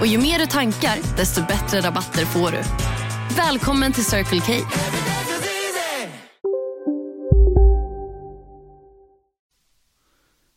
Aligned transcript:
Och 0.00 0.06
ju 0.06 0.18
mer 0.18 0.38
du 0.38 0.46
tankar, 0.46 1.16
desto 1.16 1.40
bättre 1.46 1.80
rabatter 1.80 2.24
får 2.24 2.50
du. 2.50 2.62
Välkommen 3.36 3.92
till 3.92 4.04
Circle 4.04 4.40
K. 4.40 4.52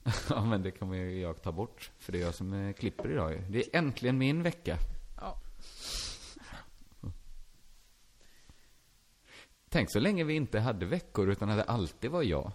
Ja, 0.29 0.45
men 0.45 0.63
det 0.63 0.71
kommer 0.71 0.95
ju 0.97 1.19
jag 1.21 1.41
ta 1.41 1.51
bort. 1.51 1.91
För 1.97 2.11
det 2.11 2.17
är 2.21 2.25
jag 2.25 2.35
som 2.35 2.53
eh, 2.53 2.73
klipper 2.73 3.11
idag 3.11 3.31
ju. 3.31 3.39
Det 3.49 3.59
är 3.59 3.77
äntligen 3.79 4.17
min 4.17 4.43
vecka. 4.43 4.77
Ja. 5.21 5.35
Tänk 9.69 9.91
så 9.91 9.99
länge 9.99 10.23
vi 10.23 10.33
inte 10.33 10.59
hade 10.59 10.85
veckor, 10.85 11.29
utan 11.29 11.49
att 11.49 11.57
det 11.57 11.63
alltid 11.63 12.11
var 12.11 12.23
jag. 12.23 12.51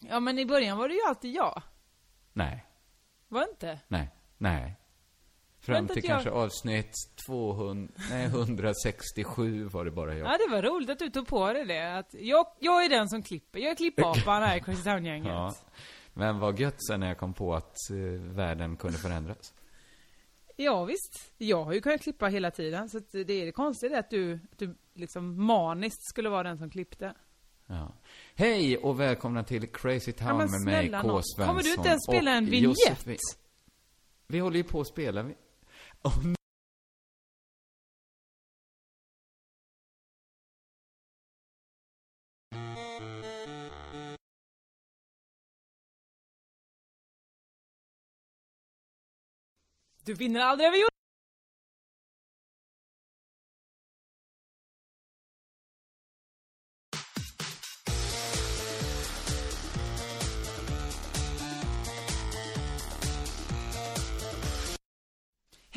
ja, 0.00 0.20
men 0.20 0.38
i 0.38 0.46
början 0.46 0.78
var 0.78 0.88
det 0.88 0.94
ju 0.94 1.00
alltid 1.08 1.34
jag. 1.34 1.62
Nej, 2.32 2.64
Var 3.28 3.40
det 3.40 3.50
inte? 3.50 3.80
nej, 3.88 4.10
nej. 4.38 4.74
Fram 5.66 5.88
till 5.88 5.96
jag- 5.96 6.04
kanske 6.04 6.30
avsnitt 6.30 6.92
200, 7.26 7.92
nej 8.10 8.26
167 8.26 9.64
var 9.64 9.84
det 9.84 9.90
bara 9.90 10.14
jag. 10.14 10.28
Ja, 10.28 10.38
det 10.46 10.52
var 10.56 10.62
roligt 10.62 10.90
att 10.90 10.98
du 10.98 11.10
tog 11.10 11.26
på 11.26 11.52
dig 11.52 11.64
det. 11.64 11.98
Att 11.98 12.14
jag, 12.18 12.46
jag 12.60 12.84
är 12.84 12.88
den 12.88 13.08
som 13.08 13.22
klipper. 13.22 13.58
Jag 13.58 13.70
är 13.70 13.74
klippapan 13.76 14.42
här 14.42 14.56
i 14.56 14.60
Crazy 14.60 14.82
Town-gänget. 14.82 15.32
Ja. 15.32 15.54
Men 16.14 16.38
vad 16.38 16.58
gött 16.60 16.86
sen 16.86 17.00
när 17.00 17.06
jag 17.08 17.18
kom 17.18 17.34
på 17.34 17.54
att 17.54 17.76
eh, 17.90 17.96
världen 18.36 18.76
kunde 18.76 18.98
förändras. 18.98 19.54
Ja, 20.56 20.84
visst. 20.84 21.32
Jag 21.38 21.64
har 21.64 21.72
ju 21.72 21.80
kunnat 21.80 22.00
klippa 22.02 22.26
hela 22.26 22.50
tiden. 22.50 22.88
Så 22.88 22.98
att 22.98 23.10
det 23.12 23.32
är 23.32 23.46
det 23.46 23.52
konstiga 23.52 23.98
att 23.98 24.10
du, 24.10 24.34
att 24.52 24.58
du 24.58 24.74
liksom 24.94 25.46
maniskt 25.46 26.08
skulle 26.08 26.28
vara 26.28 26.42
den 26.42 26.58
som 26.58 26.70
klippte. 26.70 27.14
Ja. 27.66 27.92
Hej 28.34 28.76
och 28.78 29.00
välkomna 29.00 29.44
till 29.44 29.66
Crazy 29.66 30.12
Town 30.12 30.28
Ja, 30.28 30.36
med 30.46 30.60
mig, 30.64 30.88
K. 31.02 31.22
Svensson. 31.22 31.46
Kommer 31.46 31.62
du 31.62 31.70
inte 31.74 31.88
ens 31.88 32.02
spela 32.04 32.30
en 32.30 32.44
vignett? 32.46 32.78
Josefin. 32.88 33.16
Vi 34.28 34.38
håller 34.38 34.56
ju 34.56 34.64
på 34.64 34.80
att 34.80 34.86
spela. 34.86 35.30
Vi... 36.06 36.12
Åh, 36.12 36.24
nej. 36.24 36.36
Du 50.04 50.14
vinner 50.14 50.40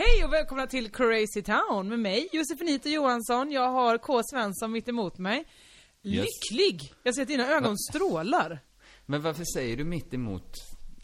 Hej 0.02 0.26
och 0.26 0.34
välkomna 0.34 0.68
till 0.68 0.92
Crazy 0.92 1.42
Town 1.42 1.88
med 1.90 2.00
mig, 2.00 2.30
Josefinito 2.32 2.90
Johansson. 2.90 3.52
Jag 3.52 3.70
har 3.72 3.98
K. 3.98 4.22
Svensson 4.24 4.72
mitt 4.72 4.88
emot 4.88 5.18
mig. 5.18 5.46
Yes. 6.04 6.26
Lycklig! 6.52 6.94
Jag 7.04 7.16
ser 7.16 7.22
att 7.22 7.28
dina 7.28 7.48
ögon 7.48 7.78
strålar. 7.78 8.60
Men 9.06 9.22
varför 9.22 9.44
säger 9.56 9.78
du 9.78 9.84
mitt 9.84 10.14
emot? 10.14 10.54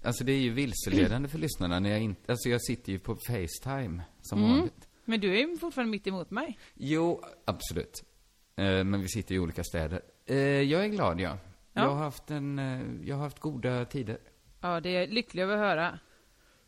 Alltså 0.03 0.23
det 0.23 0.31
är 0.31 0.37
ju 0.39 0.49
vilseledande 0.53 1.29
för 1.29 1.37
lyssnarna 1.37 1.79
när 1.79 1.89
jag 1.89 2.01
inte, 2.01 2.31
alltså 2.31 2.49
jag 2.49 2.61
sitter 2.65 2.91
ju 2.91 2.99
på 2.99 3.15
Facetime 3.15 4.03
som 4.21 4.39
Mm. 4.39 4.51
vanligt. 4.51 4.87
Men 5.05 5.19
du 5.19 5.33
är 5.33 5.37
ju 5.47 5.57
fortfarande 5.57 5.91
mitt 5.91 6.07
emot 6.07 6.31
mig. 6.31 6.59
Jo, 6.73 7.23
absolut. 7.45 8.03
Eh, 8.55 8.63
men 8.83 9.01
vi 9.01 9.07
sitter 9.09 9.35
i 9.35 9.39
olika 9.39 9.63
städer. 9.63 10.01
Eh, 10.25 10.37
jag 10.37 10.83
är 10.83 10.87
glad, 10.87 11.19
ja. 11.19 11.37
Ja. 11.73 11.81
Jag 11.81 11.89
har 11.89 11.95
haft 12.03 12.31
en, 12.31 12.59
eh, 12.59 13.07
jag 13.07 13.15
har 13.15 13.23
haft 13.23 13.39
goda 13.39 13.85
tider. 13.85 14.17
Ja, 14.61 14.79
det 14.79 14.89
är 14.95 15.07
lycklig 15.07 15.43
över 15.43 15.53
att 15.53 15.59
höra. 15.59 15.99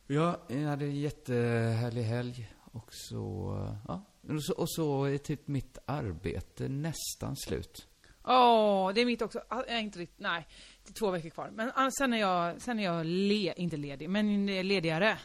Ja, 0.08 0.42
jag 0.48 0.68
hade 0.68 0.86
en 0.86 0.96
jättehärlig 0.96 2.04
helg. 2.04 2.54
Och 2.72 2.94
så, 2.94 3.56
eh, 3.64 3.76
ja. 3.88 4.02
Och 4.36 4.44
så, 4.44 4.54
och 4.54 4.70
så 4.70 5.04
är 5.06 5.18
typ 5.18 5.48
mitt 5.48 5.78
arbete 5.86 6.70
nästan 6.70 7.36
slut. 7.36 7.88
Åh, 8.24 8.92
det 8.94 9.02
är 9.02 9.06
mitt 9.06 9.22
också. 9.22 9.42
Är 9.68 9.80
inte 9.80 10.00
riktigt, 10.00 10.20
nej. 10.20 10.48
Det 10.84 10.90
är 10.90 10.94
två 10.94 11.12
veckor 11.12 11.30
kvar. 11.30 11.50
Men 11.54 11.72
ah, 11.76 11.90
sen 11.98 12.14
är 12.14 12.18
jag, 12.18 12.62
sen 12.62 12.80
är 12.80 12.84
jag 12.84 13.06
le, 13.06 13.54
inte 13.58 13.78
ledig, 13.78 14.10
men 14.10 14.46
ledigare. 14.46 15.18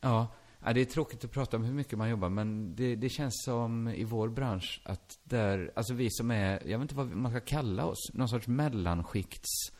Ja, 0.00 0.28
ja, 0.64 0.72
det 0.72 0.80
är 0.80 0.84
tråkigt 0.84 1.24
att 1.24 1.30
prata 1.32 1.56
om 1.56 1.64
hur 1.64 1.74
mycket 1.74 1.98
man 1.98 2.10
jobbar, 2.10 2.28
men 2.28 2.74
det, 2.76 2.96
det 2.96 3.08
känns 3.08 3.42
som 3.44 3.88
i 3.88 4.04
vår 4.04 4.28
bransch 4.28 4.80
att 4.84 5.18
där, 5.24 5.72
alltså 5.76 5.94
vi 5.94 6.10
som 6.10 6.30
är, 6.30 6.50
jag 6.68 6.78
vet 6.78 6.82
inte 6.82 6.94
vad 6.94 7.06
man 7.06 7.30
ska 7.32 7.40
kalla 7.40 7.84
oss, 7.86 8.10
någon 8.14 8.28
sorts 8.28 8.46
mellanskikts... 8.48 9.48
eh, 9.70 9.74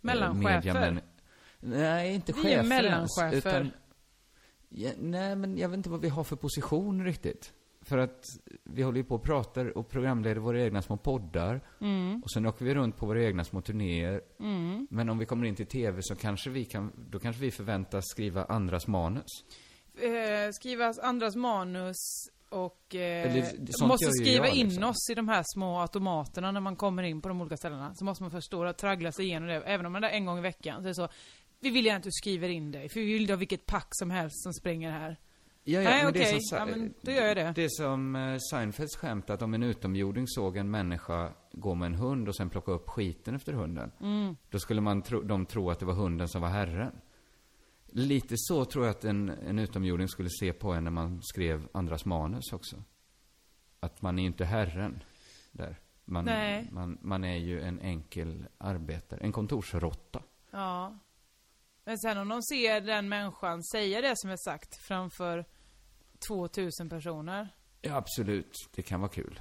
Mellanchefer. 0.00 0.60
mediamän- 0.60 1.00
Nej, 1.60 2.14
inte 2.14 2.32
Vi 2.32 2.38
är 2.38 2.42
chefer 2.42 2.50
ens, 2.52 2.68
mellanchefer. 2.68 3.60
utan, 3.60 3.70
ja, 4.68 4.90
Nej, 4.98 5.36
men 5.36 5.58
jag 5.58 5.68
vet 5.68 5.76
inte 5.76 5.90
vad 5.90 6.00
vi 6.00 6.08
har 6.08 6.24
för 6.24 6.36
position 6.36 7.04
riktigt. 7.04 7.52
För 7.80 7.98
att 7.98 8.24
vi 8.64 8.82
håller 8.82 8.98
ju 8.98 9.04
på 9.04 9.14
och 9.14 9.22
pratar 9.22 9.78
och 9.78 9.88
programleder 9.88 10.40
våra 10.40 10.60
egna 10.62 10.82
små 10.82 10.96
poddar. 10.96 11.60
Mm. 11.80 12.22
Och 12.22 12.30
sen 12.30 12.46
åker 12.46 12.64
vi 12.64 12.74
runt 12.74 12.96
på 12.96 13.06
våra 13.06 13.24
egna 13.24 13.44
små 13.44 13.60
turnéer. 13.60 14.20
Men 14.90 15.08
om 15.08 15.18
vi 15.18 15.26
kommer 15.26 15.46
in 15.46 15.54
till 15.54 15.66
TV 15.66 15.98
så 16.02 16.16
kanske 16.16 16.50
vi 16.50 16.64
kan, 16.64 16.92
då 17.10 17.18
kanske 17.18 17.42
vi 17.42 17.50
förväntas 17.50 18.04
skriva 18.08 18.44
andras 18.44 18.86
manus. 18.86 19.44
Eh, 20.02 20.50
skriva 20.52 20.94
andras 21.02 21.36
manus 21.36 21.96
och 22.48 22.94
eh, 22.94 23.00
Eller, 23.00 23.86
måste 23.86 24.10
skriva 24.10 24.46
jag, 24.46 24.54
in 24.56 24.66
liksom. 24.68 24.84
oss 24.84 25.10
i 25.10 25.14
de 25.14 25.28
här 25.28 25.44
små 25.46 25.80
automaterna 25.80 26.52
när 26.52 26.60
man 26.60 26.76
kommer 26.76 27.02
in 27.02 27.20
på 27.20 27.28
de 27.28 27.40
olika 27.40 27.56
ställena. 27.56 27.94
Så 27.94 28.04
måste 28.04 28.22
man 28.22 28.30
först 28.30 28.46
stå 28.46 28.68
och 28.68 28.76
traggla 28.76 29.12
sig 29.12 29.24
igenom 29.24 29.48
det. 29.48 29.54
Även 29.54 29.86
om 29.86 29.92
man 29.92 30.04
är 30.04 30.08
där 30.08 30.16
en 30.16 30.26
gång 30.26 30.38
i 30.38 30.42
veckan 30.42 30.82
så 30.82 30.84
är 30.84 30.88
det 30.88 30.94
så. 30.94 31.08
Vi 31.60 31.70
vill 31.70 31.86
gärna 31.86 31.96
att 31.96 32.02
du 32.02 32.10
skriver 32.12 32.48
in 32.48 32.70
dig, 32.70 32.88
för 32.88 33.00
vi 33.00 33.12
vill 33.12 33.30
ha 33.30 33.36
vilket 33.36 33.66
pack 33.66 33.88
som 33.90 34.10
helst 34.10 34.42
som 34.42 34.52
springer 34.52 34.90
här. 34.90 35.16
Ja, 35.64 35.80
Nej, 35.80 36.04
men 36.04 36.12
det 36.12 36.30
är 36.30 36.38
som, 36.40 36.58
Ja, 36.58 36.66
men 36.66 36.94
då 37.02 37.12
gör 37.12 37.26
jag 37.26 37.36
det. 37.36 37.52
Det 37.56 37.64
är 37.64 37.68
som 37.68 38.16
eh, 38.16 38.38
Seinfelds 38.50 38.96
skämt 38.96 39.30
att 39.30 39.42
om 39.42 39.54
en 39.54 39.62
utomjording 39.62 40.24
såg 40.28 40.56
en 40.56 40.70
människa 40.70 41.32
gå 41.52 41.74
med 41.74 41.86
en 41.86 41.94
hund 41.94 42.28
och 42.28 42.36
sen 42.36 42.50
plocka 42.50 42.72
upp 42.72 42.88
skiten 42.88 43.34
efter 43.34 43.52
hunden. 43.52 43.92
Mm. 44.00 44.36
Då 44.50 44.58
skulle 44.58 44.80
man 44.80 45.02
tro, 45.02 45.22
de 45.22 45.46
tro 45.46 45.70
att 45.70 45.78
det 45.78 45.86
var 45.86 45.94
hunden 45.94 46.28
som 46.28 46.42
var 46.42 46.48
herren. 46.48 47.00
Lite 47.86 48.34
så 48.36 48.64
tror 48.64 48.84
jag 48.84 48.90
att 48.90 49.04
en, 49.04 49.28
en 49.28 49.58
utomjording 49.58 50.08
skulle 50.08 50.30
se 50.30 50.52
på 50.52 50.72
en 50.72 50.84
när 50.84 50.90
man 50.90 51.22
skrev 51.22 51.68
andras 51.72 52.04
manus 52.04 52.52
också. 52.52 52.82
Att 53.80 54.02
man 54.02 54.18
är 54.18 54.22
ju 54.22 54.28
inte 54.28 54.44
herren 54.44 55.02
där. 55.52 55.80
Man, 56.04 56.24
Nej. 56.24 56.68
man, 56.72 56.98
man 57.02 57.24
är 57.24 57.36
ju 57.36 57.60
en 57.60 57.80
enkel 57.80 58.46
arbetare, 58.58 59.20
en 59.20 59.32
kontorsråtta. 59.32 60.22
Ja. 60.50 60.98
Men 61.88 61.98
sen 61.98 62.18
om 62.18 62.28
de 62.28 62.42
ser 62.42 62.80
den 62.80 63.08
människan 63.08 63.64
säga 63.64 64.00
det 64.00 64.12
som 64.16 64.30
är 64.30 64.36
sagt 64.36 64.76
framför 64.76 65.44
2000 66.28 66.88
personer. 66.88 67.48
Ja, 67.80 67.96
absolut. 67.96 68.52
Det 68.74 68.82
kan 68.82 69.00
vara 69.00 69.10
kul. 69.10 69.40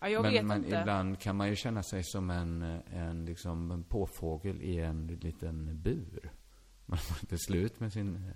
Ja, 0.00 0.08
jag 0.08 0.22
Men 0.22 0.32
vet 0.32 0.44
man, 0.44 0.64
inte. 0.64 0.78
ibland 0.80 1.20
kan 1.20 1.36
man 1.36 1.48
ju 1.48 1.56
känna 1.56 1.82
sig 1.82 2.04
som 2.04 2.30
en, 2.30 2.62
en, 2.86 3.24
liksom, 3.24 3.70
en 3.70 3.84
påfågel 3.84 4.62
i 4.62 4.78
en 4.78 5.06
liten 5.06 5.82
bur. 5.82 6.32
Man 6.86 6.98
får 6.98 7.16
inte 7.22 7.38
slut 7.38 7.80
med 7.80 7.92
sin, 7.92 8.34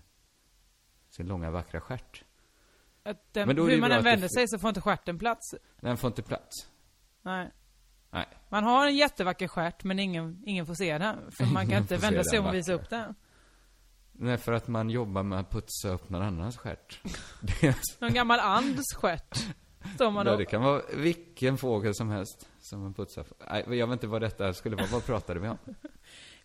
sin 1.11 1.27
långa 1.27 1.51
vackra 1.51 1.81
stjärt. 1.81 2.25
Den, 3.03 3.47
Men 3.47 3.57
då 3.57 3.67
hur 3.67 3.81
man 3.81 3.93
än 3.93 4.05
vänder 4.05 4.29
sig 4.29 4.49
så 4.49 4.59
får 4.59 4.69
inte 4.69 4.81
stjärten 4.81 5.19
plats. 5.19 5.55
Den 5.81 5.97
får 5.97 6.09
inte 6.09 6.23
plats. 6.23 6.71
Nej. 7.23 7.51
Nej. 8.15 8.27
Man 8.49 8.65
har 8.65 8.87
en 8.87 8.97
jättevacker 8.97 9.49
stjärt 9.49 9.85
men 9.85 9.99
ingen, 9.99 10.43
ingen 10.47 10.67
får 10.67 10.75
se 10.75 10.99
den. 10.99 11.31
För 11.31 11.45
man 11.45 11.69
kan 11.69 11.83
inte 11.83 11.97
vända 11.97 12.25
sig 12.25 12.39
om 12.39 12.47
och 12.47 12.55
visa 12.55 12.73
upp 12.73 12.91
den. 12.91 13.15
Nej, 14.13 14.39
för 14.39 14.53
att 14.53 14.69
man 14.69 14.91
jobbar 14.91 15.23
med 15.23 15.39
att 15.39 15.51
putsa 15.51 15.89
upp 15.89 16.09
någon 16.09 16.23
annans 16.23 16.57
stjärt. 16.57 17.01
Någon 18.01 18.15
gammal 18.15 18.41
ands 18.41 18.95
stjärt. 18.95 19.39
Står 19.95 20.11
man 20.11 20.27
det 20.27 20.45
kan 20.45 20.63
vara 20.63 20.83
vilken 20.95 21.59
fågel 21.59 21.95
som 21.95 22.11
helst 22.11 22.49
som 22.61 22.81
man 22.81 22.95
putsar. 22.95 23.27
Nej, 23.51 23.65
jag 23.79 23.87
vet 23.87 23.93
inte 23.93 24.07
vad 24.07 24.21
detta 24.21 24.53
skulle 24.53 24.77
vara. 24.77 24.87
Vad 24.93 25.07
pratade 25.07 25.41
vi 25.41 25.49
om? 25.49 25.59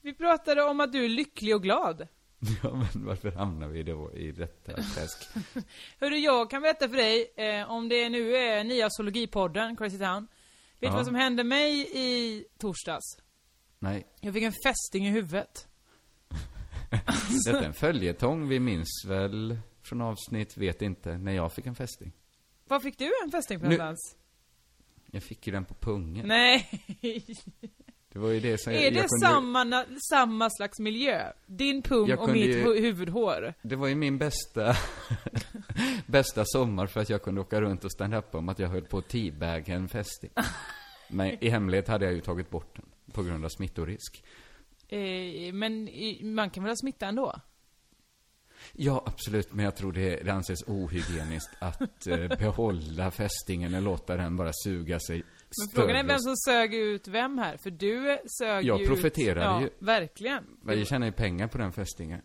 Vi 0.01 0.13
pratade 0.13 0.63
om 0.63 0.80
att 0.80 0.92
du 0.92 1.06
är 1.06 1.10
lycklig 1.10 1.56
och 1.56 1.63
glad. 1.63 2.07
Ja, 2.63 2.74
men 2.74 3.06
varför 3.06 3.31
hamnar 3.31 3.68
vi 3.68 3.83
då 3.83 4.12
i 4.13 4.31
detta 4.31 4.71
träsk? 4.71 5.27
Hörru, 6.00 6.18
jag 6.18 6.50
kan 6.50 6.62
berätta 6.62 6.89
för 6.89 6.95
dig, 6.95 7.33
eh, 7.36 7.71
om 7.71 7.89
det 7.89 8.10
nu 8.10 8.36
är 8.36 8.63
nya 8.63 8.89
zoologipodden, 8.89 9.75
Crazy 9.75 9.98
Town. 9.98 10.27
Vet 10.79 10.81
du 10.81 10.87
Ja. 10.87 10.93
vad 10.95 11.05
som 11.05 11.15
hände 11.15 11.43
mig 11.43 11.89
i 11.93 12.45
torsdags? 12.57 13.17
Nej, 13.79 14.07
Jag 14.21 14.33
fick 14.33 14.43
en 14.43 14.53
fästing 14.63 15.07
i 15.07 15.09
huvudet. 15.09 15.67
detta 17.45 17.59
är 17.59 17.63
en 17.63 17.73
följetong. 17.73 18.47
Vi 18.47 18.59
minns 18.59 19.05
väl 19.07 19.57
från 19.81 20.01
avsnitt, 20.01 20.57
vet 20.57 20.81
inte, 20.81 21.17
när 21.17 21.31
jag 21.31 21.53
fick 21.53 21.65
en 21.65 21.75
fästing. 21.75 22.11
Var 22.67 22.79
fick 22.79 22.97
du 22.97 23.11
en 23.23 23.31
fästing 23.31 23.59
på 23.59 23.65
Nu-? 23.65 23.95
Jag 25.11 25.23
fick 25.23 25.47
ju 25.47 25.53
den 25.53 25.65
på 25.65 25.73
pungen. 25.73 26.27
Nej. 26.27 26.69
Det 28.19 28.24
var 28.25 28.31
ju 28.31 28.39
det 28.39 28.57
som 28.62 28.74
är 28.74 28.75
jag, 28.83 28.94
det 28.94 29.00
jag 29.00 29.10
kunde, 29.10 29.27
samma, 29.27 29.86
samma 30.10 30.50
slags 30.50 30.80
miljö? 30.80 31.31
Din 31.45 31.81
pung 31.81 32.13
och 32.13 32.30
mitt 32.30 32.45
ju- 32.48 32.63
hu- 32.63 32.81
huvudhår? 32.81 33.54
Det 33.62 33.75
var 33.75 33.88
ju 33.88 33.95
min 33.95 34.18
bästa, 34.18 34.75
bästa 36.06 36.44
sommar 36.45 36.88
för 36.88 37.00
att 37.01 37.10
jag 37.10 37.24
kunde 37.24 37.42
åka 37.42 37.62
runt 37.62 37.83
och 37.86 37.92
stand 37.92 38.16
up 38.16 38.36
om 38.36 38.50
att 38.50 38.60
jag 38.60 38.69
höll 38.69 38.81
på 38.86 38.98
att 38.98 39.07
teabagga 39.07 39.75
en 39.75 39.89
fästing. 39.89 40.30
Men 41.10 41.44
i 41.44 41.50
hemlighet 41.50 41.88
hade 41.88 42.06
jag 42.06 42.13
ju 42.13 42.21
tagit 42.21 42.50
bort 42.50 42.75
den. 42.75 42.86
På 43.13 43.24
grund 43.24 43.45
av 43.45 43.50
smittorisk. 43.50 44.24
Eh, 44.88 45.54
men 45.54 45.89
man 46.21 46.50
kan 46.50 46.63
väl 46.63 46.71
ha 46.71 46.75
smitta 46.75 47.06
ändå? 47.07 47.36
Ja, 48.74 49.04
absolut, 49.06 49.54
men 49.54 49.66
jag 49.66 49.75
tror 49.75 49.92
det, 49.94 50.16
det 50.16 50.30
anses 50.33 50.63
ohygieniskt 50.68 51.50
att 51.60 52.07
eh, 52.07 52.27
behålla 52.39 53.12
fästingen 53.12 53.74
och 53.74 53.81
låta 53.81 54.18
den 54.18 54.36
bara 54.38 54.51
suga 54.63 55.00
sig 55.00 55.24
Men 55.57 55.67
frågan 55.75 55.95
är 55.95 56.03
vem 56.03 56.19
som 56.19 56.35
sög 56.35 56.73
ut 56.73 57.07
vem 57.07 57.37
här? 57.37 57.57
För 57.57 57.71
du 57.71 58.17
sög 58.39 58.65
Jag 58.65 58.79
ju 58.79 58.85
profeterade 58.87 59.39
ut, 59.39 59.45
ja, 59.45 59.61
ju. 59.61 59.85
verkligen. 59.85 60.43
Jag 60.67 60.87
tjänar 60.87 61.05
ju 61.07 61.11
pengar 61.13 61.47
på 61.47 61.57
den 61.57 61.71
fästingen. 61.71 62.21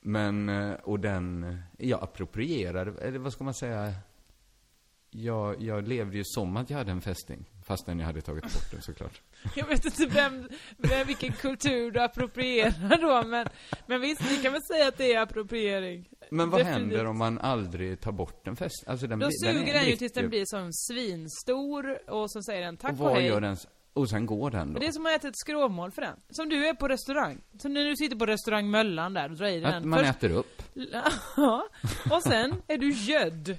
Men, 0.00 0.48
eh, 0.48 0.74
och 0.74 1.00
den, 1.00 1.44
eh, 1.44 1.56
jag 1.78 2.02
approprierade, 2.02 3.02
eller 3.02 3.18
vad 3.18 3.32
ska 3.32 3.44
man 3.44 3.54
säga? 3.54 3.92
Jag, 5.14 5.62
jag 5.62 5.88
levde 5.88 6.16
ju 6.16 6.22
som 6.24 6.56
att 6.56 6.70
jag 6.70 6.78
hade 6.78 6.92
en 6.92 7.00
fästing, 7.00 7.44
fastän 7.66 7.98
jag 7.98 8.06
hade 8.06 8.20
tagit 8.20 8.42
bort 8.42 8.70
den 8.70 8.82
såklart. 8.82 9.20
Jag 9.54 9.66
vet 9.66 9.84
inte 9.84 10.06
vem, 10.06 10.48
vem 10.76 11.06
vilken 11.06 11.32
kultur 11.32 11.90
du 11.90 12.00
approprierar 12.00 13.00
då, 13.00 13.28
men, 13.28 13.46
men 13.86 14.00
visst, 14.00 14.20
vi 14.30 14.36
kan 14.42 14.52
väl 14.52 14.62
säga 14.62 14.88
att 14.88 14.98
det 14.98 15.12
är 15.14 15.20
appropriering. 15.20 16.08
Men 16.30 16.50
vad 16.50 16.60
Definitivt. 16.60 16.88
händer 16.90 17.06
om 17.06 17.18
man 17.18 17.38
aldrig 17.38 18.00
tar 18.00 18.12
bort 18.12 18.46
en 18.48 18.56
fästing? 18.56 18.90
Alltså 18.90 19.06
den 19.06 19.18
Då 19.18 19.26
blir, 19.26 19.44
den 19.46 19.54
suger 19.58 19.72
den 19.74 19.82
ju 19.84 19.90
riktig- 19.90 19.98
tills 19.98 20.12
den 20.12 20.28
blir 20.28 20.44
som 20.46 20.72
svinstor, 20.72 22.10
och 22.10 22.30
så 22.30 22.42
säger 22.42 22.62
den 22.62 22.76
tack 22.76 22.92
Och 22.92 22.98
och, 23.00 23.04
vad 23.04 23.12
hej. 23.16 23.26
gör 23.26 23.40
den? 23.40 23.56
Och 23.92 24.08
sen 24.10 24.26
går 24.26 24.50
den 24.50 24.68
då? 24.68 24.74
Och 24.74 24.80
det 24.80 24.86
är 24.86 24.92
som 24.92 25.06
att 25.06 25.12
äta 25.12 25.28
ett 25.28 25.38
skrovmål 25.38 25.90
för 25.90 26.02
den. 26.02 26.16
Som 26.30 26.48
du 26.48 26.66
är 26.68 26.74
på 26.74 26.88
restaurang. 26.88 27.40
Så 27.58 27.68
när 27.68 27.84
du 27.84 27.96
sitter 27.96 28.16
på 28.16 28.26
restaurang 28.26 28.70
Möllan 28.70 29.14
där, 29.14 29.30
och 29.30 29.36
drar 29.36 29.46
i 29.46 29.60
dig 29.60 29.64
Att 29.64 29.72
den. 29.82 29.88
man 29.88 29.98
Först- 29.98 30.10
äter 30.10 30.30
upp? 30.30 30.62
Ja, 31.36 31.68
och 32.10 32.22
sen 32.22 32.54
är 32.68 32.78
du 32.78 32.90
gödd. 32.92 33.58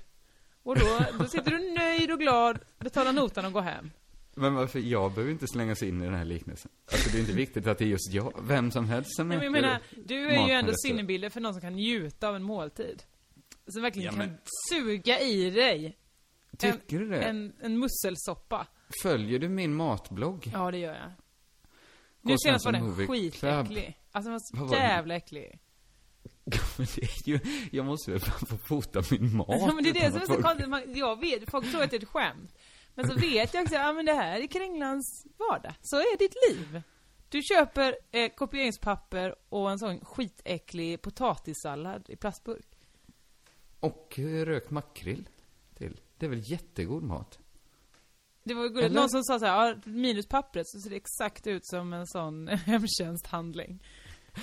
Och 0.63 0.75
då, 0.79 0.99
då 1.19 1.25
sitter 1.25 1.51
du 1.51 1.73
nöjd 1.73 2.11
och 2.11 2.19
glad, 2.19 2.59
betalar 2.79 3.13
notan 3.13 3.45
och 3.45 3.53
går 3.53 3.61
hem. 3.61 3.91
Men 4.35 4.53
varför, 4.53 4.79
jag 4.79 5.11
behöver 5.13 5.31
inte 5.31 5.47
slängas 5.47 5.83
in 5.83 6.01
i 6.01 6.05
den 6.05 6.13
här 6.13 6.25
liknelsen. 6.25 6.71
Alltså 6.91 7.09
det 7.11 7.17
är 7.17 7.19
inte 7.19 7.33
viktigt 7.33 7.67
att 7.67 7.77
det 7.77 7.83
är 7.85 7.87
just 7.87 8.13
jag, 8.13 8.33
vem 8.41 8.71
som 8.71 8.85
helst 8.89 9.15
som 9.15 9.27
Men 9.27 9.37
äter 9.37 9.43
jag 9.45 9.51
menar, 9.51 9.79
du 10.05 10.27
är 10.29 10.47
ju 10.47 10.53
ändå 10.53 10.73
sinnebilder 10.75 11.29
för 11.29 11.41
någon 11.41 11.53
som 11.53 11.61
kan 11.61 11.73
njuta 11.73 12.29
av 12.29 12.35
en 12.35 12.43
måltid. 12.43 13.03
Som 13.67 13.81
verkligen 13.81 14.05
Ja, 14.05 14.11
kan 14.11 14.19
men- 14.19 14.37
suga 14.71 15.19
i 15.19 15.49
dig. 15.49 15.97
Tycker 16.57 16.99
du 16.99 17.09
det? 17.09 17.21
En, 17.21 17.53
en 17.61 17.79
musselsoppa. 17.79 18.67
Följer 19.03 19.39
du 19.39 19.49
min 19.49 19.73
matblogg? 19.75 20.49
Ja, 20.53 20.71
det 20.71 20.77
gör 20.77 20.93
jag. 20.93 21.11
Nu 22.21 22.35
senast 22.37 22.65
var 22.65 22.71
den 22.71 22.95
skitäcklig. 23.07 23.97
Alltså 24.11 24.29
den 24.31 24.39
var 24.61 24.67
så 24.67 24.75
jävla 24.75 25.15
äcklig. 25.15 25.59
Men 26.77 26.87
det 26.95 27.03
är 27.03 27.29
ju, 27.29 27.39
jag 27.71 27.85
måste 27.85 28.11
väl 28.11 28.19
få 28.19 28.57
fota 28.57 29.03
min 29.11 29.37
mat 29.37 29.47
Ja, 29.49 29.73
men 29.73 29.83
det 29.83 29.89
är 29.89 29.93
det 29.93 30.11
som 30.11 30.21
är 30.21 30.25
så 30.25 30.41
konstigt. 30.41 30.69
Man, 30.69 30.81
jag 30.95 31.19
vet, 31.19 31.51
folk 31.51 31.71
tror 31.71 31.83
att 31.83 31.91
det 31.91 31.95
är 31.95 32.01
ett 32.01 32.09
skämt. 32.09 32.53
Men 32.95 33.07
så 33.07 33.15
vet 33.15 33.53
jag 33.53 33.63
också, 33.63 33.75
ja 33.75 33.93
men 33.93 34.05
det 34.05 34.13
här 34.13 34.39
är 34.39 34.47
Kringlans 34.47 35.25
vardag. 35.37 35.73
Så 35.81 35.95
är 35.95 36.17
ditt 36.17 36.35
liv. 36.49 36.81
Du 37.29 37.41
köper 37.41 37.97
eh, 38.11 38.29
kopieringspapper 38.29 39.35
och 39.49 39.71
en 39.71 39.79
sån 39.79 40.05
skitäcklig 40.05 41.01
potatissallad 41.01 42.09
i 42.09 42.15
plastburk. 42.15 42.67
Och 43.79 44.19
eh, 44.19 44.45
rökt 44.45 44.71
makrill 44.71 45.29
till. 45.73 45.99
Det 46.17 46.25
är 46.25 46.29
väl 46.29 46.51
jättegod 46.51 47.03
mat? 47.03 47.39
Det 48.43 48.53
var 48.53 48.63
gulligt. 48.67 48.85
Eller? 48.85 48.99
Någon 48.99 49.09
som 49.09 49.23
sa 49.23 49.39
så 49.39 49.45
här, 49.45 49.67
ja, 49.67 49.75
minus 49.85 50.27
pappret 50.27 50.67
så 50.67 50.79
ser 50.79 50.89
det 50.89 50.95
exakt 50.95 51.47
ut 51.47 51.65
som 51.65 51.93
en 51.93 52.07
sån 52.07 52.47
hemtjänsthandling. 52.65 53.83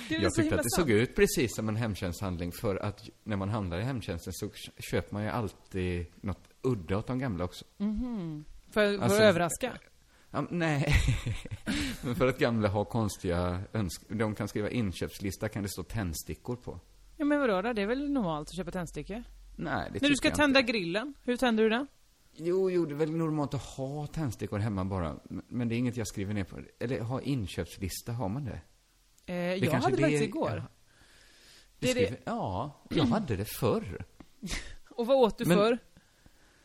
Jag 0.09 0.33
tyckte 0.33 0.55
att 0.55 0.63
det 0.63 0.69
sant. 0.69 0.87
såg 0.87 0.89
ut 0.89 1.15
precis 1.15 1.55
som 1.55 1.69
en 1.69 1.75
hemtjänsthandling 1.75 2.51
för 2.51 2.75
att 2.75 3.09
när 3.23 3.35
man 3.37 3.49
handlar 3.49 3.79
i 3.79 3.83
hemtjänsten 3.83 4.33
så 4.33 4.49
köper 4.79 5.13
man 5.13 5.23
ju 5.23 5.29
alltid 5.29 6.05
något 6.21 6.49
udda 6.61 6.97
åt 6.97 7.07
de 7.07 7.19
gamla 7.19 7.43
också. 7.43 7.65
Mhm. 7.77 8.45
För, 8.69 8.97
för 8.97 9.03
Alltså, 9.03 9.17
att 9.17 9.23
överraska. 9.23 9.71
Ja, 10.31 10.45
nej, 10.49 10.95
men 12.03 12.15
för 12.15 12.27
att 12.27 12.39
gamla 12.39 12.69
har 12.69 12.85
konstiga 12.85 13.61
önsk... 13.73 14.01
De 14.09 14.35
kan 14.35 14.47
skriva 14.47 14.69
inköpslista, 14.69 15.49
kan 15.49 15.63
det 15.63 15.69
stå 15.69 15.83
tändstickor 15.83 16.55
på? 16.55 16.79
Ja 17.17 17.25
men 17.25 17.39
vadå 17.39 17.61
då? 17.61 17.73
Det 17.73 17.81
är 17.81 17.87
väl 17.87 18.09
normalt 18.11 18.47
att 18.49 18.55
köpa 18.55 18.71
tändstickor? 18.71 19.23
Nej, 19.55 19.89
det 19.93 20.01
När 20.01 20.09
du 20.09 20.15
ska 20.15 20.27
jag 20.27 20.35
tända 20.37 20.59
inte. 20.59 20.71
grillen, 20.71 21.13
hur 21.23 21.37
tänder 21.37 21.63
du 21.63 21.69
den? 21.69 21.87
Jo, 22.35 22.69
jo, 22.71 22.85
det 22.85 22.93
är 22.93 22.97
väl 22.97 23.11
normalt 23.11 23.53
att 23.53 23.61
ha 23.63 24.07
tändstickor 24.07 24.59
hemma 24.59 24.85
bara. 24.85 25.15
Men- 25.23 25.43
Men 25.47 25.69
det 25.69 25.75
är 25.75 25.77
inget 25.77 25.97
jag 25.97 26.07
skriver 26.07 26.33
ner 26.33 26.43
på. 26.43 26.59
Eller 26.79 26.99
ha 27.01 27.21
inköpslista, 27.21 28.11
har 28.11 28.29
man 28.29 28.45
det? 28.45 28.61
Eh, 29.31 29.55
jag 29.63 29.71
hade 29.71 29.95
det 29.95 30.01
faktiskt 30.01 30.23
igår. 30.23 30.51
Ja. 30.55 30.63
Det 31.79 32.21
Ja, 32.25 32.81
jag 32.89 33.03
hade 33.03 33.35
det 33.35 33.45
förr. 33.45 34.05
Och 34.89 35.07
vad 35.07 35.17
åt 35.17 35.37
du 35.37 35.45
Men- 35.45 35.57
för? 35.57 35.77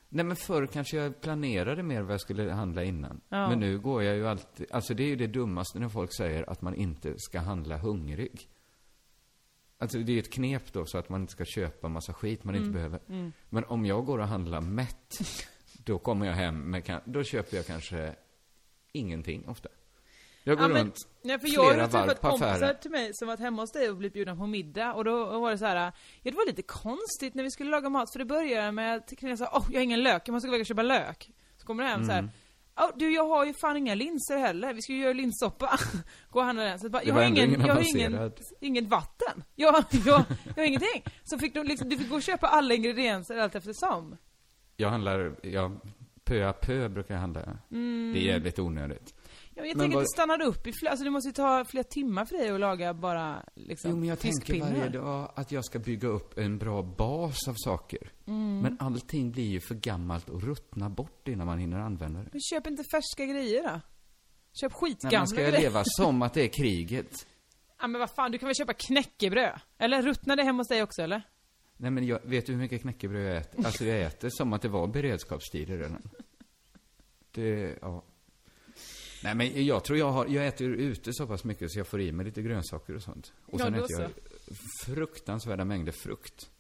Nej 0.09 0.25
men 0.25 0.37
förr 0.37 0.67
kanske 0.67 0.97
jag 0.97 1.21
planerade 1.21 1.83
mer 1.83 2.03
vad 2.03 2.13
jag 2.13 2.21
skulle 2.21 2.53
handla 2.53 2.85
innan. 2.85 3.21
Ja. 3.29 3.49
Men 3.49 3.61
nu 3.61 3.79
går 3.79 4.03
jag 4.03 4.17
ju 4.17 4.29
alltid, 4.29 4.67
alltså 4.73 4.95
det 4.95 5.03
är 5.03 5.07
ju 5.09 5.17
det 5.17 5.27
dummaste 5.27 5.79
när 5.79 5.89
folk 5.89 6.17
säger 6.17 6.51
att 6.51 6.63
man 6.63 6.75
inte 6.75 7.15
ska 7.19 7.41
handla 7.41 7.77
hungrig. 7.77 8.49
Alltså 9.79 9.99
det 9.99 10.13
är 10.13 10.15
ju 10.15 10.21
ett 10.21 10.33
knep 10.33 10.73
då 10.73 10.87
så 10.87 10.99
att 10.99 11.09
man 11.09 11.21
inte 11.21 11.33
ska 11.33 11.45
köpa 11.45 11.89
massa 11.89 12.13
skit 12.15 12.45
man 12.45 12.55
Mm. 12.55 12.67
inte 12.67 12.75
behöver. 12.75 13.01
Men 13.49 13.65
om 13.65 13.87
jag 13.87 14.05
går 14.05 14.19
och 14.19 14.29
handlar 14.29 14.61
mätt, 14.61 15.19
då 15.85 15.99
kommer 15.99 16.27
jag 16.27 16.35
hem 16.35 16.71
med, 16.71 17.01
då 17.05 17.23
köper 17.25 17.57
jag 17.57 17.67
kanske 17.67 18.15
ingenting 18.93 19.49
ofta. 19.49 19.69
Jag 20.49 20.59
går 20.59 20.65
Ja, 20.65 20.69
men- 20.75 20.83
runt 20.85 21.09
Nej, 21.23 21.39
för 21.39 21.49
jag 21.55 21.63
har 21.63 21.73
flera 21.73 21.89
träffat 21.89 22.21
kompisar 22.21 22.75
till 22.75 22.91
mig 22.91 23.11
som 23.15 23.29
varit 23.29 23.41
hemma 23.41 23.63
hos 23.63 23.73
dig 23.73 23.91
och 23.91 23.97
blivit 23.97 24.13
bjudna 24.15 24.37
på 24.37 24.47
middag 24.47 24.93
och 24.95 25.05
då 25.05 25.41
var 25.41 25.51
det 25.51 25.59
så 25.59 25.65
här. 25.65 25.77
Ja, 25.77 25.93
det 26.23 26.31
var 26.31 26.47
lite 26.47 26.63
konstigt 26.63 27.35
när 27.35 27.43
vi 27.43 27.51
skulle 27.51 27.71
laga 27.71 27.89
mat 27.89 28.13
för 28.13 28.19
det 28.19 28.25
började 28.25 28.73
med 28.73 28.97
att 28.97 29.13
kvinnan 29.19 29.37
sa 29.39 29.51
åh, 29.53 29.67
jag 29.71 29.79
har 29.79 29.83
ingen 29.85 30.03
lök, 30.03 30.23
jag 30.29 30.33
måste 30.33 30.49
gå 30.49 30.55
iväg 30.55 30.61
och 30.61 30.67
köpa 30.67 30.83
lök. 30.83 31.31
Så 31.57 31.67
kommer 31.67 31.85
det 31.85 31.91
hem 31.91 32.05
så 32.05 32.13
Mm. 32.13 32.25
här. 32.25 32.33
Ja, 32.77 32.93
du 32.97 33.15
jag 33.15 33.27
har 33.29 33.45
ju 33.47 33.55
fan 33.61 33.77
inga 33.77 33.95
linser 33.95 34.37
heller, 34.39 34.75
vi 34.75 34.83
ska 34.83 34.93
ju 34.93 34.99
göra 35.03 35.13
linssoppa. 35.13 35.79
Gå 36.31 36.39
och 36.39 36.45
handla 36.45 36.65
den. 36.65 36.79
Så 36.79 36.89
bara, 36.89 37.03
jag 37.05 37.15
har 37.15 37.23
ingen, 37.25 37.61
jag 37.67 37.75
har 37.75 37.97
ingen, 37.97 38.33
inget 38.61 38.89
vatten. 38.89 39.45
Jag, 39.55 39.75
jag, 39.91 40.25
jag 40.47 40.55
har 40.57 40.63
ingenting. 40.63 41.03
Så 41.25 41.39
fick 41.39 41.55
de 41.55 41.67
liksom, 41.67 41.89
du 41.89 41.99
fick 41.99 42.09
gå 42.11 42.17
och 42.17 42.23
köpa 42.23 42.47
alla 42.47 42.75
ingredienser 42.75 43.39
allt 43.39 43.55
eftersom. 43.55 44.17
Jag 44.77 44.91
handlar, 44.91 45.37
jag, 45.43 45.81
pö 46.25 46.49
à 46.49 46.53
pö 46.53 46.89
brukar 46.89 47.15
jag 47.15 47.21
handla. 47.21 47.41
Mm. 47.71 48.13
Det 48.15 48.21
är 48.21 48.23
jävligt 48.33 48.59
onödigt. 48.59 49.15
Ja, 49.59 49.63
men 49.63 49.69
jag 49.69 49.77
Men 49.77 49.85
tänker 49.85 49.95
vad- 49.97 50.03
att 50.03 50.07
det 50.07 50.23
stannar 50.23 50.43
upp 50.43 50.67
i 50.67 50.73
flera, 50.73 50.91
alltså 50.91 51.05
det 51.05 51.11
måste 51.11 51.29
ju 51.29 51.33
ta 51.33 51.65
flera 51.65 51.85
timmar 51.85 52.25
för 52.25 52.37
dig 52.37 52.51
att 52.51 52.61
laga 52.61 52.95
bara 52.95 53.43
liksom 53.55 53.91
Jo, 53.91 53.97
men 53.97 54.09
jag 54.09 54.19
tänker 54.19 54.61
varje 54.61 54.89
dag 54.89 55.33
att 55.35 55.53
jag 55.53 55.65
ska 55.65 55.79
bygga 55.79 56.09
upp 56.09 56.39
en 56.39 56.59
bra 56.59 56.83
bas 56.83 57.49
av 57.49 57.55
saker. 57.57 58.13
Mm. 58.27 58.61
Men 58.61 58.77
allting 58.81 59.33
blir 59.33 59.45
ju 59.47 59.61
för 59.61 59.75
gammalt 59.75 60.29
och 60.29 60.43
ruttnar 60.43 60.89
bort 60.89 61.29
innan 61.29 61.47
man 61.47 61.59
hinner 61.59 61.79
använda 61.79 62.21
det. 62.21 62.29
Men 62.33 62.41
köp 62.41 62.67
inte 62.67 62.85
färska 62.85 63.25
grejer 63.27 63.63
då. 63.63 63.81
Köp 64.61 64.73
skitgamla 64.73 65.19
man 65.19 65.29
ska 65.29 65.41
ju 65.41 65.47
grejer. 65.51 65.61
leva 65.61 65.83
som 65.85 66.23
att 66.23 66.35
det 66.35 66.43
är 66.43 66.49
kriget. 66.49 67.11
Ja 67.81 67.87
men 67.87 67.99
vad 68.01 68.11
fan, 68.11 68.31
du 68.33 68.39
kan 68.39 68.47
väl 68.47 68.55
köpa 68.57 68.73
knäckebröd? 68.73 69.61
Eller 69.79 70.03
ruttnar 70.03 70.37
det 70.37 70.43
hemma 70.43 70.61
hos 70.61 70.69
dig 70.69 70.83
också 70.83 71.03
eller? 71.03 71.23
Nej, 71.77 71.91
men 71.91 72.07
jag, 72.07 72.21
vet 72.25 72.47
du 72.47 72.53
hur 72.53 72.59
mycket 72.59 72.83
knäckebröd 72.83 73.27
jag 73.31 73.37
äter? 73.37 73.67
Alltså, 73.67 73.85
jag 73.85 74.01
äter 74.03 74.29
som 74.33 74.53
att 74.53 74.63
det 74.63 74.69
var 74.69 74.87
beredskapstider 74.87 75.77
redan. 75.79 76.03
Det, 77.31 77.79
ja. 77.81 78.03
Nej, 79.27 79.35
men 79.35 79.67
jag 79.67 79.85
tror 79.85 79.99
jag 79.99 80.11
har, 80.11 80.27
jag 80.27 80.47
äter 80.47 80.69
ute 80.69 81.13
så 81.13 81.27
pass 81.27 81.45
mycket 81.45 81.73
så 81.73 81.79
jag 81.79 81.87
får 81.87 82.01
i 82.01 82.13
mig 82.13 82.27
lite 82.27 82.43
grönsaker 82.43 82.95
och 82.95 83.03
sånt. 83.03 83.33
Och 83.47 83.61
Ja, 83.61 83.65
sen 83.65 83.75
äter 83.75 84.01
jag 84.01 84.11
fruktansvärda 84.87 85.65
mängder 85.65 85.93
frukt. 85.93 86.51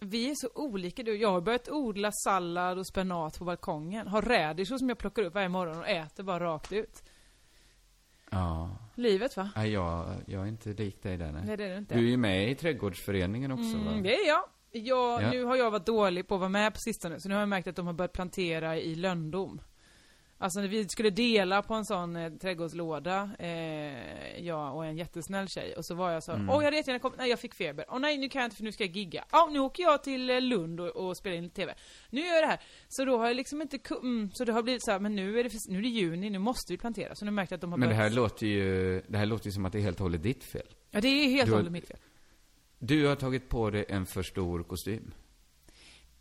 Vi 0.00 0.30
är 0.30 0.34
så 0.34 0.48
olika 0.54 1.02
du. 1.02 1.16
Jag 1.16 1.30
har 1.30 1.40
börjat 1.40 1.68
odla 1.68 2.10
sallad 2.12 2.78
och 2.78 2.86
spenat 2.86 3.38
på 3.38 3.44
balkongen. 3.44 4.06
Har 4.06 4.22
rädisor 4.22 4.78
som 4.78 4.88
jag 4.88 4.98
plockar 4.98 5.22
upp 5.22 5.34
varje 5.34 5.48
morgon 5.48 5.78
och 5.78 5.88
äter 5.88 6.22
bara 6.22 6.44
rakt 6.44 6.72
ut. 6.72 7.02
Ja. 8.30 8.76
Livet 8.94 9.36
va? 9.36 9.50
Nej, 9.56 9.72
jag, 9.72 10.14
jag 10.26 10.42
är 10.42 10.46
inte 10.46 10.72
lik 10.72 11.02
dig 11.02 11.16
där, 11.16 11.32
nej. 11.32 11.42
Nej 11.46 11.56
det 11.56 11.64
är 11.64 11.70
det 11.70 11.78
inte. 11.78 11.94
Du 11.94 12.06
är 12.06 12.10
ju 12.10 12.16
med 12.16 12.50
i 12.50 12.54
trädgårdsföreningen 12.54 13.52
också, 13.52 13.76
va? 13.76 13.90
Mm, 13.90 14.02
det 14.02 14.14
är 14.14 14.28
jag. 14.28 14.44
jag 14.70 15.22
Ja. 15.22 15.30
Nu 15.30 15.44
har 15.44 15.56
jag 15.56 15.70
varit 15.70 15.86
dålig 15.86 16.28
på 16.28 16.34
att 16.34 16.40
vara 16.40 16.50
med 16.50 16.74
på 16.74 16.78
sistone, 16.80 17.20
så 17.20 17.28
nu 17.28 17.34
har 17.34 17.42
jag 17.42 17.48
märkt 17.48 17.68
att 17.68 17.76
de 17.76 17.86
har 17.86 17.94
börjat 17.94 18.12
plantera 18.12 18.76
i 18.76 18.94
lönndom. 18.94 19.60
Alltså 20.40 20.60
vi 20.60 20.88
skulle 20.88 21.10
dela 21.10 21.62
på 21.62 21.74
en 21.74 21.84
sån 21.84 22.16
eh, 22.16 22.32
trädgårdslåda, 22.32 23.30
eh, 23.38 24.40
jag 24.46 24.76
och 24.76 24.84
en 24.86 24.96
jättesnäll 24.96 25.48
tjej, 25.48 25.74
och 25.76 25.84
så 25.86 25.94
var 25.94 26.10
jag 26.10 26.22
så, 26.22 26.32
åh 26.32 26.38
Mm. 26.38 26.48
jag 26.48 26.62
hade 26.62 26.76
jättegärna 26.76 26.98
kommit, 26.98 27.18
nej 27.18 27.30
jag 27.30 27.40
fick 27.40 27.54
feber, 27.54 27.84
åh 27.88 27.98
nej 27.98 28.18
nu 28.18 28.28
kan 28.28 28.42
jag 28.42 28.46
inte 28.46 28.56
för 28.56 28.64
nu 28.64 28.72
ska 28.72 28.84
jag 28.84 28.96
gigga, 28.96 29.24
ja 29.32 29.48
nu 29.52 29.58
åker 29.58 29.82
jag 29.82 30.02
till 30.02 30.30
eh, 30.30 30.40
Lund 30.40 30.80
och, 30.80 30.88
och 30.96 31.16
spelar 31.16 31.36
in 31.36 31.42
lite 31.44 31.56
TV. 31.56 31.74
Nu 32.10 32.20
gör 32.20 32.34
jag 32.34 32.42
det 32.42 32.46
här. 32.46 32.60
Så 32.88 33.04
då 33.04 33.18
har 33.18 33.26
jag 33.26 33.36
liksom 33.36 33.62
inte, 33.62 33.78
mm, 34.02 34.30
så 34.34 34.44
det 34.44 34.52
har 34.52 34.62
blivit 34.62 34.84
så 34.84 34.90
här, 34.90 34.98
men 35.00 35.14
nu 35.16 35.40
är 35.40 35.44
det, 35.44 35.50
nu 35.68 35.78
är 35.78 35.82
det 35.82 35.88
juni, 35.88 36.30
nu 36.30 36.38
måste 36.38 36.72
vi 36.72 36.78
plantera. 36.78 37.14
Så 37.14 37.24
nu 37.24 37.30
märkte 37.30 37.52
jag 37.52 37.56
att 37.56 37.60
de 37.60 37.70
har 37.72 37.78
Men 37.78 37.88
det 37.88 37.94
här 37.94 38.10
låter 38.10 38.46
ju, 38.46 39.00
det 39.08 39.18
här 39.18 39.26
låter 39.26 39.46
ju 39.46 39.52
som 39.52 39.64
att 39.64 39.72
det 39.72 39.78
är 39.78 39.82
helt 39.82 39.96
och 40.00 40.04
hållet 40.04 40.22
ditt 40.22 40.44
fel. 40.44 40.66
ja 40.90 41.00
det 41.00 41.08
är 41.08 41.28
helt 41.28 41.50
och 41.50 41.56
hållet 41.56 41.72
mitt 41.72 41.88
fel. 41.88 41.98
Du 42.78 43.06
har 43.06 43.16
tagit 43.16 43.48
på 43.48 43.70
dig 43.70 43.84
en 43.88 44.06
för 44.06 44.22
stor 44.22 44.62
kostym. 44.62 45.14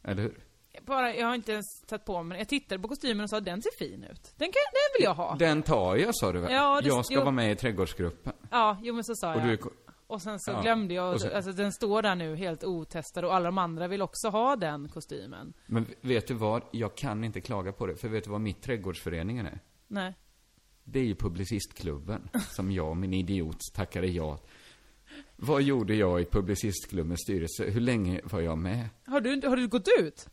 Eller 0.04 0.22
hur? 0.24 0.47
Bara, 0.86 1.16
jag 1.16 1.28
har 1.28 1.36
inte 1.36 1.52
ens 1.52 1.82
tagit 1.88 2.06
på 2.06 2.24
mig 2.24 2.38
Jag 2.38 2.48
tittade 2.48 2.82
på 2.82 2.88
kostymen 2.88 3.24
och 3.24 3.30
sa 3.30 3.40
den 3.40 3.62
ser 3.62 3.78
fin 3.78 4.04
ut. 4.04 4.34
Den, 4.38 4.48
kan, 4.48 4.54
den 4.72 4.98
vill 5.00 5.04
jag 5.04 5.14
ha. 5.14 5.36
Den 5.36 5.64
tar 5.64 5.96
jag, 5.96 6.16
sa 6.16 6.32
du 6.32 6.40
väl? 6.40 6.52
Ja, 6.54 6.82
det- 6.82 6.88
jag 6.88 7.06
ska 7.06 7.14
jo. 7.16 7.20
vara 7.22 7.32
med 7.32 7.52
i 7.52 7.56
trädgårdsgruppen. 7.56 8.34
Ja, 8.52 8.78
jo 8.84 8.94
men 8.94 9.04
så 9.04 9.16
sa 9.16 9.34
Och 9.34 9.40
jag. 9.42 9.48
du 9.48 9.54
är... 9.54 9.60
Och 10.08 10.22
sen 10.22 10.40
så 10.40 10.52
Ja, 10.52 10.62
glömde 10.62 10.94
jag, 10.94 11.14
och 11.14 11.22
sen- 11.22 11.36
alltså 11.36 11.52
den 11.52 11.74
står 11.74 12.02
där 12.02 12.16
nu 12.16 12.36
helt 12.36 12.64
otestad 12.64 13.26
och 13.26 13.36
alla 13.36 13.46
de 13.46 13.58
andra 13.58 13.88
vill 13.88 14.02
också 14.02 14.30
ha 14.30 14.56
den 14.56 14.90
kostymen. 14.90 15.54
Men 15.66 15.86
vet 16.02 16.28
du 16.28 16.34
vad? 16.34 16.62
Jag 16.72 16.96
kan 16.96 17.24
inte 17.24 17.42
klaga 17.42 17.72
på 17.72 17.86
det. 17.88 17.96
För 17.96 18.08
vet 18.10 18.24
du 18.24 18.30
vad 18.30 18.42
mitt 18.42 18.62
trädgårdsföreningen 18.62 19.46
är? 19.46 19.60
Nej. 19.88 20.14
Det 20.84 21.00
är 21.00 21.04
ju 21.04 21.16
Publicistklubben, 21.16 22.30
som 22.50 22.72
jag, 22.72 22.98
min 22.98 23.14
idiot, 23.14 23.58
tackade 23.76 24.08
ja. 24.08 24.40
Vad 25.36 25.62
gjorde 25.62 25.96
jag 25.96 26.22
i 26.22 26.26
Publicistklubbens 26.26 27.20
styrelse? 27.22 27.64
Hur 27.66 27.82
länge 27.82 28.22
var 28.24 28.40
jag 28.42 28.58
med? 28.58 28.90
Har 29.06 29.22
du, 29.22 29.48
har 29.48 29.56
du 29.58 29.68
gått 29.68 29.88
ut? 30.00 30.28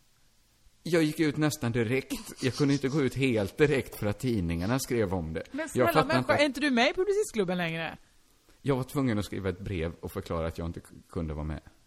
Jag 0.86 1.02
gick 1.02 1.20
ut 1.20 1.36
nästan 1.36 1.72
direkt. 1.72 2.42
Jag 2.42 2.54
kunde 2.54 2.74
inte 2.74 2.88
gå 2.88 3.02
ut 3.02 3.14
helt 3.14 3.58
direkt 3.58 3.96
för 3.96 4.06
att 4.06 4.18
tidningarna 4.18 4.78
skrev 4.78 5.14
om 5.14 5.32
det. 5.32 5.42
Men 5.52 5.68
snälla 5.68 6.04
människa, 6.04 6.18
inte. 6.18 6.32
är 6.32 6.44
inte 6.44 6.60
du 6.60 6.70
med 6.70 6.90
i 6.90 6.94
Publicistklubben 6.94 7.58
längre? 7.58 7.98
Jag 8.62 8.76
var 8.76 8.84
tvungen 8.84 9.18
att 9.18 9.24
skriva 9.24 9.48
ett 9.48 9.60
brev 9.60 9.94
och 10.00 10.12
förklara 10.12 10.46
att 10.46 10.58
jag 10.58 10.66
inte 10.66 10.80
kunde 11.10 11.34
vara 11.34 11.44
med. 11.44 11.60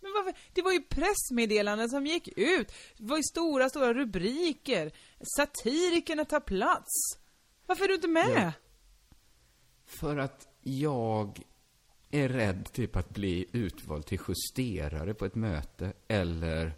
Men 0.00 0.12
varför? 0.12 0.34
Det 0.52 0.62
var 0.62 0.72
ju 0.72 0.82
pressmeddelanden 0.82 1.88
som 1.88 2.06
gick 2.06 2.28
ut. 2.28 2.72
Det 2.96 3.04
var 3.04 3.16
ju 3.16 3.22
stora, 3.22 3.68
stora 3.68 3.94
rubriker. 3.94 4.92
Satirikerna 5.36 6.24
tar 6.24 6.40
plats. 6.40 7.18
Varför 7.66 7.84
är 7.84 7.88
du 7.88 7.94
inte 7.94 8.08
med? 8.08 8.32
Ja. 8.36 8.52
För 9.86 10.16
att 10.16 10.48
jag 10.60 11.40
är 12.10 12.28
rädd 12.28 12.72
typ 12.72 12.96
att 12.96 13.10
bli 13.10 13.46
utvald 13.52 14.06
till 14.06 14.20
justerare 14.28 15.14
på 15.14 15.24
ett 15.24 15.34
möte 15.34 15.92
eller 16.08 16.74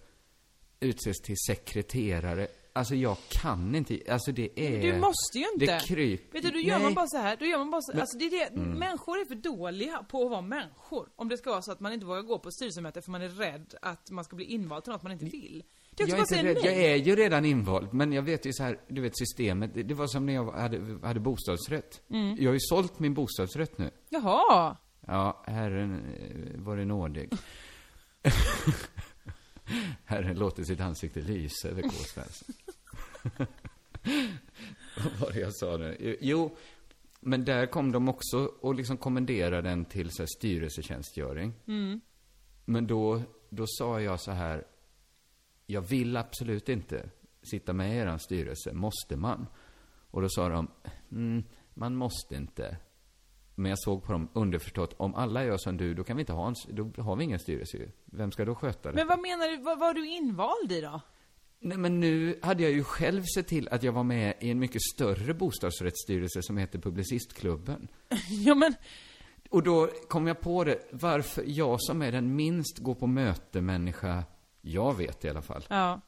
utses 0.82 1.20
till 1.20 1.36
sekreterare. 1.46 2.46
Alltså 2.74 2.94
jag 2.94 3.16
kan 3.28 3.74
inte, 3.74 3.98
alltså 4.08 4.32
det 4.32 4.60
är... 4.60 4.82
Du 4.82 4.98
måste 5.00 5.38
ju 5.38 5.44
inte. 5.54 5.66
Det 5.66 5.80
kryp... 5.86 6.34
Vet 6.34 6.42
du, 6.42 6.50
då 6.50 6.58
gör 6.58 6.74
man 6.78 6.82
Nej. 6.82 6.94
bara 6.94 7.06
så 7.06 7.18
här. 7.18 7.36
Då 7.36 7.44
gör 7.44 7.58
man 7.58 7.70
bara 7.70 7.82
så, 7.82 7.92
Men- 7.92 8.00
alltså 8.00 8.18
det 8.18 8.24
är 8.24 8.50
det, 8.50 8.56
människor 8.60 9.20
är 9.20 9.24
för 9.24 9.34
dåliga 9.34 10.02
på 10.02 10.24
att 10.24 10.30
vara 10.30 10.40
människor. 10.40 11.08
Om 11.16 11.28
det 11.28 11.38
ska 11.38 11.50
vara 11.50 11.62
så 11.62 11.72
att 11.72 11.80
man 11.80 11.92
inte 11.92 12.06
vågar 12.06 12.22
gå 12.22 12.38
på 12.38 12.50
styrelsemöte 12.50 13.02
för 13.02 13.10
man 13.10 13.22
är 13.22 13.28
rädd 13.28 13.74
att 13.82 14.10
man 14.10 14.24
ska 14.24 14.36
bli 14.36 14.44
invald 14.44 14.84
till 14.84 14.92
något 14.92 15.02
man 15.02 15.12
inte 15.12 15.24
vill. 15.24 15.64
Jag 15.96 16.08
är 16.08 16.18
inte 16.18 16.42
rädd, 16.42 16.56
jag 16.56 16.74
är 16.74 16.96
ju 16.96 17.16
redan 17.16 17.44
invald, 17.44 17.92
men 17.92 18.12
jag 18.12 18.22
vet 18.22 18.46
ju 18.46 18.52
så 18.52 18.62
här, 18.62 18.80
du 18.88 19.00
vet 19.00 19.18
systemet, 19.18 19.74
det, 19.74 19.82
det 19.82 19.94
var 19.94 20.06
som 20.06 20.26
när 20.26 20.32
jag 20.32 20.52
hade, 20.52 21.06
hade 21.06 21.20
bostadsrätt. 21.20 22.00
Mm. 22.10 22.36
Jag 22.40 22.48
har 22.50 22.54
ju 22.54 22.60
sålt 22.60 22.98
min 22.98 23.14
bostadsrätt 23.14 23.78
nu. 23.78 23.90
Jaha. 24.08 24.76
Ja, 25.06 25.42
Herren 25.46 25.92
eh, 25.94 26.60
var 26.60 26.76
det 26.76 26.84
nådig. 26.84 27.30
Herren 30.04 30.38
låter 30.38 30.64
sitt 30.64 30.80
ansikte 30.80 31.20
lysa 31.20 31.68
över 31.68 31.82
K-Svensson. 31.82 32.54
Vad 34.96 35.12
var 35.20 35.32
det 35.32 35.40
jag 35.40 35.54
sa 35.54 35.76
nu? 35.76 36.16
Jo, 36.20 36.56
men 37.20 37.44
där 37.44 37.66
kom 37.66 37.92
de 37.92 38.08
också 38.08 38.52
och 38.60 38.74
liksom 38.74 38.96
kommenderade 38.96 39.68
den 39.68 39.84
till 39.84 40.10
så 40.10 40.22
här, 40.22 40.28
styrelsetjänstgöring. 40.38 41.52
Men 42.64 42.86
då, 42.86 43.22
då 43.50 43.64
sa 43.66 44.00
jag 44.00 44.20
så 44.20 44.30
här, 44.30 44.64
jag 45.66 45.80
vill 45.82 46.16
absolut 46.16 46.68
inte 46.68 47.10
sitta 47.42 47.72
med 47.72 47.94
i 47.94 47.98
er 47.98 48.18
styrelse, 48.18 48.72
måste 48.72 49.16
man? 49.16 49.46
Och 50.10 50.22
då 50.22 50.28
sa 50.28 50.48
de, 50.48 50.68
mm, 51.10 51.44
man 51.74 51.94
måste 51.94 52.34
inte. 52.34 52.76
Men 53.54 53.68
jag 53.68 53.78
såg 53.78 54.04
på 54.04 54.12
dem 54.12 54.28
underförstått, 54.32 54.94
om 54.97 55.14
alla 55.14 55.44
gör 55.44 55.56
som 55.56 55.76
du, 55.76 55.94
då 55.94 56.04
kan 56.04 56.16
vi 56.16 56.21
inte 56.21 56.32
ha 56.32 56.49
en, 56.49 56.54
då 56.68 57.02
har 57.02 57.16
vi 57.16 57.25
ingen 57.25 57.38
styrelse 57.38 57.76
ju. 57.76 57.90
Vem 58.04 58.32
ska 58.32 58.44
då 58.44 58.54
sköta 58.54 58.92
det? 58.92 58.97
Men 58.97 59.06
vad 59.06 59.21
menar 59.21 59.49
du, 59.49 59.56
vad 59.56 59.78
var 59.78 59.94
du 59.94 60.09
invald 60.09 60.73
i 60.73 60.80
då? 60.80 61.00
Nej 61.59 61.78
men 61.78 62.00
nu 62.00 62.38
hade 62.42 62.62
jag 62.62 62.73
ju 62.73 62.85
själv 62.85 63.23
sett 63.35 63.47
till 63.49 63.68
att 63.68 63.82
jag 63.82 63.92
var 63.92 64.02
med 64.02 64.35
i 64.40 64.50
en 64.50 64.59
mycket 64.59 64.82
större 64.82 65.35
bostadsrättsstyrelse 65.35 66.42
som 66.42 66.56
heter 66.56 66.78
Publicistklubben. 66.78 67.88
ja 68.44 68.54
men, 68.54 68.75
Och 69.50 69.62
då 69.62 69.87
kom 70.09 70.26
jag 70.26 70.40
på 70.40 70.64
det, 70.64 70.78
varför 70.90 71.44
jag 71.47 71.82
som 71.82 72.02
är 72.02 72.12
den 72.12 72.37
minst 72.37 72.78
gå 72.78 72.94
på 72.94 73.06
möte-människa, 73.06 74.25
jag 74.61 74.97
vet 74.97 75.25
i 75.25 75.28
alla 75.28 75.42
fall. 75.42 75.64
ja. 75.68 76.00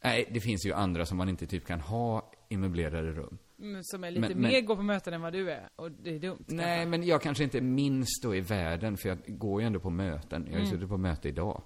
Nej, 0.00 0.28
det 0.30 0.40
finns 0.40 0.66
ju 0.66 0.72
andra 0.72 1.06
som 1.06 1.18
man 1.18 1.28
inte 1.28 1.46
typ 1.46 1.66
kan 1.66 1.80
ha 1.80 2.32
i 2.48 2.56
möblerade 2.56 3.10
rum. 3.10 3.38
Mm, 3.58 3.80
Som 3.84 4.04
är 4.04 4.10
lite 4.10 4.28
Men- 4.28 4.40
men- 4.40 4.50
mer 4.50 4.60
gå 4.60 4.76
på 4.76 4.82
möten 4.82 5.14
än 5.14 5.20
vad 5.20 5.32
du 5.32 5.50
är. 5.50 5.68
Och 5.76 5.92
det 5.92 6.14
är 6.14 6.18
dumt. 6.18 6.44
Nej, 6.46 6.58
kanske. 6.78 6.86
men 6.86 7.02
jag 7.06 7.22
kanske 7.22 7.44
inte 7.44 7.58
är 7.58 7.62
minst 7.62 8.22
då 8.22 8.34
i 8.34 8.40
världen, 8.40 8.96
för 8.96 9.08
jag 9.08 9.18
går 9.26 9.60
ju 9.60 9.66
ändå 9.66 9.80
på 9.80 9.90
möten. 9.90 10.46
Jag 10.46 10.52
har 10.58 10.60
ju 10.64 10.70
suttit 10.70 10.88
på 10.88 10.96
möte 10.96 11.28
idag. 11.28 11.62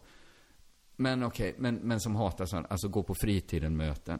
Men 0.96 1.22
okej, 1.22 1.54
men, 1.58 1.74
men 1.74 2.00
som 2.00 2.16
hatar 2.16 2.46
sånt, 2.46 2.66
alltså 2.70 2.88
gå 2.88 3.02
på 3.02 3.14
fritiden-möten. 3.14 4.18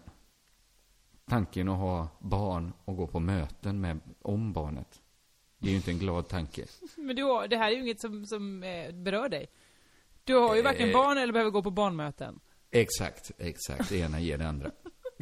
Tanken 1.25 1.69
att 1.69 1.79
ha 1.79 2.09
barn 2.21 2.73
och 2.85 2.97
gå 2.97 3.07
på 3.07 3.21
möten 3.21 3.81
med, 3.81 4.01
om 4.23 4.53
barnet. 4.53 5.01
Det 5.59 5.67
är 5.69 5.71
ju 5.71 5.77
inte 5.77 5.91
en 5.91 5.99
glad 5.99 6.29
tanke. 6.29 6.65
Men 6.97 7.17
du 7.17 7.23
har, 7.23 7.49
det 7.49 7.57
här 7.57 7.71
är 7.71 7.75
ju 7.75 7.81
inget 7.83 8.01
som, 8.01 8.27
som 8.27 8.63
eh, 8.63 8.93
berör 8.95 9.29
dig. 9.29 9.47
Du 10.25 10.35
har 10.35 10.57
ju 10.57 10.63
varken 10.63 10.89
Eh. 10.89 10.93
barn 10.95 11.19
eller 11.19 11.33
behöver 11.33 11.51
gå 11.51 11.63
på 11.63 11.71
barnmöten. 11.71 12.41
Exakt, 12.71 13.31
exakt. 13.39 13.89
Det 13.89 13.99
ena 13.99 14.21
ger 14.21 14.39
det 14.39 14.49
andra. 14.49 14.71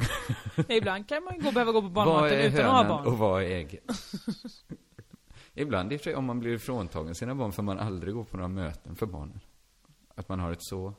Ibland 0.69 1.07
kan 1.09 1.23
man 1.23 1.39
gå, 1.39 1.51
behöva 1.51 1.71
gå 1.71 1.81
på 1.81 2.01
är 2.01 2.47
utan 2.47 2.65
att 2.65 2.71
ha 2.71 2.83
barn. 2.87 3.05
och 3.07 3.17
vad 3.17 3.43
är 3.43 3.47
ägget? 3.47 3.83
Ibland 5.53 5.93
i 5.93 5.95
och 5.95 5.99
för 5.99 6.03
sig, 6.03 6.15
om 6.15 6.25
man 6.25 6.39
blir 6.39 6.57
fråntagen 6.57 7.15
sina 7.15 7.35
barn 7.35 7.51
får 7.51 7.63
man 7.63 7.79
aldrig 7.79 8.13
gå 8.13 8.23
på 8.23 8.37
några 8.37 8.47
möten 8.47 8.95
för 8.95 9.05
barnen. 9.05 9.39
Att 10.15 10.29
man 10.29 10.39
har 10.39 10.51
ett 10.51 10.63
så... 10.63 10.93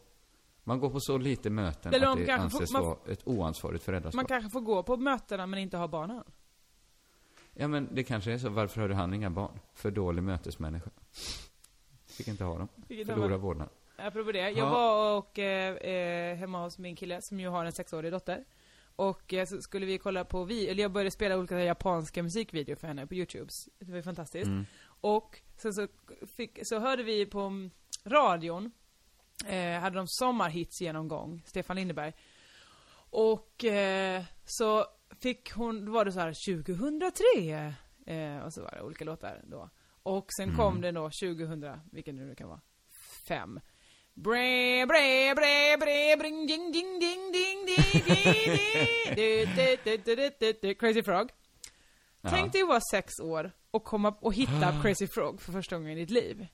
Man 0.65 0.81
går 0.81 0.91
på 0.91 1.01
så 1.01 1.19
lite 1.19 1.51
möten 1.51 1.95
Eller 1.95 2.07
att 2.07 2.27
det 2.27 2.31
anses 2.31 2.73
vara 2.73 2.97
ett 3.09 3.21
oansvarigt 3.25 3.85
föräldraskap. 3.85 4.15
Man 4.17 4.25
kanske 4.25 4.51
får 4.51 4.61
gå 4.61 4.83
på 4.83 4.97
mötena 4.97 5.47
men 5.47 5.59
inte 5.61 5.77
ha 5.77 5.89
barnen. 5.89 6.25
Ja, 7.55 7.69
men 7.69 7.89
det 7.93 8.05
kanske 8.05 8.33
är 8.33 8.39
så. 8.39 8.49
Varför 8.49 8.81
hade 8.81 8.95
han 8.95 9.15
inga 9.15 9.31
barn? 9.31 9.59
För 9.75 9.91
dålig 9.91 10.23
mötesmänniska. 10.23 10.91
Fick 12.07 12.29
inte 12.29 12.45
ha 12.45 12.59
dem. 12.59 12.69
Förlora 12.89 13.29
var- 13.29 13.39
vårdnad. 13.39 13.69
Apropå 13.97 14.33
det, 14.33 14.39
jag 14.39 14.53
Ja. 14.53 14.71
var 14.71 15.19
och 15.19 15.39
eh, 15.39 15.75
eh, 15.77 16.37
hemma 16.37 16.63
hos 16.63 16.79
min 16.79 16.97
kille 16.97 17.19
som 17.23 17.41
ju 17.41 17.49
har 17.49 17.65
en 17.65 17.73
sexårig 17.73 18.13
dotter. 18.13 18.45
Och 18.97 19.35
eh, 19.35 19.47
så 19.47 19.63
skulle 19.63 19.87
vi 19.87 19.99
kolla 19.99 20.25
på, 20.25 20.45
vi, 20.45 20.69
eller 20.69 20.83
jag 20.83 20.93
började 20.93 21.11
spela 21.11 21.39
olika 21.39 21.65
japanska 21.65 22.23
musikvideor 22.23 22.77
för 22.77 22.87
henne 22.87 23.07
på 23.07 23.15
Youtube. 23.15 23.51
Det 23.79 23.91
var 23.91 23.97
ju 23.97 24.03
fantastiskt. 24.03 24.47
Mm. 24.47 24.67
Och 25.01 25.41
sen 25.57 25.75
så, 25.75 25.89
fick, 26.37 26.59
så 26.67 26.79
hörde 26.79 27.03
vi 27.03 27.27
på 27.27 27.41
mm, 27.41 27.71
radion, 28.05 28.73
eh, 29.47 29.81
hade 29.81 29.97
de 29.97 30.09
sommarhits 30.09 30.81
genomgång, 30.81 31.43
Stefan 31.47 31.77
Lindeberg. 31.77 32.13
Och 33.11 33.65
eh, 33.65 34.25
så 34.45 34.87
fick 35.21 35.53
hon, 35.53 35.85
då 35.85 35.93
var 35.93 36.05
det 36.05 36.13
så 36.13 36.21
här 36.21 36.63
2003, 36.63 37.75
eh, 38.07 38.39
och 38.39 38.53
så 38.53 38.63
var 38.63 38.71
det 38.71 38.83
olika 38.83 39.05
låtar 39.05 39.41
då. 39.45 39.71
Och 40.03 40.27
sen 40.37 40.57
kom 40.57 40.81
det 40.81 40.93
då 40.93 41.11
2000, 41.11 41.81
vilken 41.93 42.17
nu 42.17 42.29
det 42.29 42.35
kan 42.35 42.49
vara, 42.49 42.61
fem. 43.29 43.61
Bre, 44.15 44.87
bre, 44.87 45.35
bre, 45.35 45.77
bre, 45.79 46.17
bring, 46.17 46.47
ding, 46.47 46.73
ding, 46.73 47.01
ding, 47.01 47.33
ding, 47.33 47.67
ding, 47.67 47.67
ding. 47.67 48.03
Du, 49.17 49.47
du, 49.47 49.77
du, 49.85 49.97
du, 49.97 50.17
du, 50.17 50.31
du, 50.41 50.53
du. 50.63 50.75
Crazy 50.75 51.03
Frog. 51.03 51.31
Tänk 52.23 52.53
dig 52.53 52.63
att 52.63 52.69
vara 52.69 52.81
sex 52.93 53.21
år 53.21 53.53
och 53.71 53.85
komma 53.85 54.15
och 54.21 54.35
hitta 54.35 54.83
Crazy 54.83 55.07
Frog 55.07 55.43
för 55.43 55.53
första 55.53 55.77
gången 55.77 55.93
i 55.93 56.01
ditt 56.01 56.11
liv. 56.11 56.47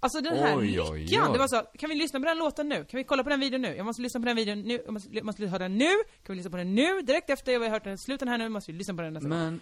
Alltså 0.00 0.20
den 0.20 0.36
här 0.36 0.58
Oj, 0.58 0.80
oj, 0.80 1.00
lyckan! 1.00 1.26
oj. 1.26 1.32
Det 1.32 1.38
var 1.38 1.48
så, 1.48 1.62
kan 1.78 1.88
vi 1.90 1.94
lyssna 1.94 2.20
på 2.20 2.26
den 2.26 2.38
låten 2.38 2.68
nu? 2.68 2.84
Kan 2.84 2.98
vi 2.98 3.04
kolla 3.04 3.22
på 3.24 3.30
den 3.30 3.40
videon 3.40 3.62
nu? 3.62 3.76
Jag 3.76 3.86
måste 3.86 4.02
lyssna 4.02 4.20
på 4.20 4.26
den 4.26 4.36
videon 4.36 4.60
nu, 4.60 4.82
jag 4.84 4.92
måste, 4.92 5.22
måste 5.22 5.46
höra 5.46 5.58
den 5.58 5.78
nu, 5.78 5.90
kan 6.22 6.32
vi 6.32 6.34
lyssna 6.34 6.50
på 6.50 6.56
den 6.56 6.74
nu? 6.74 7.02
Direkt 7.02 7.30
efter 7.30 7.52
jag 7.52 7.60
har 7.60 7.68
hört 7.68 7.84
den 7.84 7.98
sluten 7.98 8.28
här 8.28 8.38
nu, 8.38 8.48
måste 8.48 8.72
vi 8.72 8.78
lyssna 8.78 8.94
på 8.94 9.02
den 9.02 9.12
nästa 9.12 9.28
gång. 9.28 9.38
Men, 9.38 9.60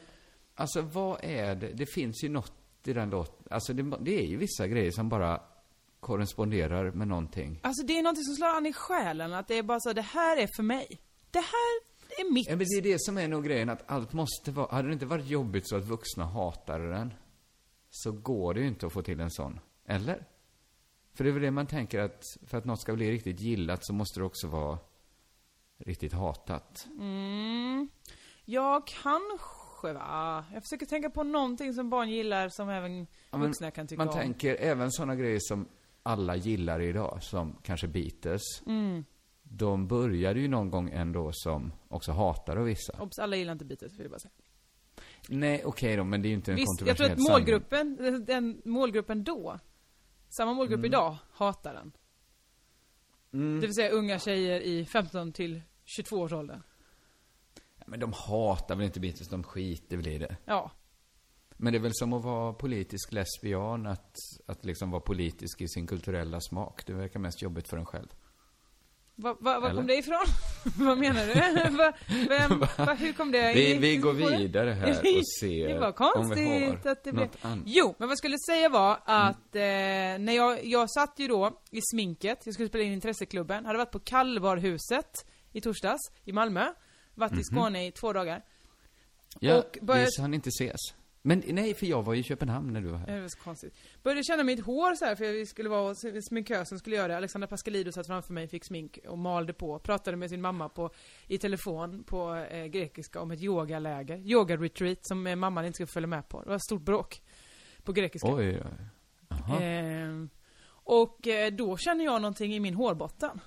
alltså 0.54 0.80
vad 0.80 1.24
är 1.24 1.54
det? 1.54 1.72
Det 1.72 1.86
finns 1.86 2.24
ju 2.24 2.28
något 2.28 2.52
i 2.84 2.92
den 2.92 3.10
låten. 3.10 3.46
Alltså 3.50 3.72
det, 3.72 3.96
det 4.00 4.18
är 4.18 4.26
ju 4.26 4.36
vissa 4.36 4.66
grejer 4.66 4.90
som 4.90 5.08
bara 5.08 5.40
korresponderar 6.00 6.90
med 6.90 7.08
någonting. 7.08 7.60
Alltså 7.62 7.86
det 7.86 7.98
är 7.98 8.02
någonting 8.02 8.24
som 8.24 8.34
slår 8.34 8.48
an 8.48 8.66
i 8.66 8.72
själen, 8.72 9.32
att 9.32 9.48
det 9.48 9.54
är 9.58 9.62
bara 9.62 9.80
så, 9.80 9.92
det 9.92 10.02
här 10.02 10.36
är 10.36 10.48
för 10.56 10.62
mig. 10.62 11.00
Det 11.30 11.38
här 11.38 11.80
är 12.20 12.32
mitt. 12.32 12.46
Ja, 12.48 12.56
men 12.56 12.66
det 12.70 12.78
är 12.78 12.82
det 12.92 13.00
som 13.00 13.18
är 13.18 13.28
nog 13.28 13.44
grejen, 13.44 13.68
att 13.68 13.90
allt 13.90 14.12
måste 14.12 14.50
vara... 14.50 14.72
Hade 14.74 14.88
det 14.88 14.92
inte 14.92 15.06
varit 15.06 15.26
jobbigt 15.28 15.68
så 15.68 15.76
att 15.76 15.84
vuxna 15.84 16.24
hatade 16.24 16.90
den, 16.90 17.14
så 17.90 18.12
går 18.12 18.54
det 18.54 18.60
ju 18.60 18.66
inte 18.68 18.86
att 18.86 18.92
få 18.92 19.02
till 19.02 19.20
en 19.20 19.30
sån. 19.30 19.60
Eller? 19.84 20.26
För 21.14 21.24
det 21.24 21.30
är 21.30 21.32
väl 21.32 21.42
det 21.42 21.50
man 21.50 21.66
tänker 21.66 21.98
att, 22.00 22.22
för 22.46 22.58
att 22.58 22.64
något 22.64 22.80
ska 22.80 22.94
bli 22.94 23.10
riktigt 23.10 23.40
gillat 23.40 23.86
så 23.86 23.92
måste 23.92 24.20
det 24.20 24.24
också 24.24 24.46
vara 24.46 24.78
riktigt 25.78 26.12
hatat. 26.12 26.86
Mm. 26.98 27.88
Ja, 28.44 28.82
kanske 29.02 29.92
va. 29.92 30.44
Jag 30.52 30.62
försöker 30.62 30.86
tänka 30.86 31.10
på 31.10 31.22
någonting 31.22 31.74
som 31.74 31.90
barn 31.90 32.10
gillar 32.10 32.48
som 32.48 32.68
även 32.68 33.06
Ja, 33.30 33.38
vuxna 33.38 33.70
kan 33.70 33.86
tycka 33.86 33.98
Man 34.04 34.08
om. 34.08 34.14
tänker 34.14 34.56
även 34.60 34.92
sådana 34.92 35.16
grejer 35.16 35.38
som 35.40 35.68
alla 36.08 36.36
gillar 36.36 36.80
idag, 36.80 37.18
som 37.22 37.56
kanske 37.62 37.88
Beatles. 37.88 38.42
Mm. 38.66 39.04
De 39.42 39.86
började 39.88 40.40
ju 40.40 40.48
någon 40.48 40.70
gång 40.70 40.90
ändå 40.90 41.30
som 41.32 41.72
också 41.88 42.12
hatar 42.12 42.56
av 42.56 42.64
vissa. 42.64 43.02
Obs, 43.02 43.18
alla 43.18 43.36
gillar 43.36 43.52
inte 43.52 43.64
Beatles, 43.64 43.92
vill 43.92 44.02
jag 44.02 44.10
bara 44.10 44.18
säga. 44.18 44.32
Nej, 45.28 45.62
okej 45.64 45.96
då, 45.96 46.04
men 46.04 46.22
det 46.22 46.28
är 46.28 46.30
ju 46.30 46.36
inte 46.36 46.52
en 46.52 46.56
Visst, 46.56 46.68
jag 46.68 46.88
kontroversiell 46.88 47.16
tror 47.16 47.26
att 47.26 47.32
målgruppen, 47.32 47.96
den, 47.96 48.24
den 48.24 48.62
målgruppen 48.64 49.24
då, 49.24 49.58
samma 50.28 50.52
målgrupp 50.52 50.78
Mm. 50.78 50.88
idag, 50.88 51.16
hatar 51.32 51.74
den. 51.74 51.92
Mm. 53.32 53.60
Det 53.60 53.66
vill 53.66 53.74
säga 53.74 53.90
unga 53.90 54.18
tjejer 54.18 54.60
i 54.60 54.84
15 54.84 55.32
till 55.32 55.62
22 55.84 56.16
års 56.16 56.32
ålder. 56.32 56.62
Men 57.86 58.00
de 58.00 58.12
hatar 58.12 58.76
väl 58.76 58.86
inte 58.86 59.00
Beatles, 59.00 59.28
de 59.28 59.42
skiter 59.44 59.96
väl 59.96 60.06
i 60.08 60.18
det. 60.18 60.36
Ja. 60.44 60.70
Men 61.60 61.72
det 61.72 61.78
är 61.78 61.80
väl 61.80 61.94
som 61.94 62.12
att 62.12 62.24
vara 62.24 62.52
politisk 62.52 63.12
lesbian, 63.12 63.86
att, 63.86 64.14
att 64.46 64.64
liksom 64.64 64.90
vara 64.90 65.00
politisk 65.00 65.60
i 65.60 65.68
sin 65.68 65.86
kulturella 65.86 66.40
smak. 66.40 66.86
Det 66.86 66.92
verkar 66.92 67.20
mest 67.20 67.42
jobbigt 67.42 67.68
för 67.68 67.76
en 67.76 67.86
själv. 67.86 68.08
Va, 69.14 69.36
va, 69.40 69.60
var 69.60 69.74
kom 69.74 69.86
det 69.86 69.94
ifrån? 69.96 70.24
Vad 70.86 70.98
menar 70.98 71.26
du? 71.26 71.76
va, 71.76 71.92
vem, 72.28 72.58
va, 72.86 72.94
hur 72.94 73.12
kom 73.12 73.32
det 73.32 73.54
Vi, 73.54 73.74
vi 73.78 73.96
går 73.96 74.12
vidare 74.12 74.70
här 74.70 74.90
och 74.90 75.26
ser 75.40 75.68
Det 75.68 75.78
var 75.78 75.86
om 75.86 76.30
vi 76.30 76.36
konstigt 76.36 76.84
har 76.84 76.90
att 76.92 77.04
det 77.04 77.12
blev... 77.12 77.28
annat. 77.42 77.64
Jo, 77.66 77.94
men 77.98 78.08
vad 78.08 78.10
jag 78.12 78.18
skulle 78.18 78.38
säga 78.38 78.68
var 78.68 78.98
att 79.04 79.54
Mm. 79.54 80.20
eh, 80.20 80.24
när 80.26 80.32
jag, 80.32 80.64
jag 80.64 80.90
satt 80.90 81.14
ju 81.18 81.28
då 81.28 81.60
i 81.70 81.80
sminket, 81.92 82.38
jag 82.44 82.54
skulle 82.54 82.68
spela 82.68 82.84
in 82.84 82.92
Intresseklubben, 82.92 83.64
hade 83.66 83.78
varit 83.78 83.90
på 83.90 83.98
Kalvarhuset 83.98 85.26
i 85.52 85.60
torsdags 85.60 86.00
i 86.24 86.32
Malmö, 86.32 86.66
varit 87.14 87.30
Mhm. 87.32 87.40
i 87.40 87.44
Skåne 87.44 87.86
i 87.86 87.92
två 87.92 88.12
dagar. 88.12 88.44
Ja, 89.40 89.58
och 89.58 89.78
börjat- 89.82 90.08
vi 90.18 90.22
hann 90.22 90.34
inte 90.34 90.48
ses. 90.48 90.76
Men 91.28 91.42
nej, 91.46 91.74
för 91.74 91.86
jag 91.86 92.02
var 92.02 92.14
i 92.14 92.22
Köpenhamn 92.22 92.72
när 92.72 92.80
du 92.80 92.88
var 92.88 92.98
här. 92.98 93.14
Det 93.14 93.20
var 93.20 93.28
så 93.28 93.38
konstigt. 93.38 93.74
Började 94.02 94.24
känna 94.24 94.42
mitt 94.42 94.60
hår 94.60 94.94
så 94.94 95.04
här 95.04 95.14
för 95.14 95.32
vi 95.32 95.46
skulle 95.46 95.68
vara 95.68 95.88
hos 95.88 96.04
sminkösen 96.28 96.78
skulle 96.78 96.96
göra 96.96 97.08
det. 97.08 97.16
Alexandra 97.16 97.46
Pascalidou 97.46 97.92
satt 97.92 98.06
framför 98.06 98.32
mig, 98.32 98.48
fick 98.48 98.64
smink 98.64 98.98
och 99.08 99.18
malde 99.18 99.52
på. 99.52 99.78
Pratade 99.78 100.16
med 100.16 100.30
sin 100.30 100.40
mamma 100.40 100.68
på, 100.68 100.90
i 101.26 101.38
telefon 101.38 102.04
på 102.04 102.34
eh, 102.34 102.66
grekiska 102.66 103.20
om 103.20 103.30
ett 103.30 103.40
yogaläger. 103.40 104.16
Yoga-retreat 104.16 104.98
som 105.02 105.26
eh, 105.26 105.36
mamman 105.36 105.64
inte 105.64 105.76
skulle 105.76 105.86
följa 105.86 106.06
med 106.06 106.28
på. 106.28 106.42
Det 106.42 106.48
var 106.48 106.56
ett 106.56 106.64
stort 106.64 106.82
bråk. 106.82 107.22
På 107.82 107.92
grekiska. 107.92 108.28
Oj, 108.28 108.62
oj. 108.64 109.64
Ehm, 109.64 110.30
och 110.70 111.26
eh, 111.26 111.52
då 111.52 111.76
känner 111.76 112.04
jag 112.04 112.22
någonting 112.22 112.54
i 112.54 112.60
min 112.60 112.74
hårbotten. 112.74 113.40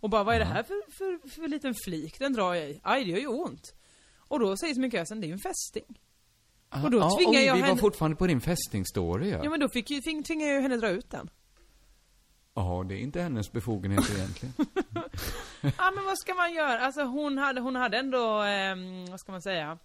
Och 0.00 0.10
bara, 0.10 0.24
vad 0.24 0.34
är 0.34 0.38
det 0.38 0.44
här 0.44 0.62
för, 0.62 0.90
för, 0.90 1.28
för 1.28 1.48
liten 1.48 1.74
flik 1.84 2.18
den 2.18 2.32
drar 2.32 2.54
jag 2.54 2.70
i? 2.70 2.80
Aj, 2.82 3.04
det 3.04 3.10
gör 3.10 3.18
ju 3.18 3.26
ont. 3.26 3.74
Och 4.18 4.40
då 4.40 4.56
säger 4.56 4.74
sminkösen, 4.74 5.20
det 5.20 5.26
är 5.26 5.28
ju 5.28 5.32
en 5.32 5.38
fästing. 5.38 6.00
Och 6.70 6.90
då 6.90 7.10
tvingar 7.16 7.40
oj, 7.40 7.44
jag 7.46 7.54
vi 7.54 7.60
var 7.60 7.68
henne- 7.68 7.80
fortfarande 7.80 8.16
på 8.16 8.26
din 8.26 8.40
fästingstory, 8.40 9.30
ja. 9.30 9.40
Ja 9.44 9.50
men 9.50 9.60
då 9.60 9.68
fick 9.68 9.90
ju, 9.90 10.00
tving, 10.00 10.22
tvingade 10.22 10.52
jag 10.52 10.62
henne 10.62 10.76
dra 10.76 10.88
ut 10.88 11.10
den. 11.10 11.30
Ja, 12.54 12.84
det 12.88 12.94
är 12.94 12.98
inte 12.98 13.20
hennes 13.22 13.52
befogenhet 13.52 14.10
egentligen. 14.16 14.54
Ja 15.62 15.90
men 15.94 16.04
vad 16.04 16.18
ska 16.18 16.34
man 16.34 16.52
göra? 16.54 16.80
Alltså 16.80 17.02
hon 17.02 17.38
hade, 17.38 17.60
hon 17.60 17.76
hade 17.76 17.98
ändå, 17.98 18.40
ehm, 18.40 19.06
vad 19.10 19.20
ska 19.20 19.32
man 19.32 19.42
säga? 19.42 19.78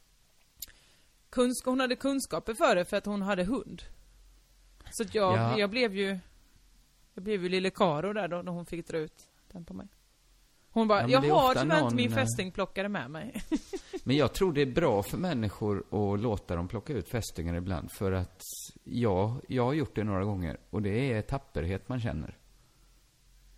Kunsk, 1.29 1.65
hon 1.65 1.79
hade 1.79 1.95
kunskaper 1.95 2.53
för 2.53 2.75
det 2.75 2.85
för 2.85 2.97
att 2.97 3.05
hon 3.05 3.21
hade 3.21 3.43
hund. 3.43 3.81
Så 4.91 5.03
att 5.03 5.15
jag, 5.15 5.37
Ja. 5.37 5.57
jag 5.59 5.69
blev 5.69 5.95
ju, 5.95 6.19
jag 7.13 7.23
blev 7.23 7.43
ju 7.43 7.49
lille 7.49 7.69
Karo 7.69 8.13
där 8.13 8.27
då 8.27 8.41
när 8.41 8.51
hon 8.51 8.65
fick 8.65 8.87
dra 8.87 8.97
ut 8.97 9.27
den 9.51 9.65
på 9.65 9.73
mig. 9.73 9.87
Hon 10.75 10.87
bara, 10.87 11.01
Ja, 11.01 11.25
jag 11.25 11.35
har 11.35 11.53
tyvärr 11.53 11.63
inte 11.63 11.81
någon, 11.81 11.95
min 11.95 12.11
eh, 12.11 12.15
fästingplockare 12.15 12.89
med 12.89 13.11
mig. 13.11 13.41
Men 14.03 14.15
jag 14.15 14.33
tror 14.33 14.53
det 14.53 14.61
är 14.61 14.71
bra 14.71 15.03
för 15.03 15.17
människor 15.17 15.85
att 15.89 16.19
låta 16.19 16.55
dem 16.55 16.67
plocka 16.67 16.93
ut 16.93 17.09
fästingar 17.09 17.55
ibland. 17.55 17.91
För 17.91 18.11
att 18.11 18.41
jag, 18.83 19.41
jag 19.47 19.65
har 19.65 19.73
gjort 19.73 19.95
det 19.95 20.03
några 20.03 20.23
gånger. 20.23 20.57
Och 20.69 20.81
det 20.81 21.13
är 21.13 21.21
tapperhet 21.21 21.89
man 21.89 22.01
känner. 22.01 22.37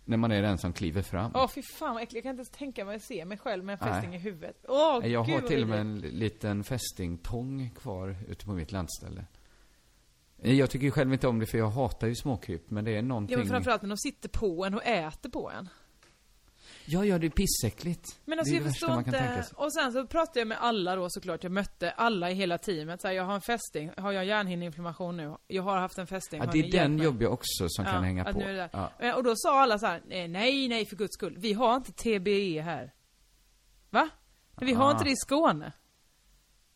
När 0.04 0.16
man 0.16 0.32
är 0.32 0.42
den 0.42 0.58
som 0.58 0.72
kliver 0.72 1.02
fram. 1.02 1.32
Åh 1.34 1.48
fy 1.48 1.62
fan 1.62 1.94
vad 1.94 2.02
äckligt, 2.02 2.14
jag 2.14 2.22
kan 2.22 2.30
inte 2.30 2.40
ens 2.40 2.50
tänka 2.50 2.84
mig 2.84 2.96
att 2.96 3.02
se 3.02 3.24
mig 3.24 3.38
själv 3.38 3.64
med 3.64 3.72
en 3.72 3.78
Nej. 3.82 3.92
fästing 3.94 4.14
i 4.14 4.18
huvudet. 4.18 4.64
Åh 4.68 5.06
jag 5.06 5.26
gud 5.26 5.34
har 5.34 5.48
till 5.48 5.62
och 5.62 5.68
med 5.68 5.80
en 5.80 5.98
liten 5.98 6.64
fästingtång 6.64 7.70
kvar 7.70 8.16
ute 8.28 8.44
på 8.44 8.52
mitt 8.52 8.72
landställe. 8.72 9.24
Jag 10.36 10.70
tycker 10.70 10.84
ju 10.84 10.90
själv 10.90 11.12
inte 11.12 11.28
om 11.28 11.38
det 11.38 11.46
för 11.46 11.58
jag 11.58 11.70
hatar 11.70 12.06
ju 12.06 12.14
småkryp. 12.14 12.70
Men 12.70 12.84
det 12.84 12.96
är 12.96 13.02
någonting... 13.02 13.32
Ja 13.32 13.38
men 13.38 13.48
framförallt 13.48 13.82
när 13.82 13.88
de 13.88 13.98
sitter 13.98 14.28
på 14.28 14.64
en 14.64 14.74
och 14.74 14.86
äter 14.86 15.30
på 15.30 15.50
en. 15.50 15.68
Ja, 16.90 17.04
ja, 17.04 17.18
det 17.18 17.26
är 17.26 17.30
pissäckligt. 17.30 18.20
Men 18.24 18.38
alltså 18.38 18.50
det 18.52 18.56
är 18.56 18.60
jag 18.60 18.64
det 18.64 18.68
värsta 18.68 18.86
förstår 18.86 18.98
inte. 19.38 19.44
Och 19.54 19.72
sen 19.72 19.92
så 19.92 20.06
pratade 20.06 20.38
jag 20.40 20.48
med 20.48 20.58
alla 20.60 20.96
då 20.96 21.06
såklart. 21.10 21.42
Jag 21.42 21.52
mötte 21.52 21.90
alla 21.90 22.30
i 22.30 22.34
hela 22.34 22.58
teamet. 22.58 23.00
Så 23.00 23.08
här, 23.08 23.14
jag 23.14 23.24
har 23.24 23.34
en 23.34 23.40
fästing. 23.40 23.90
Har 23.96 24.12
jag 24.12 24.24
hjärnhinneinflammation 24.24 25.16
nu? 25.16 25.36
Jag 25.46 25.62
har 25.62 25.76
haft 25.78 25.98
en 25.98 26.06
fästing. 26.06 26.40
Ja, 26.44 26.50
det 26.52 26.58
är 26.58 26.72
den 26.72 26.98
jobbiga 26.98 27.28
också 27.28 27.64
som 27.68 27.84
Ja, 27.84 27.90
kan 27.92 28.04
hänga 28.04 28.24
på. 28.24 28.38
nu 28.38 28.44
är 28.44 28.48
det 28.48 28.54
där. 28.56 28.70
Ja. 28.72 28.90
Eh, 28.98 29.14
Och 29.14 29.22
då 29.24 29.32
sa 29.36 29.60
alla 29.60 29.78
så 29.78 29.86
här, 29.86 30.02
eh, 30.10 30.28
nej, 30.28 30.68
nej 30.68 30.86
för 30.86 30.96
guds 30.96 31.14
skull. 31.14 31.36
Vi 31.38 31.52
har 31.52 31.76
inte 31.76 31.92
TBE 31.92 32.60
här. 32.62 32.92
Va? 33.90 34.08
Vi 34.60 34.72
har 34.72 34.88
Ah. 34.88 34.90
inte 34.92 35.04
det 35.04 35.10
i 35.10 35.16
Skåne. 35.16 35.72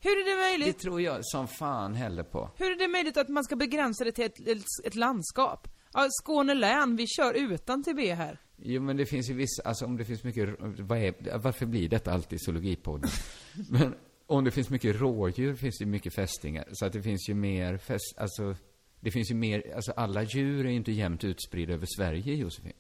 Hur 0.01 0.11
är 0.11 0.25
det 0.25 0.31
Det 0.31 0.51
möjligt? 0.59 0.79
tror 0.79 1.01
jag 1.01 1.19
som 1.23 1.49
fan 1.49 1.95
heller 1.95 2.23
på. 2.23 2.51
Hur 2.57 2.71
är 2.73 2.77
det 2.79 2.89
möjligt 2.89 3.17
att 3.17 3.29
man 3.29 3.45
ska 3.45 3.57
begränsa 3.57 4.05
det 4.05 4.13
till 4.13 4.25
ett, 4.25 4.41
ett, 4.49 4.65
ett 4.85 4.95
landskap? 4.95 5.69
Ja, 5.93 6.07
Skåne 6.11 6.55
län, 6.55 6.97
vi 6.97 7.07
kör 7.07 7.35
utan 7.35 7.83
TBE 7.83 8.15
här. 8.15 8.39
Jo, 8.65 8.83
men 8.83 8.97
det 8.97 9.07
finns 9.07 9.31
ju 9.31 9.35
vissa, 9.35 9.63
alltså 9.63 9.85
om 9.85 9.97
det 9.97 10.05
finns 10.05 10.25
mycket, 10.25 10.49
vad 10.59 10.99
är, 10.99 11.39
varför 11.39 11.67
blir 11.67 11.89
detta 11.89 12.13
alltid 12.13 12.45
zoologipodden? 12.45 13.11
men 13.71 13.95
om 14.27 14.45
det 14.45 14.51
finns 14.51 14.71
mycket 14.71 15.01
rådjur 15.01 15.55
finns 15.55 15.79
det 15.79 15.87
mycket 15.87 16.15
fästingar. 16.15 16.69
Så 16.73 16.87
att 16.87 16.93
det 16.93 17.03
finns 17.03 17.29
ju 17.29 17.35
mer 17.35 17.77
fäst, 17.77 18.15
alltså, 18.17 18.57
det 19.01 19.11
finns 19.11 19.31
ju 19.31 19.35
mer, 19.35 19.75
alltså 19.75 19.93
alla 19.93 20.23
djur 20.23 20.67
är 20.67 20.71
ju 20.71 20.77
inte 20.77 20.93
jämnt 20.93 21.25
utspridda 21.25 21.73
över 21.73 21.87
Sverige, 21.97 22.35
Josefin. 22.35 22.73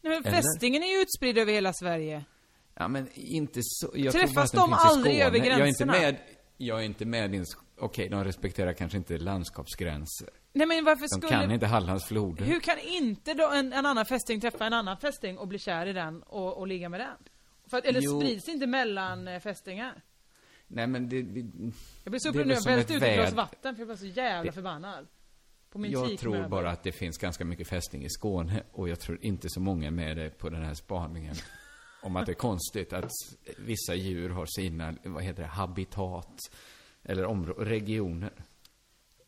Nej, 0.00 0.12
men 0.12 0.26
Eller? 0.26 0.42
fästingen 0.42 0.82
är 0.82 0.86
ju 0.86 1.02
utspridd 1.02 1.38
över 1.38 1.52
hela 1.52 1.72
Sverige. 1.72 2.24
Ja, 2.74 2.88
men 2.88 3.08
inte 3.14 3.60
så, 3.62 3.92
jag 3.94 4.12
Träffas 4.12 4.50
tror 4.50 4.60
de 4.60 4.72
aldrig 4.72 5.20
över 5.20 5.38
Jag 5.38 5.46
är 5.46 5.50
inte 5.50 5.84
gränserna? 5.84 5.92
med, 5.92 6.16
jag 6.56 6.80
är 6.80 6.84
inte 6.84 7.04
med 7.04 7.34
i 7.34 7.44
okej, 7.80 8.08
de 8.08 8.24
respekterar 8.24 8.72
kanske 8.72 8.98
inte 8.98 9.18
landskapsgränser. 9.18 10.28
Nej 10.52 10.66
men 10.66 10.84
varför 10.84 11.02
De 11.02 11.08
skulle... 11.08 11.28
kan 11.28 11.50
inte 11.50 11.66
Hallands 11.66 12.04
floder. 12.04 12.44
Hur 12.44 12.60
kan 12.60 12.78
inte 12.78 13.34
då 13.34 13.50
en, 13.50 13.72
en 13.72 13.86
annan 13.86 14.06
fästing 14.06 14.40
träffa 14.40 14.66
en 14.66 14.72
annan 14.72 14.96
fästing 14.98 15.38
och 15.38 15.48
bli 15.48 15.58
kär 15.58 15.86
i 15.86 15.92
den 15.92 16.22
och, 16.22 16.56
och 16.58 16.66
ligga 16.66 16.88
med 16.88 17.00
den? 17.00 17.16
För 17.70 17.78
att, 17.78 17.84
eller 17.84 18.00
Jo. 18.00 18.20
sprids 18.20 18.48
inte 18.48 18.66
mellan 18.66 19.28
eh, 19.28 19.40
fästingar? 19.40 20.02
Nej, 20.66 20.86
men 20.86 21.08
det, 21.08 21.22
vi, 21.22 21.40
Jag 22.04 22.10
blir 22.10 22.18
så 22.20 22.28
upprörd 22.28 22.46
nu, 22.46 22.54
jag 22.54 22.62
välte 22.64 22.94
ett 22.94 22.96
ut 22.96 23.02
ett 23.02 23.14
glas 23.14 23.32
vatten 23.32 23.74
för 23.74 23.82
jag 23.82 23.86
var 23.88 23.96
så 23.96 24.06
jävla 24.06 24.42
Det- 24.50 24.52
förbannad. 24.54 25.06
På 25.72 25.78
min 25.78 25.90
Jag 25.90 26.08
teakmöbel. 26.08 26.40
tror 26.40 26.48
bara 26.48 26.70
att 26.70 26.82
det 26.82 26.92
finns 26.92 27.18
ganska 27.18 27.44
mycket 27.44 27.68
fästing 27.68 28.04
i 28.04 28.10
Skåne 28.10 28.62
och 28.72 28.88
jag 28.88 29.00
tror 29.00 29.18
inte 29.24 29.48
så 29.50 29.60
många 29.60 29.90
med 29.90 30.16
dig 30.16 30.30
på 30.30 30.48
den 30.48 30.62
här 30.64 30.74
spaningen. 30.74 31.34
Om 32.02 32.16
att 32.16 32.26
det 32.26 32.32
är 32.32 32.34
konstigt 32.34 32.92
att 32.92 33.10
vissa 33.58 33.94
djur 33.94 34.30
har 34.30 34.46
sina, 34.46 34.94
vad 35.04 35.22
heter 35.22 35.42
det, 35.42 35.48
habitat. 35.48 36.38
Eller 37.08 37.24
områ- 37.26 37.64
regioner. 37.64 38.32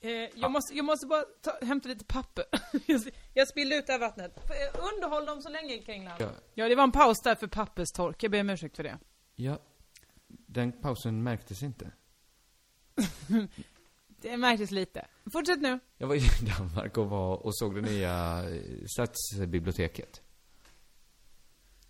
Eh, 0.01 0.11
jag, 0.35 0.51
måste, 0.51 0.75
jag 0.77 0.85
måste 0.85 1.07
bara 1.07 1.23
ta, 1.23 1.67
hämta 1.67 1.89
lite 1.89 2.05
papper. 2.05 2.45
jag 3.35 3.49
spillde 3.49 3.77
ut 3.77 3.87
det 3.87 3.93
här 3.93 4.01
vattnet. 4.01 4.39
Underhåll 4.95 5.27
dem 5.27 5.43
så 5.43 5.49
länge 5.49 5.79
kring 5.79 6.05
land. 6.05 6.17
Ja. 6.23 6.31
Ja, 6.55 6.69
det 6.69 6.75
var 6.75 6.83
en 6.85 6.93
paus 6.93 7.21
där 7.25 7.35
för 7.35 7.47
papperstork. 7.47 8.23
Jag 8.23 8.31
ber 8.33 8.41
om 8.41 8.51
ursäkt 8.51 8.77
för 8.77 8.83
det. 8.83 8.99
Ja, 9.35 9.59
den 10.29 10.73
pausen 10.73 11.23
märktes 11.23 11.63
inte. 11.63 11.93
Det 14.23 14.37
märktes 14.37 14.71
lite. 14.71 15.07
Fortsätt 15.33 15.61
nu. 15.61 15.79
Jag 15.97 16.07
var 16.07 16.15
i 16.15 16.21
Danmark 16.59 16.97
och, 16.99 17.11
var, 17.11 17.47
och 17.47 17.57
såg 17.57 17.75
det 17.75 17.81
nya 17.81 18.45
eh, 18.51 18.63
stadsbiblioteket. 18.87 20.23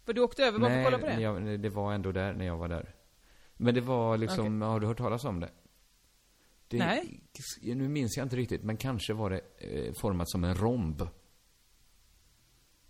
För 0.05 0.13
du 0.13 0.21
åkte 0.21 0.45
över 0.45 0.59
bara 0.59 0.71
för 0.71 0.79
att 0.79 0.85
kolla 0.85 0.99
på 0.99 1.07
det? 1.07 1.21
jag, 1.21 1.61
det 1.61 1.69
var 1.69 1.93
ändå 1.93 2.13
där 2.13 2.33
när 2.33 2.47
jag 2.47 2.57
var 2.57 2.69
där. 2.69 2.95
Men 3.57 3.75
det 3.75 3.81
var 3.81 4.17
liksom, 4.17 4.63
har 4.63 4.81
du 4.81 4.87
hört 4.87 4.99
talas 4.99 5.25
om 5.25 5.41
det? 5.41 5.51
Det 6.71 6.79
Nej. 6.79 7.21
Nu 7.63 7.89
minns 7.89 8.17
jag 8.17 8.25
inte 8.25 8.37
riktigt, 8.37 8.63
men 8.63 8.77
kanske 8.77 9.13
var 9.13 9.31
det 9.31 9.41
eh, 9.59 9.93
format 10.01 10.31
som 10.31 10.45
en 10.45 10.55
romb. 10.55 11.03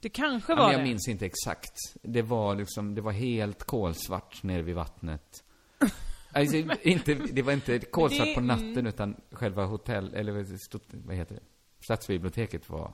Det 0.01 0.09
kanske 0.09 0.53
Ja, 0.53 0.57
var 0.57 0.65
men 0.65 0.73
jag 0.73 0.81
det. 0.81 0.85
minns 0.89 1.09
inte 1.09 1.27
exakt. 1.27 1.77
Det 2.03 2.23
var 2.23 2.55
liksom, 2.55 2.95
det 2.95 3.01
var 3.01 3.13
helt 3.13 3.63
kolsvart 3.65 4.43
nere 4.43 4.63
vid 4.63 4.75
vattnet. 4.75 5.45
Alltså, 6.33 6.57
inte, 6.83 7.15
det 7.15 7.43
var 7.43 7.53
inte 7.53 7.79
kolsvart 7.79 8.27
Det- 8.27 8.35
på 8.35 8.41
natten, 8.41 8.87
utan 8.87 9.17
själva 9.31 9.65
hotell, 9.65 10.15
eller 10.15 10.33
vad 11.07 11.17
heter 11.17 11.35
det? 11.35 11.41
Stadsbiblioteket 11.85 12.69
var 12.71 12.93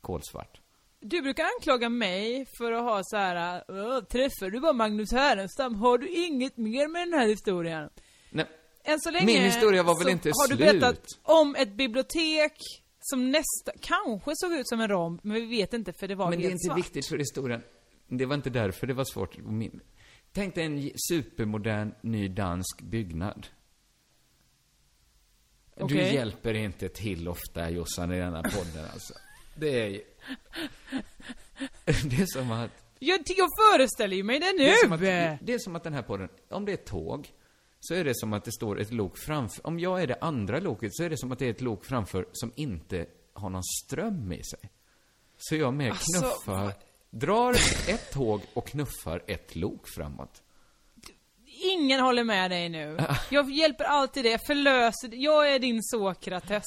kolsvart. 0.00 0.60
Du 1.00 1.22
brukar 1.22 1.44
anklaga 1.44 1.88
mig 1.88 2.46
för 2.58 2.72
att 2.72 2.82
ha 2.82 3.00
så 3.04 3.16
här, 3.16 3.64
"Åh, 3.68 4.00
träffar 4.04 4.50
du 4.50 4.60
bara 4.60 4.72
Magnus 4.72 5.12
Härenstam? 5.12 5.74
Har 5.74 5.98
du 5.98 6.08
inget 6.26 6.56
mer 6.56 6.88
med 6.88 7.08
den 7.08 7.20
här 7.20 7.28
historien? 7.28 7.90
Nej, 8.30 8.46
Än 8.84 9.00
så 9.00 9.10
länge 9.10 9.26
Min 9.26 9.42
historia 9.42 9.82
var 9.82 9.98
väl 9.98 10.08
inte 10.08 10.28
har 10.28 10.48
du 10.48 10.56
slut? 10.56 10.80
berättat 10.80 11.02
om 11.22 11.54
ett 11.54 11.72
bibliotek 11.72 12.52
som 13.00 13.30
nästa, 13.30 13.72
kanske 13.80 14.30
såg 14.34 14.52
ut 14.52 14.68
som 14.68 14.80
en 14.80 14.88
romb, 14.88 15.20
men 15.22 15.34
vi 15.34 15.46
vet 15.46 15.72
inte 15.72 15.92
för 15.92 16.08
det 16.08 16.14
var 16.14 16.30
men 16.30 16.38
det 16.38 16.44
är 16.44 16.48
helt 16.48 16.52
inte 16.52 16.66
svart. 16.66 16.78
viktigt 16.78 17.06
för 17.06 17.18
historien. 17.18 17.62
Det 18.08 18.26
var 18.26 18.34
inte 18.34 18.50
därför 18.50 18.86
det 18.86 18.94
var 18.94 19.04
svårt 19.04 19.38
att 19.38 19.44
min... 19.44 19.80
Tänk 20.32 20.54
dig 20.54 20.64
en 20.64 20.90
supermodern, 21.10 21.94
ny 22.02 22.28
dansk 22.28 22.80
byggnad. 22.82 23.46
Du 25.76 25.84
Okej. 25.84 26.14
hjälper 26.14 26.54
inte 26.54 26.88
till 26.88 27.28
ofta, 27.28 27.70
Jossan, 27.70 28.12
i 28.12 28.18
denna 28.18 28.42
podden 28.42 28.84
alltså. 28.92 29.14
Det 29.56 29.68
är. 29.86 30.00
Det 31.84 32.22
är 32.22 32.26
som 32.26 32.50
att... 32.52 32.70
Jag, 32.98 33.20
jag 33.26 33.48
föreställer 33.58 34.16
ju 34.16 34.22
mig 34.22 34.38
det 34.40 34.52
nu! 34.52 34.58
Det 34.58 34.70
är, 34.70 34.82
som 34.82 34.92
att, 34.92 35.00
det 35.00 35.54
är 35.54 35.58
som 35.58 35.76
att 35.76 35.84
den 35.84 35.94
här 35.94 36.02
podden, 36.02 36.28
om 36.50 36.64
det 36.64 36.72
är 36.72 36.76
tåg, 36.76 37.28
så 37.80 37.94
är 37.94 38.04
det 38.04 38.14
som 38.14 38.32
att 38.32 38.44
det 38.44 38.52
står 38.52 38.80
ett 38.80 38.92
lok 38.92 39.18
framför. 39.18 39.66
Om 39.66 39.78
jag 39.80 40.02
är 40.02 40.06
det 40.06 40.18
andra 40.20 40.60
loket, 40.60 40.94
så 40.94 41.02
är 41.04 41.10
det 41.10 41.18
som 41.18 41.32
att 41.32 41.38
det 41.38 41.46
är 41.46 41.50
ett 41.50 41.60
lok 41.60 41.84
framför 41.84 42.26
som 42.32 42.52
inte 42.56 43.06
har 43.32 43.50
någon 43.50 43.62
ström 43.64 44.32
i 44.32 44.42
sig. 44.44 44.70
Så 45.38 45.56
jag 45.56 45.74
mer 45.74 45.90
Alltså, 45.90 46.20
knuffar 46.20 46.64
vad- 46.64 46.72
Drar 47.12 47.52
ett 47.88 48.12
tåg 48.12 48.42
och 48.54 48.66
knuffar 48.66 49.22
ett 49.26 49.56
lok 49.56 49.88
framåt. 49.88 50.42
Ingen 51.64 52.00
håller 52.00 52.24
med 52.24 52.50
dig 52.50 52.68
nu. 52.68 52.98
Jag 53.30 53.50
hjälper 53.50 53.84
alltid 53.84 54.24
dig, 54.24 54.38
förlöser 54.46 55.10
Jag 55.12 55.54
är 55.54 55.58
din 55.58 55.82
Sokrates. 55.82 56.64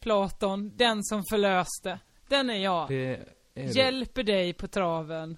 Platon, 0.00 0.76
den 0.76 1.04
som 1.04 1.22
förlöste. 1.30 2.00
Den 2.28 2.50
är 2.50 2.58
jag. 2.58 2.90
Är. 2.92 3.34
Hjälper 3.54 4.22
dig 4.22 4.52
på 4.52 4.68
traven. 4.68 5.36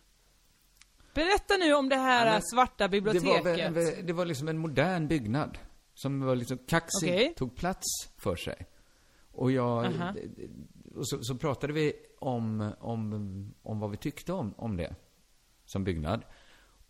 Berätta 1.24 1.56
nu 1.56 1.74
om 1.74 1.88
det 1.88 1.96
här 1.96 2.26
Ja, 2.26 2.32
men 2.32 2.42
svarta 2.42 2.84
det 2.84 2.88
biblioteket. 2.88 3.44
var, 3.44 3.70
väl- 3.70 4.06
det 4.06 4.12
var 4.12 4.24
liksom 4.24 4.48
en 4.48 4.58
modern 4.58 5.08
byggnad. 5.08 5.58
Som 5.94 6.20
var 6.20 6.36
liksom 6.36 6.58
kaxig, 6.58 7.08
Okej. 7.08 7.34
tog 7.36 7.56
plats 7.56 7.86
för 8.16 8.36
sig. 8.36 8.66
Och 9.32 9.52
jag... 9.52 9.84
Aha. 9.86 10.14
Och 10.94 11.08
så, 11.08 11.24
så 11.24 11.34
pratade 11.34 11.72
vi 11.72 11.92
om, 12.18 12.72
om, 12.80 13.54
om 13.62 13.80
vad 13.80 13.90
vi 13.90 13.96
tyckte 13.96 14.32
om, 14.32 14.54
om 14.56 14.76
det. 14.76 14.94
Som 15.64 15.84
byggnad. 15.84 16.22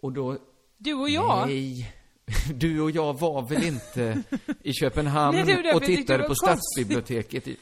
Och 0.01 0.13
då... 0.13 0.39
Du 0.79 0.95
och 0.95 1.11
jag? 1.11 1.47
Nej. 1.49 1.95
Du 2.55 2.81
och 2.81 2.91
jag 2.91 3.19
var 3.21 3.43
väl 3.43 3.65
inte 3.65 4.23
i 4.63 4.73
Köpenhamn 4.73 5.37
Nej, 5.47 5.57
det 5.57 5.63
var 5.63 5.75
och 5.75 5.83
tittade 5.83 6.19
det 6.19 6.23
på 6.23 6.29
var 6.29 6.35
stadsbiblioteket. 6.35 7.49
I, 7.49 7.57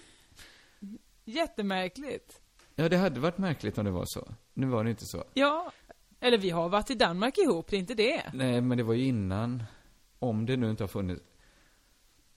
Jättemärkligt. 1.24 2.40
ja, 2.74 2.88
det 2.88 2.96
hade 2.96 3.20
varit 3.20 3.38
märkligt 3.38 3.78
om 3.78 3.84
det 3.84 3.90
var 3.90 4.04
så. 4.06 4.28
Nu 4.54 4.66
var 4.66 4.84
det 4.84 4.90
inte 4.90 5.04
så. 5.06 5.24
Ja. 5.34 5.72
Eller 6.20 6.38
vi 6.38 6.50
har 6.50 6.68
varit 6.68 6.90
i 6.90 6.94
Danmark 6.94 7.38
ihop, 7.38 7.66
det 7.70 7.76
är 7.76 7.80
inte 7.80 7.94
det. 7.94 8.22
Nej, 8.34 8.60
men 8.60 8.78
det 8.78 8.84
var 8.84 8.94
ju 8.94 9.04
innan. 9.04 9.62
Om 10.18 10.46
det 10.46 10.56
nu 10.56 10.70
inte 10.70 10.82
har 10.82 10.88
funnits. 10.88 11.22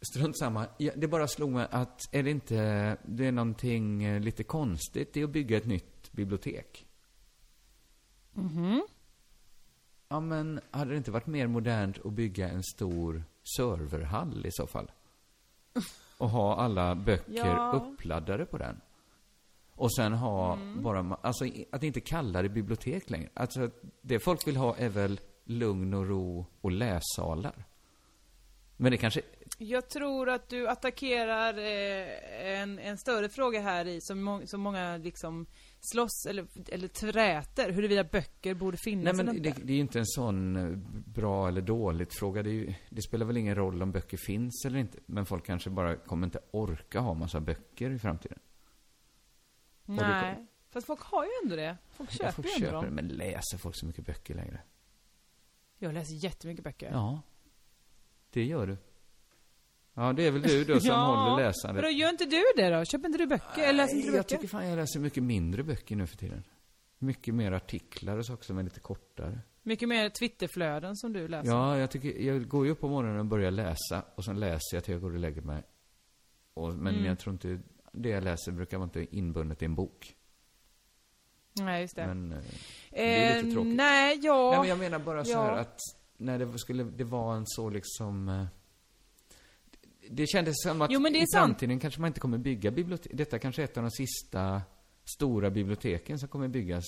Strunt 0.02 0.38
samma. 0.38 0.66
Ja, 0.78 0.92
det 0.96 1.08
bara 1.08 1.28
slog 1.28 1.52
mig 1.52 1.68
att, 1.72 2.02
är 2.12 2.24
det 2.24 2.32
inte, 2.32 2.98
det 3.06 3.26
är 3.26 3.32
någonting 3.32 4.04
eh, 4.04 4.20
lite 4.20 4.44
konstigt 4.44 5.18
i 5.18 5.24
att 5.24 5.30
bygga 5.30 5.58
ett 5.58 5.66
nytt 5.66 6.12
bibliotek? 6.12 6.88
Mhm. 8.34 8.82
Ja, 10.10 10.20
men 10.20 10.60
hade 10.72 10.92
det 10.92 10.98
inte 10.98 11.12
varit 11.12 11.28
mer 11.28 11.48
modernt 11.48 12.06
att 12.06 12.14
bygga 12.14 12.50
en 12.50 12.64
stor 12.64 13.24
serverhall 13.58 14.46
i 14.46 14.52
så 14.52 14.68
fall? 14.68 14.92
Och 16.18 16.30
ha 16.30 16.56
alla 16.56 16.96
böcker 16.96 17.34
Ja. 17.36 17.72
uppladdade 17.94 18.46
på 18.46 18.58
den? 18.58 18.82
Och 19.82 19.94
sen 19.94 20.14
ha 20.14 20.58
bara, 20.76 21.02
ma- 21.02 21.18
alltså 21.22 21.46
att 21.72 21.84
inte 21.84 22.00
kalla 22.02 22.42
det 22.42 22.50
bibliotek 22.50 23.10
längre. 23.10 23.30
Alltså, 23.34 23.70
det 24.02 24.20
folk 24.20 24.48
vill 24.48 24.56
ha 24.58 24.76
är 24.78 24.90
väl 24.90 25.20
lugn 25.44 25.94
och 25.94 26.08
ro 26.08 26.46
och 26.62 26.72
lässalar. 26.72 27.66
Men 28.78 28.92
det 28.92 28.98
kanske, 28.98 29.22
Jag 29.58 29.90
tror 29.90 30.30
att 30.30 30.50
du 30.50 30.68
attackerar 30.68 31.58
eh, 31.58 32.62
en, 32.62 32.80
en 32.80 32.98
större 32.98 33.30
fråga 33.30 33.62
här 33.62 33.88
i, 33.88 34.02
som, 34.02 34.24
må, 34.24 34.42
som 34.46 34.62
många 34.62 34.98
liksom 34.98 35.46
slåss 35.80 36.26
eller, 36.30 36.46
eller 36.70 36.88
träter, 36.88 37.72
huruvida 37.72 38.04
böcker 38.04 38.54
borde 38.54 38.78
finnas 38.78 39.18
nej 39.18 39.26
men 39.26 39.44
det, 39.44 39.54
det 39.64 39.74
är 39.74 39.76
ju 39.76 39.82
inte 39.82 40.00
en 40.00 40.08
sån 40.08 40.56
eh, 40.56 40.78
bra 41.06 41.48
eller 41.48 41.62
dåligt 41.62 42.14
fråga. 42.20 42.44
Det, 42.44 42.50
ju, 42.50 42.74
det 42.90 43.02
spelar 43.02 43.26
väl 43.26 43.38
ingen 43.38 43.56
roll 43.56 43.82
om 43.82 43.92
böcker 43.92 44.18
finns 44.18 44.66
eller 44.66 44.80
inte. 44.80 44.98
Men 45.06 45.26
folk 45.26 45.46
kanske 45.46 45.70
bara 45.70 45.96
kommer 45.96 46.28
inte 46.28 46.40
orka 46.52 47.00
ha 47.00 47.14
massa 47.14 47.40
böcker 47.40 47.90
i 47.92 48.00
framtiden. 48.00 48.40
Nej. 49.86 50.36
kom- 50.36 50.48
Fast 50.70 50.88
folk 50.88 51.00
har 51.02 51.24
ju 51.26 51.30
ändå 51.44 51.56
det. 51.56 51.78
Folk 51.92 52.12
köper 52.12 52.32
folk 52.32 52.48
ju 52.48 52.54
ändå 52.54 52.66
köper 52.66 52.86
dem. 52.86 52.96
men 52.96 53.08
läser 53.08 53.58
folk 53.58 53.76
så 53.76 53.86
mycket 53.86 54.06
böcker 54.06 54.36
längre? 54.36 54.62
Jag 55.78 55.94
läser 55.94 56.14
jättemycket 56.14 56.64
böcker. 56.64 56.90
Ja, 56.92 57.22
det 58.30 58.44
gör 58.44 58.68
du. 58.68 58.78
Ja, 59.94 60.14
det 60.14 60.28
är 60.28 60.32
väl 60.32 60.42
du 60.42 60.64
då 60.64 60.80
som 60.80 61.00
håller 61.00 61.44
läsandet. 61.46 61.76
Men 61.84 61.92
då 61.94 61.98
gör 61.98 62.10
inte 62.10 62.26
du 62.26 62.44
det 62.56 62.70
då? 62.70 62.86
Köper 62.86 63.06
inte 63.08 63.18
du 63.18 63.28
böcker? 63.28 63.62
Eller 63.64 63.74
läser 63.74 63.96
inte 63.96 64.08
du 64.10 64.16
jag 64.16 64.24
böcker? 64.24 64.36
tycker 64.36 64.48
fan 64.48 64.68
jag 64.70 64.76
läser 64.76 65.00
mycket 65.00 65.24
mindre 65.24 65.64
böcker 65.64 65.96
nu 65.96 66.08
för 66.08 66.18
tiden. 66.18 66.44
Mycket 66.98 67.34
mer 67.34 67.52
artiklar 67.52 68.18
och 68.18 68.26
saker 68.26 68.44
som 68.44 68.58
är 68.58 68.64
lite 68.64 68.80
kortare. 68.80 69.40
Mycket 69.64 69.90
mer 69.90 70.10
Twitterflöden 70.10 70.96
som 70.96 71.14
du 71.14 71.28
läser. 71.28 71.52
Ja, 71.52 71.78
jag 71.78 71.92
tycker, 71.92 72.20
jag 72.20 72.48
går 72.48 72.66
ju 72.66 72.72
upp 72.72 72.80
på 72.80 72.90
morgonen 72.90 73.20
och 73.20 73.26
börjar 73.26 73.52
läsa 73.52 74.06
och 74.16 74.26
sen 74.26 74.40
läser 74.40 74.78
jag 74.78 74.84
till 74.84 74.92
jag 74.92 75.02
går 75.02 75.14
och 75.14 75.20
lägger 75.20 75.42
mig. 75.42 75.64
Och, 76.54 76.74
men 76.74 76.94
Mm. 76.96 77.06
jag 77.06 77.20
tror 77.20 77.34
inte, 77.34 77.60
det 77.92 78.10
jag 78.10 78.24
läser 78.24 78.52
brukar 78.52 78.78
vara 78.78 78.84
inte 78.86 79.16
inbundet 79.16 79.62
i 79.62 79.66
en 79.66 79.76
bok. 79.76 80.16
Nej, 81.54 81.82
just 81.82 81.96
det. 81.96 82.08
Men, 82.08 82.32
eh, 82.32 82.40
det 82.92 83.00
är 83.26 83.36
lite 83.36 83.48
Eh, 83.50 83.54
tråkigt. 83.54 83.76
Nej, 83.76 84.20
ja. 84.24 84.50
Nej, 84.52 84.60
men 84.60 84.70
jag 84.70 84.80
menar 84.80 85.00
bara 85.00 85.26
så 85.26 85.32
Ja. 85.32 85.44
här 85.44 85.58
att 85.58 85.80
när 86.18 86.40
det 86.40 86.60
skulle, 86.60 86.84
det 86.84 87.04
var 87.04 87.36
en 87.36 87.44
så 87.48 87.70
liksom... 87.70 88.30
eh, 88.30 88.46
Det 90.10 90.28
kändes 90.28 90.54
som 90.64 90.82
att 90.82 90.92
Jo, 90.92 91.00
men 91.00 91.14
det 91.14 91.20
är 91.20 91.24
i 91.24 91.28
sant. 91.28 91.48
framtiden 91.50 91.80
kanske 91.80 92.02
man 92.02 92.08
inte 92.08 92.20
kommer 92.20 92.38
bygga 92.38 92.72
bibliotek. 92.72 93.12
Detta 93.16 93.40
kanske 93.40 93.62
är 93.62 93.64
ett 93.64 93.78
av 93.78 93.84
de 93.84 93.92
sista 93.92 94.62
stora 95.18 95.50
biblioteken 95.50 96.20
som 96.20 96.30
kommer 96.30 96.48
byggas. 96.48 96.84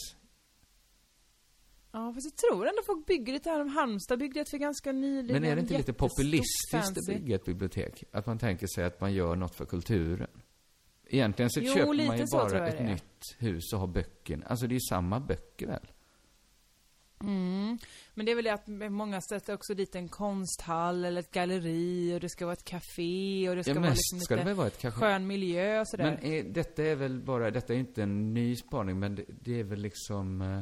Ja, 1.91 2.13
fast 2.13 2.25
jag 2.25 2.35
tror 2.35 2.67
ändå 2.67 2.81
folk 2.85 3.05
bygger 3.07 3.33
lite 3.33 3.49
här. 3.49 3.61
om 3.61 3.67
Halmstad 3.69 4.19
byggde 4.19 4.39
ett 4.39 4.49
för 4.49 4.57
ganska 4.57 4.91
nyligen. 4.91 5.41
Men 5.41 5.51
är 5.51 5.55
det 5.55 5.61
inte 5.61 5.77
lite 5.77 5.93
populistiskt 5.93 6.73
att 6.97 7.05
bygga 7.07 7.35
ett 7.35 7.45
bibliotek? 7.45 8.03
Att 8.11 8.25
man 8.25 8.39
tänker 8.39 8.67
sig 8.67 8.83
att 8.85 9.01
man 9.01 9.13
gör 9.13 9.35
något 9.35 9.55
för 9.55 9.65
kulturen? 9.65 10.27
Egentligen 11.13 11.49
så 11.51 11.59
Jo, 11.59 11.73
köper 11.73 12.07
man 12.07 12.17
ju 12.17 12.27
så 12.27 12.37
bara 12.37 12.67
ett 12.67 12.77
det 12.77 12.83
nytt 12.83 13.35
hus 13.37 13.73
och 13.73 13.79
har 13.79 13.87
böcker. 13.87 14.43
Alltså 14.47 14.67
det 14.67 14.71
är 14.73 14.75
ju 14.75 14.79
samma 14.89 15.19
böcker 15.19 15.67
väl? 15.67 15.87
Mm. 17.21 17.77
Men 18.13 18.25
det 18.25 18.31
är 18.31 18.35
väl 18.35 18.43
det 18.45 18.53
att 18.53 18.67
många 18.91 19.21
sätter 19.21 19.53
också 19.53 19.73
dit 19.73 19.95
en 19.95 20.09
konsthall 20.09 21.05
eller 21.05 21.19
ett 21.19 21.31
galleri 21.31 22.15
och 22.15 22.19
det 22.19 22.29
ska 22.29 22.45
vara 22.45 22.53
ett 22.53 22.65
café 22.65 23.49
och 23.49 23.55
det 23.55 23.63
ska 23.63 23.73
Ja, 23.73 23.79
vara 23.79 23.89
liksom 23.89 24.19
ska 24.19 24.35
det 24.35 24.39
lite 24.39 24.45
väl 24.49 24.55
vara 24.57 24.67
ett 24.67 24.81
café. 24.81 24.97
skön 24.99 25.27
miljö 25.27 25.79
och 25.81 25.87
sådär. 25.87 26.03
Men 26.03 26.23
är, 26.31 26.43
detta 26.43 26.83
är 26.83 26.95
väl 26.95 27.21
bara, 27.21 27.51
detta 27.51 27.73
är 27.73 27.77
inte 27.77 28.03
en 28.03 28.33
ny 28.33 28.55
spaning, 28.55 28.99
men 28.99 29.15
det, 29.15 29.25
det 29.41 29.59
är 29.59 29.63
väl 29.63 29.79
liksom 29.81 30.41
eh, 30.41 30.61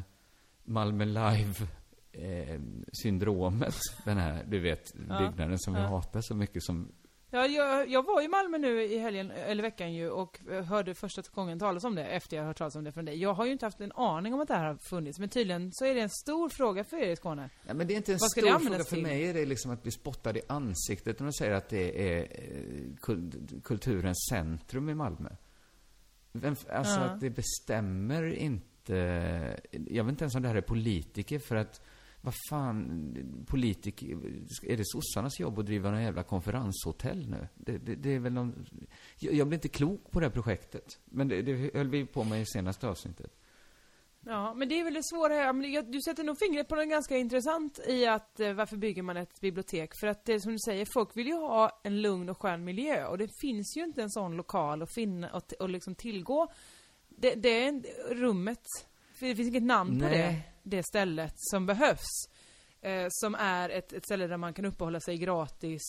Malmö 0.64 1.06
Live 1.06 1.68
eh, 2.12 2.62
syndromet. 2.94 3.76
Den 4.06 4.18
här, 4.18 4.44
du 4.48 4.60
vet, 4.60 4.84
Ja, 5.10 5.20
byggnaden 5.20 5.60
som 5.60 5.74
vi 5.74 5.80
ja. 5.80 5.88
hatar 5.88 6.22
så 6.22 6.36
mycket 6.36 6.64
som... 6.64 6.92
Ja, 7.34 7.46
jag, 7.48 7.90
jag 7.90 8.04
var 8.06 8.22
i 8.22 8.28
Malmö 8.28 8.58
nu 8.58 8.84
i 8.84 8.98
helgen, 8.98 9.32
eller 9.32 9.64
veckan 9.64 9.94
ju, 9.94 10.10
och 10.10 10.40
eh, 10.52 10.64
hörde 10.64 10.94
första 10.96 11.22
gången 11.34 11.60
talas 11.60 11.84
om 11.84 11.96
det, 11.96 12.04
efter 12.06 12.38
jag 12.38 12.44
hört 12.44 12.58
talas 12.58 12.76
om 12.76 12.84
det 12.84 12.92
från 12.92 13.06
dig. 13.06 13.22
Jag 13.22 13.34
har 13.34 13.46
ju 13.46 13.52
inte 13.52 13.66
haft 13.66 13.82
en 13.82 13.92
aning 13.92 14.34
om 14.34 14.40
att 14.42 14.48
det 14.48 14.54
här 14.54 14.66
har 14.68 14.76
funnits, 14.76 15.20
men 15.20 15.30
tydligen 15.30 15.70
så 15.74 15.86
är 15.86 15.96
det 15.96 16.02
en 16.02 16.10
stor 16.10 16.50
fråga 16.50 16.84
för 16.84 16.98
er 16.98 17.12
i 17.12 17.16
Skåne. 17.16 17.50
Ja, 17.68 17.74
men 17.74 17.88
det 17.88 17.94
är 17.94 17.96
inte 17.96 18.12
en 18.14 18.18
Vad 18.22 18.32
stor 18.32 18.60
fråga 18.60 18.78
för 18.84 18.96
till? 18.96 19.04
mig. 19.04 19.30
är 19.30 19.34
det 19.34 19.46
liksom 19.46 19.72
att 19.72 19.84
bli 19.84 19.92
spottad 19.92 20.38
i 20.38 20.42
ansiktet 20.48 21.20
när 21.20 21.26
de 21.28 21.34
säger 21.34 21.52
att 21.52 21.70
det 21.70 22.14
är 22.14 22.22
eh, 22.22 22.96
kul, 23.02 23.32
kulturens 23.64 24.28
centrum 24.32 24.90
i 24.90 24.96
Malmö. 24.96 25.30
Vem, 26.32 26.56
alltså 26.74 26.94
Ja. 27.00 27.06
att 27.06 27.20
det 27.22 27.30
bestämmer 27.30 28.34
inte... 28.34 28.62
Jag 29.88 30.04
vet 30.04 30.10
inte 30.12 30.24
ens 30.24 30.36
om 30.36 30.42
det 30.42 30.48
här 30.48 30.56
är 30.56 30.62
politiker, 30.62 31.40
för 31.40 31.56
att 31.56 31.82
vad 32.22 32.34
fan, 32.50 33.46
politiker, 33.48 34.08
är 34.64 34.78
det 34.78 34.86
sossarnas 34.86 35.40
jobb 35.40 35.60
att 35.60 35.66
driva 35.66 35.92
någon 35.92 36.04
jävla 36.04 36.24
konferenshotell 36.24 37.30
nu? 37.30 37.48
Det, 37.56 37.78
det, 37.78 37.96
det 37.96 38.16
är 38.16 38.20
väl 38.20 38.34
någon, 38.34 38.68
jag, 39.20 39.34
jag 39.34 39.48
blir 39.48 39.58
inte 39.58 39.70
klok 39.70 40.12
på 40.12 40.20
det 40.20 40.26
här 40.26 40.34
projektet. 40.34 41.00
Men 41.06 41.28
det, 41.28 41.42
det 41.42 41.74
höll 41.74 41.90
vi 41.90 42.06
på 42.06 42.24
med 42.24 42.42
i 42.42 42.46
senaste 42.46 42.88
avsnittet. 42.88 43.38
Ja, 44.26 44.54
men 44.54 44.70
det 44.70 44.80
är 44.80 44.84
väl 44.84 44.94
det 44.94 45.04
svåra 45.04 45.34
här. 45.34 45.92
Du 45.92 46.02
sätter 46.02 46.24
nog 46.24 46.40
fingret 46.40 46.68
på 46.68 46.76
något 46.76 46.90
ganska 46.90 47.18
intressant 47.18 47.80
i 47.88 48.06
att 48.06 48.40
eh, 48.40 48.54
varför 48.54 48.78
bygger 48.78 49.04
man 49.04 49.18
ett 49.18 49.42
bibliotek? 49.42 49.92
För 50.00 50.08
att 50.08 50.26
det 50.26 50.42
som 50.42 50.52
du 50.52 50.60
säger, 50.66 50.88
folk 50.94 51.18
vill 51.18 51.28
ju 51.28 51.34
ha 51.34 51.82
en 51.84 52.02
lugn 52.02 52.30
och 52.30 52.42
skön 52.42 52.64
miljö 52.64 53.06
och 53.06 53.18
det 53.18 53.28
finns 53.42 53.78
ju 53.78 53.84
inte 53.84 54.02
en 54.02 54.10
sån 54.10 54.38
lokal 54.38 54.82
att 54.82 54.94
finna 54.94 55.30
och, 55.30 55.54
och 55.60 55.70
liksom 55.70 55.96
tillgå. 55.96 56.48
Det, 57.10 57.36
det 57.36 57.64
är 57.64 57.82
rummet, 58.14 58.64
för 59.20 59.26
det 59.26 59.36
finns 59.36 59.50
inget 59.50 59.64
namn 59.64 60.00
på 60.00 60.06
det, 60.06 60.10
Nej. 60.10 60.51
Det 60.64 60.84
stället 60.84 61.34
som 61.36 61.66
behövs. 61.66 62.30
Eh, 62.82 63.06
som 63.10 63.36
är 63.36 63.70
ett, 63.70 63.94
ett 63.94 64.06
ställe 64.06 64.28
där 64.28 64.38
man 64.38 64.54
kan 64.54 64.66
uppehålla 64.66 65.00
sig 65.00 65.18
gratis 65.18 65.82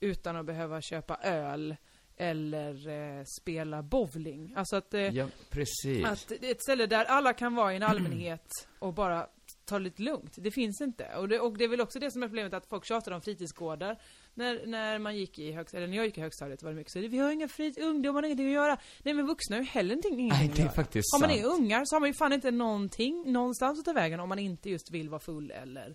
utan 0.00 0.36
att 0.36 0.46
behöva 0.46 0.80
köpa 0.80 1.16
öl 1.22 1.76
eller 2.16 2.88
eh, 2.88 3.24
spela 3.40 3.82
bowling. 3.82 4.54
Alltså 4.56 4.76
att 4.76 4.94
eh, 4.94 5.00
Ja, 5.00 5.26
precis. 5.50 6.04
att 6.04 6.32
ett 6.32 6.62
ställe 6.62 6.86
där 6.86 7.04
alla 7.04 7.32
kan 7.32 7.54
vara 7.54 7.72
i 7.72 7.76
en 7.76 7.82
allmänhet 7.82 8.48
och 8.78 8.94
bara 8.94 9.26
ta 9.64 9.78
det 9.78 9.84
lite 9.84 10.02
lugnt. 10.02 10.34
Det 10.36 10.50
finns 10.50 10.80
inte. 10.80 11.16
Och 11.16 11.28
det, 11.28 11.40
och 11.40 11.58
det 11.58 11.64
är 11.64 11.68
väl 11.68 11.80
också 11.80 11.98
det 11.98 12.10
som 12.10 12.22
är 12.22 12.26
problemet 12.26 12.54
att 12.54 12.66
folk 12.66 12.84
tjatar 12.84 13.12
om 13.12 13.20
fritidsgårdar. 13.20 14.00
När, 14.38 14.66
när 14.66 14.98
man 14.98 15.16
gick 15.16 15.38
i 15.38 15.52
högst, 15.52 15.74
eller 15.74 15.86
när 15.86 15.96
jag 15.96 16.06
gick 16.06 16.18
i 16.18 16.20
högstadiet 16.20 16.62
var 16.62 16.70
det 16.70 16.76
mycket 16.76 16.92
så 16.92 16.98
vi 17.00 17.18
har 17.18 17.30
inga 17.32 17.48
frit, 17.48 17.78
ungdomar 17.78 18.22
har 18.22 18.26
ingenting 18.26 18.46
att 18.46 18.52
göra. 18.52 18.78
Nej 19.02 19.14
men 19.14 19.26
vuxna 19.26 19.56
har 19.56 19.60
ju 19.62 19.68
heller 19.68 19.94
ingenting, 19.94 20.20
ingenting 20.20 20.38
Nej, 20.46 20.52
det 20.56 20.60
är 20.62 20.64
göra. 20.64 20.72
faktiskt 20.74 21.14
Om 21.14 21.20
man 21.20 21.30
sant. 21.30 21.40
är 21.42 21.46
ungar 21.46 21.82
så 21.84 21.94
har 21.96 22.00
man 22.00 22.08
ju 22.08 22.14
fan 22.14 22.32
inte 22.32 22.50
någonting, 22.50 23.32
någonstans 23.32 23.78
att 23.78 23.84
ta 23.84 23.92
vägen 23.92 24.20
om 24.20 24.28
man 24.28 24.38
inte 24.38 24.70
just 24.70 24.90
vill 24.90 25.08
vara 25.08 25.20
full 25.20 25.50
eller 25.50 25.94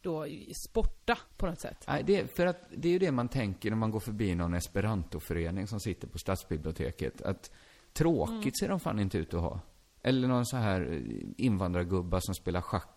då 0.00 0.26
sporta 0.68 1.18
på 1.36 1.46
något 1.46 1.60
sätt. 1.60 1.84
Nej, 1.88 2.02
det, 2.06 2.36
för 2.36 2.46
att 2.46 2.68
det 2.76 2.88
är 2.88 2.92
ju 2.92 2.98
det 2.98 3.12
man 3.12 3.28
tänker 3.28 3.70
när 3.70 3.76
man 3.76 3.90
går 3.90 4.00
förbi 4.00 4.34
någon 4.34 4.54
esperantoförening 4.54 5.66
som 5.66 5.80
sitter 5.80 6.08
på 6.08 6.18
stadsbiblioteket. 6.18 7.22
Att 7.22 7.50
tråkigt 7.92 8.32
Mm. 8.32 8.52
ser 8.60 8.68
de 8.68 8.80
fan 8.80 8.98
inte 8.98 9.18
ut 9.18 9.34
att 9.34 9.40
ha. 9.40 9.60
Eller 10.02 10.28
någon 10.28 10.46
så 10.46 10.56
här 10.56 10.92
eh, 10.92 11.28
invandrargubbar 11.36 12.20
som 12.20 12.34
spelar 12.34 12.60
schack 12.60 12.88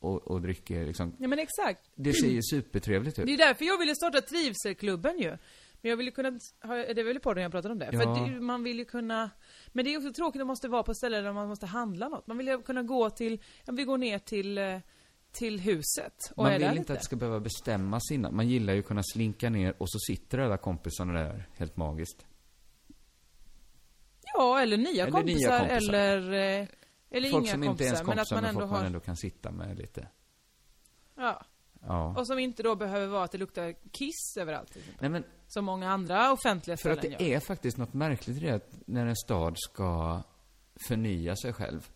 och, 0.00 0.22
och 0.30 0.40
dricker 0.42 0.86
liksom. 0.86 1.16
Ja 1.18 1.28
men 1.28 1.38
exakt. 1.38 1.90
Det 1.94 2.12
ser 2.12 2.28
ju 2.28 2.42
supertrevligt 2.42 3.16
Det 3.16 3.22
ut. 3.22 3.28
är 3.28 3.36
därför 3.36 3.64
jag 3.64 3.78
ville 3.78 3.94
starta 3.94 4.20
Trivselklubben 4.20 5.18
ju. 5.18 5.36
Men 5.82 5.90
jag 5.90 5.96
vill 5.96 6.06
ju 6.06 6.12
kunna, 6.12 6.30
det 6.30 7.00
är 7.00 7.04
väl 7.04 7.16
i 7.16 7.20
podden 7.20 7.42
jag 7.42 7.52
pratat 7.52 7.70
om 7.72 7.78
det? 7.78 7.88
Ja. 7.92 8.00
För 8.00 8.30
det, 8.30 8.40
man 8.40 8.62
vill 8.62 8.78
ju 8.78 8.84
kunna, 8.84 9.30
men 9.72 9.84
det 9.84 9.94
är 9.94 9.98
också 9.98 10.12
tråkigt 10.12 10.40
att 10.40 10.46
man 10.46 10.52
måste 10.52 10.68
vara 10.68 10.82
på 10.82 10.94
ställen 10.94 11.24
där 11.24 11.32
man 11.32 11.48
måste 11.48 11.66
handla 11.66 12.08
något. 12.08 12.26
Man 12.26 12.38
vill 12.38 12.46
ju 12.48 12.62
kunna 12.62 12.82
gå 12.82 13.10
till, 13.10 13.42
jag 13.64 13.76
vill 13.76 13.84
gå 13.86 13.96
ner 13.96 14.18
till, 14.18 14.58
eh, 14.58 14.78
till 15.32 15.60
huset 15.60 16.14
och 16.36 16.42
Man 16.42 16.46
är 16.46 16.52
vill 16.52 16.60
där 16.62 16.68
inte 16.68 16.80
lite. 16.80 16.92
att 16.92 16.98
det 16.98 17.04
ska 17.04 17.16
behöva 17.16 17.40
bestämmas 17.40 18.10
innan. 18.10 18.36
Man 18.36 18.48
gillar 18.48 18.72
ju 18.74 18.80
att 18.80 18.86
kunna 18.86 19.02
slinka 19.12 19.50
ner 19.50 19.74
och 19.78 19.90
så 19.90 19.98
sitter 19.98 20.38
alla 20.38 20.56
kompisarna 20.56 21.12
där 21.12 21.48
helt 21.56 21.76
magiskt. 21.76 22.26
Ja, 24.34 24.60
eller 24.60 24.76
nya 24.76 25.02
Eller 25.02 25.12
kompisar, 25.12 25.50
nya 25.50 25.58
kompisar. 25.68 25.94
eller, 25.94 26.60
eh, 26.60 26.66
eller 27.10 27.30
folk 27.30 27.44
inga 27.44 27.52
som 27.52 27.64
inte 27.64 27.84
är 27.84 27.86
ens 27.86 28.00
kompisar. 28.00 28.14
Men 28.14 28.18
att 28.18 28.28
kompisar, 28.28 28.36
man 28.36 28.42
men 28.42 28.48
ändå 28.48 28.60
folk 28.60 28.70
har, 28.70 28.78
man 28.78 28.86
ändå 28.86 29.00
kan 29.00 29.16
sitta 29.16 29.50
med 29.50 29.78
lite. 29.78 30.08
ja. 31.16 31.42
Ja. 31.86 32.18
Och 32.18 32.26
som 32.26 32.38
inte 32.38 32.62
då 32.62 32.76
behöver 32.76 33.06
vara 33.06 33.24
att 33.24 33.32
det 33.32 33.38
luktar 33.38 33.74
kiss 33.92 34.36
överallt. 34.36 34.76
Nej 35.00 35.10
men, 35.10 35.24
Som 35.48 35.64
många 35.64 35.90
andra 35.90 36.32
offentliga 36.32 36.76
för 36.76 36.90
att 36.90 36.98
ställen 36.98 37.18
det 37.18 37.24
gör. 37.24 37.36
är 37.36 37.40
faktiskt 37.40 37.76
något 37.76 37.94
märkligt 37.94 38.36
i 38.36 38.40
det 38.40 38.50
att 38.50 38.72
när 38.86 39.06
en 39.06 39.16
stad 39.16 39.54
ska 39.58 40.22
förnya 40.88 41.36
sig 41.36 41.52
själv 41.52 41.90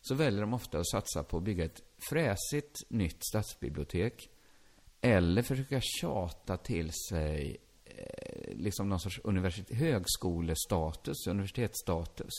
så 0.00 0.14
väljer 0.14 0.40
de 0.40 0.54
ofta 0.54 0.78
att 0.78 0.88
satsa 0.90 1.24
på 1.24 1.36
att 1.36 1.42
bygga 1.42 1.64
ett 1.64 1.82
fräsigt 2.10 2.90
nytt 2.90 3.24
stadsbibliotek 3.24 4.30
eller 5.00 5.42
försöka 5.42 5.80
tjata 5.80 6.56
till 6.56 6.90
sig 7.10 7.56
eh, 7.84 8.54
liksom 8.56 8.88
någon 8.88 9.00
sorts 9.00 9.20
universitet, 9.24 9.78
högskolestatus, 9.78 11.26
universitetsstatus. 11.26 12.32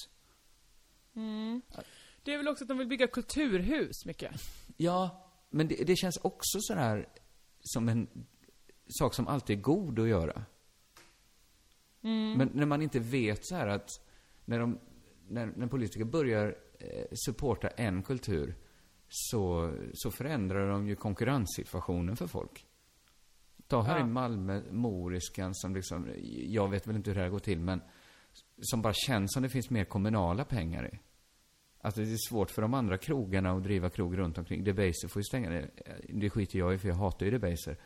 Det 2.26 2.34
är 2.34 2.38
väl 2.38 2.48
också 2.48 2.64
att 2.64 2.68
de 2.68 2.78
vill 2.78 2.88
bygga 2.88 3.08
kulturhus 3.08 4.06
mycket. 4.06 4.32
Ja, 4.78 5.30
men 5.50 5.68
det, 5.68 5.76
det 5.76 5.96
känns 5.96 6.18
också 6.18 6.58
sådär 6.62 7.10
som 7.62 7.90
en 7.90 8.08
sak 8.88 9.14
som 9.14 9.28
alltid 9.28 9.58
är 9.58 9.62
god 9.62 10.00
att 10.00 10.08
göra. 10.08 10.46
Men 12.38 12.50
när 12.54 12.66
man 12.66 12.82
inte 12.82 13.00
vet 13.00 13.46
så 13.46 13.56
här 13.56 13.68
att 13.68 13.90
när, 14.46 14.60
de, 14.60 14.80
när, 15.28 15.46
när 15.46 15.68
politiker 15.68 16.06
börjar 16.06 16.56
eh, 16.80 17.06
supporta 17.26 17.68
en 17.68 18.04
kultur 18.04 18.56
så, 19.10 19.74
så 19.94 20.12
förändrar 20.12 20.70
de 20.70 20.88
ju 20.88 20.96
konkurrenssituationen 20.96 22.16
för 22.16 22.28
folk. 22.28 22.66
Ta 23.68 23.82
här 23.82 24.00
Ja. 24.00 24.06
i 24.06 24.10
Malmö, 24.10 24.62
Moriskan 24.72 25.56
som 25.56 25.76
liksom, 25.76 26.10
jag 26.48 26.70
vet 26.70 26.88
väl 26.88 26.96
inte 26.96 27.10
hur 27.10 27.16
det 27.16 27.22
här 27.22 27.30
går 27.30 27.40
till, 27.40 27.60
men 27.60 27.82
som 28.62 28.82
bara 28.82 28.94
känns 28.94 29.34
som 29.34 29.44
det 29.44 29.50
finns 29.50 29.70
mer 29.70 29.86
kommunala 29.86 30.46
pengar 30.46 30.94
i. 30.94 31.00
Alltså 31.86 32.02
det 32.02 32.12
är 32.12 32.30
svårt 32.30 32.52
för 32.52 32.62
de 32.62 32.74
andra 32.74 32.98
krogarna 32.98 33.52
att 33.52 33.63
driva 33.63 33.89
krog 33.89 34.17
runt 34.17 34.38
omkring. 34.38 34.63
Debaser 34.63 35.08
får 35.08 35.19
ju 35.19 35.24
stänga 35.24 35.50
det. 35.50 35.69
Det 36.10 36.30
skiter 36.30 36.60
jag 36.60 36.74
i 36.74 36.78
för 36.78 36.88
jag 36.88 36.95
hatar 36.95 37.26
ju 37.26 37.32
Debaser. 37.32 37.78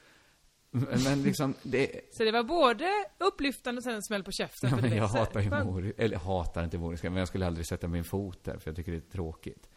Men 0.71 1.23
liksom, 1.23 1.53
det... 1.63 1.91
Så 2.11 2.23
det 2.23 2.31
var 2.31 2.43
både 2.43 2.89
upplyftande 3.17 3.79
och 3.79 3.83
sen 3.83 3.95
en 3.95 4.03
smäll 4.03 4.23
på 4.23 4.31
käften 4.31 4.69
Ja, 4.69 4.77
men 4.81 4.95
jag 4.97 5.07
hatar 5.07 5.39
ju 5.41 5.49
Skönt. 5.49 5.65
Mori, 5.69 5.93
eller 5.97 6.17
hatar 6.17 6.63
inte 6.63 6.77
Moriska, 6.77 7.09
men 7.09 7.19
jag 7.19 7.27
skulle 7.27 7.47
aldrig 7.47 7.67
sätta 7.67 7.87
min 7.87 8.03
fot 8.03 8.43
där 8.43 8.57
för 8.57 8.69
jag 8.69 8.75
tycker 8.75 8.91
det 8.91 8.97
är 8.97 9.11
tråkigt. 9.11 9.69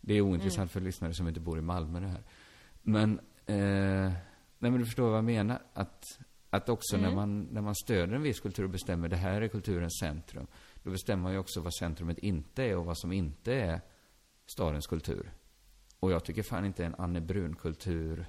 Det 0.00 0.14
är 0.14 0.20
ointressant 0.20 0.56
Mm. 0.58 0.68
för 0.68 0.80
lyssnare 0.80 1.14
som 1.14 1.28
inte 1.28 1.40
bor 1.40 1.58
i 1.58 1.62
Malmö 1.62 2.00
det 2.00 2.06
här. 2.08 2.22
Men, 2.82 3.18
eh, 3.46 3.56
nej 4.58 4.70
men 4.70 4.78
du 4.78 4.84
förstår 4.84 5.08
vad 5.08 5.16
jag 5.16 5.24
menar. 5.24 5.62
Att, 5.72 6.04
att 6.50 6.68
också 6.68 6.96
Mm. 6.96 7.08
när, 7.08 7.16
man, 7.16 7.40
när 7.42 7.60
man 7.60 7.74
stöder 7.74 8.14
en 8.14 8.22
viss 8.22 8.40
kultur 8.40 8.64
och 8.64 8.70
bestämmer 8.70 9.08
det 9.08 9.16
här 9.16 9.40
är 9.42 9.48
kulturens 9.48 9.98
centrum. 10.00 10.46
Då 10.82 10.90
bestämmer 10.90 11.22
man 11.22 11.32
ju 11.32 11.38
också 11.38 11.60
vad 11.60 11.74
centrumet 11.74 12.18
inte 12.18 12.62
är 12.64 12.76
och 12.76 12.84
vad 12.84 12.98
som 12.98 13.12
inte 13.12 13.54
är 13.54 13.80
stadens 14.46 14.86
kultur. 14.86 15.32
Och 16.00 16.12
jag 16.12 16.24
tycker 16.24 16.42
fan 16.42 16.64
inte 16.64 16.84
en 16.84 16.94
Anne 16.94 17.20
Brun-kultur 17.20 18.26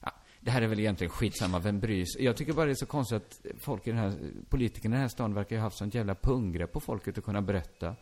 Ja, 0.00 0.12
det 0.40 0.50
här 0.50 0.62
är 0.62 0.66
väl 0.66 0.80
egentligen 0.80 1.10
skitsamma, 1.10 1.58
vem 1.58 1.80
bryr 1.80 2.04
sig? 2.04 2.24
Jag 2.24 2.36
tycker 2.36 2.52
bara 2.52 2.66
det 2.66 2.72
är 2.72 2.74
så 2.74 2.86
konstigt 2.86 3.16
att 3.16 3.46
folk 3.60 3.86
i 3.86 3.90
den 3.90 3.98
här, 3.98 4.32
politikerna 4.48 4.94
i 4.94 4.96
den 4.96 5.00
här 5.00 5.08
stan 5.08 5.34
verkar 5.34 5.56
ju 5.56 5.60
ha 5.60 5.66
haft 5.66 5.78
sånt 5.78 5.94
jävla 5.94 6.14
punggrepp 6.14 6.72
på 6.72 6.80
folket 6.80 7.18
att 7.18 7.24
kunna 7.24 7.42
berätta 7.42 7.96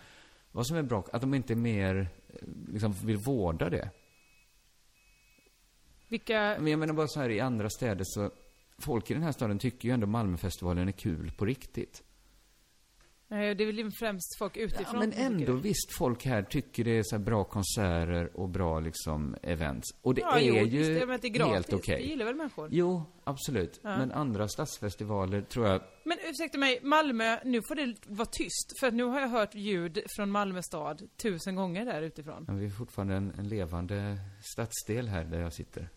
vad 0.52 0.66
som 0.66 0.76
är 0.76 0.82
bra, 0.82 1.04
att 1.12 1.20
de 1.20 1.34
inte 1.34 1.54
mer, 1.54 2.08
eh, 2.28 2.48
liksom 2.72 2.92
vill 2.92 3.16
vårda 3.16 3.70
det. 3.70 3.90
Vilka, 6.08 6.56
Men 6.60 6.66
jag 6.66 6.78
menar 6.78 6.94
bara 6.94 7.08
så 7.08 7.20
här 7.20 7.30
i 7.30 7.40
andra 7.40 7.70
städer 7.70 8.04
så, 8.04 8.30
folk 8.78 9.10
i 9.10 9.14
den 9.14 9.22
här 9.22 9.32
staden 9.32 9.58
tycker 9.58 9.88
ju 9.88 9.94
ändå 9.94 10.06
Malmöfestivalen 10.06 10.88
är 10.88 10.92
kul 10.92 11.32
på 11.38 11.44
riktigt. 11.44 12.02
Nej, 13.28 13.54
det 13.54 13.64
är 13.64 13.72
väl 13.72 13.90
främst 13.98 14.38
folk 14.38 14.56
utifrån 14.56 14.86
Ja, 14.92 14.98
men 14.98 15.12
ändå 15.12 15.52
visst, 15.52 15.92
folk 15.98 16.24
här 16.24 16.42
tycker 16.42 16.84
det 16.84 16.98
är 16.98 17.02
så 17.02 17.18
bra 17.18 17.44
konserter 17.44 18.30
och 18.40 18.48
bra 18.48 18.80
liksom 18.80 19.36
events. 19.42 19.86
Och 20.02 20.14
det 20.14 20.20
Ja, 20.20 20.38
är 20.38 20.42
jo, 20.42 20.54
ju 20.66 20.94
det 20.98 21.06
men 21.06 21.18
det 21.20 21.26
är 21.26 21.30
gratis. 21.30 21.52
helt 21.54 21.72
okej. 21.72 22.02
Det 22.02 22.08
gillar 22.08 22.24
väl 22.24 22.34
människor? 22.34 22.68
Jo, 22.72 23.02
absolut. 23.24 23.80
Ja. 23.82 23.98
Men 23.98 24.12
andra 24.12 24.48
stadsfestivaler 24.48 25.42
tror 25.42 25.66
jag 25.66 25.82
Men 26.04 26.18
ursäkta 26.30 26.58
mig, 26.58 26.80
Malmö, 26.82 27.38
nu 27.44 27.60
får 27.68 27.74
det 27.74 27.94
vara 28.06 28.28
tyst. 28.32 28.80
För 28.80 28.90
nu 28.90 29.04
har 29.04 29.20
jag 29.20 29.28
hört 29.28 29.54
ljud 29.54 30.02
från 30.16 30.30
Malmö 30.30 30.62
stad 30.62 31.02
tusen 31.22 31.54
gånger 31.54 31.84
där 31.84 32.02
utifrån. 32.02 32.44
Men 32.46 32.58
vi 32.58 32.66
är 32.66 32.70
fortfarande 32.70 33.14
en, 33.14 33.32
en 33.38 33.48
levande 33.48 34.18
stadsdel 34.44 35.08
här 35.08 35.24
där 35.24 35.40
jag 35.40 35.52
sitter. 35.52 35.88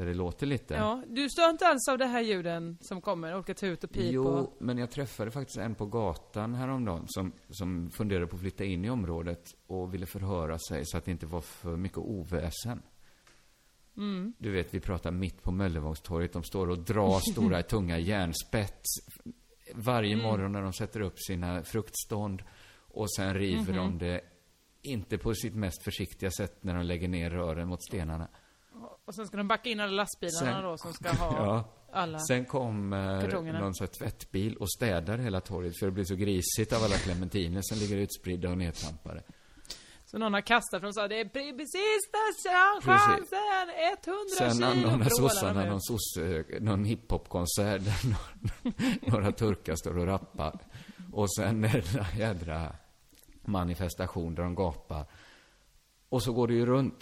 Där 0.00 0.06
det 0.06 0.14
låter 0.14 0.46
lite. 0.46 0.74
Ja, 0.74 1.02
du 1.08 1.28
stör 1.30 1.50
inte 1.50 1.66
alls 1.66 1.88
av 1.88 1.98
det 1.98 2.06
här 2.06 2.20
ljuden 2.20 2.78
som 2.80 3.00
kommer? 3.00 3.34
Olika 3.34 3.54
tut 3.54 3.84
och 3.84 3.90
pip 3.90 4.12
Jo, 4.12 4.26
och... 4.28 4.56
men 4.60 4.78
jag 4.78 4.90
träffade 4.90 5.30
faktiskt 5.30 5.58
en 5.58 5.74
på 5.74 5.86
gatan 5.86 6.54
häromdagen 6.54 7.04
som, 7.08 7.32
som 7.50 7.90
funderade 7.90 8.26
på 8.26 8.36
att 8.36 8.40
flytta 8.42 8.64
in 8.64 8.84
i 8.84 8.90
området 8.90 9.44
och 9.66 9.94
ville 9.94 10.06
förhöra 10.06 10.58
sig 10.58 10.86
så 10.86 10.96
att 10.98 11.04
det 11.04 11.10
inte 11.10 11.26
var 11.26 11.40
för 11.40 11.76
mycket 11.76 11.98
oväsen. 11.98 12.82
Mm. 13.96 14.32
Du 14.38 14.50
vet, 14.50 14.74
vi 14.74 14.80
pratar 14.80 15.10
mitt 15.10 15.42
på 15.42 15.52
Möllevångstorget. 15.52 16.32
De 16.32 16.42
står 16.44 16.70
och 16.70 16.78
drar 16.78 17.20
stora, 17.32 17.62
tunga 17.62 17.98
järnspett 17.98 18.82
varje 19.74 20.12
Mm. 20.14 20.26
morgon 20.26 20.52
när 20.52 20.62
de 20.62 20.72
sätter 20.72 21.00
upp 21.00 21.18
sina 21.20 21.62
fruktstånd. 21.64 22.42
Och 22.78 23.12
sen 23.12 23.34
river 23.34 23.72
Mhm. 23.72 23.76
de 23.76 23.98
det, 23.98 24.20
inte 24.82 25.18
på 25.18 25.34
sitt 25.34 25.54
mest 25.54 25.82
försiktiga 25.84 26.30
sätt 26.30 26.64
när 26.64 26.74
de 26.74 26.84
lägger 26.84 27.08
ner 27.08 27.30
rören 27.30 27.68
mot 27.68 27.82
stenarna. 27.84 28.28
Och 29.04 29.14
sen 29.14 29.26
ska 29.26 29.36
de 29.36 29.48
backa 29.48 29.68
in 29.70 29.80
alla 29.80 29.92
lastbilarna 29.92 30.52
Sen- 30.52 30.62
då 30.62 30.76
som 30.78 30.92
ska 30.92 31.10
ha 31.12 31.36
Ja. 31.46 31.64
alla... 31.92 32.18
Sen 32.18 32.44
kommer 32.44 33.20
Kartongerna. 33.20 33.60
någon 33.60 33.74
sån 33.74 33.86
tvättbil 33.88 34.56
och 34.56 34.70
städar 34.72 35.18
hela 35.18 35.40
torget 35.40 35.78
för 35.78 35.86
det 35.86 35.92
blir 35.92 36.04
så 36.04 36.14
grisigt 36.14 36.72
av 36.72 36.82
alla 36.84 36.94
clementiner 36.96 37.60
som 37.62 37.78
ligger 37.78 37.96
utspridda 37.96 38.50
och 38.50 38.58
nedtrampade. 38.58 39.22
Så 40.04 40.18
någon 40.18 40.34
har 40.34 40.40
kastat 40.40 40.80
från 40.80 40.94
sa 40.94 41.08
det 41.08 41.20
är 41.20 41.24
pre- 41.24 41.56
precis 41.58 42.10
där 42.12 42.80
chansen! 42.80 43.24
100 44.06 44.20
Sen 44.38 44.52
kilo! 44.54 44.66
anordnar 44.66 44.88
vrålar 44.90 45.04
de 45.04 45.10
sossarna 45.10 45.64
någon, 45.64 45.80
sosse, 45.80 46.44
någon 46.60 46.84
hiphopkonsert 46.84 47.82
där 47.84 48.08
några, 48.10 48.76
några 49.18 49.32
turkar 49.32 49.74
står 49.74 49.98
och 49.98 50.06
rappar. 50.06 50.58
Och 51.12 51.34
sen 51.34 51.64
är 51.64 51.72
det 51.92 51.98
en 52.12 52.18
jädra 52.18 52.72
manifestation 53.44 54.34
där 54.34 54.42
de 54.42 54.54
gapar. 54.54 55.06
Och 56.08 56.22
så 56.22 56.32
går 56.32 56.48
det 56.48 56.54
ju 56.54 56.66
runt. 56.66 57.00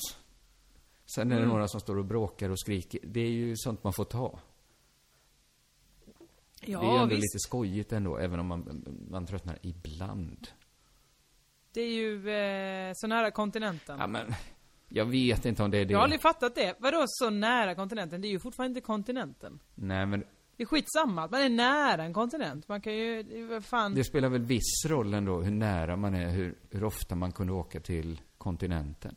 Sen 1.15 1.31
är 1.33 1.37
det 1.37 1.43
Mm. 1.43 1.49
några 1.55 1.69
som 1.69 1.81
står 1.81 1.99
och 1.99 2.05
bråkar 2.05 2.51
och 2.51 2.61
skriker. 2.61 3.01
Det 3.05 3.21
är 3.21 3.31
ju 3.31 3.57
sånt 3.57 3.85
man 3.85 3.93
får 3.93 4.05
ta. 4.05 4.39
Ja, 6.61 6.81
det 6.81 6.87
är 6.87 6.91
ju 6.93 6.97
ändå 6.97 7.07
visst. 7.15 7.21
lite 7.23 7.39
skojigt 7.39 7.93
ändå, 7.93 8.17
även 8.19 8.41
om 8.41 8.47
man, 8.47 8.85
man 9.11 9.27
tröttnar 9.27 9.59
ibland. 9.63 10.49
Det 11.73 11.81
är 11.81 11.89
ju 11.93 12.31
eh, 12.31 12.93
så 12.95 13.07
nära 13.07 13.31
kontinenten. 13.31 13.99
Ja, 13.99 14.07
men 14.07 14.35
jag 14.89 15.05
vet 15.05 15.45
inte 15.45 15.63
om 15.63 15.71
det 15.71 15.79
är 15.79 15.85
det. 15.85 15.93
Jag 15.93 15.99
har 15.99 16.05
aldrig 16.05 16.21
fattat 16.23 16.55
det. 16.55 16.75
Vadå 16.79 17.05
så 17.07 17.31
nära 17.31 17.75
kontinenten? 17.75 18.21
Det 18.21 18.29
är 18.29 18.31
ju 18.31 18.39
fortfarande 18.39 18.71
inte 18.79 18.87
kontinenten. 18.87 19.59
Nej, 19.75 20.07
men 20.07 20.25
Det 20.57 20.63
är 20.63 20.67
skitsamma 20.67 21.23
att 21.25 21.31
man 21.31 21.41
är 21.43 21.49
nära 21.49 22.05
en 22.05 22.13
kontinent. 22.13 22.69
Man 22.69 22.81
kan 22.81 22.95
ju, 22.95 23.61
fan. 23.61 23.95
det 23.95 24.05
spelar 24.05 24.29
väl 24.29 24.43
viss 24.43 24.85
roll 24.87 25.15
ändå 25.15 25.41
hur 25.41 25.51
nära 25.51 25.97
man 25.97 26.15
är, 26.15 26.31
hur, 26.31 26.59
hur 26.71 26.85
ofta 26.85 27.15
man 27.15 27.33
kunde 27.33 27.53
åka 27.53 27.81
till 27.81 28.21
kontinenten. 28.39 29.17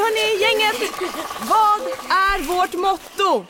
Hörni, 0.00 0.42
gänget! 0.42 0.92
Vad 1.40 1.80
är 2.10 2.38
vårt 2.42 2.74
motto? 2.74 3.46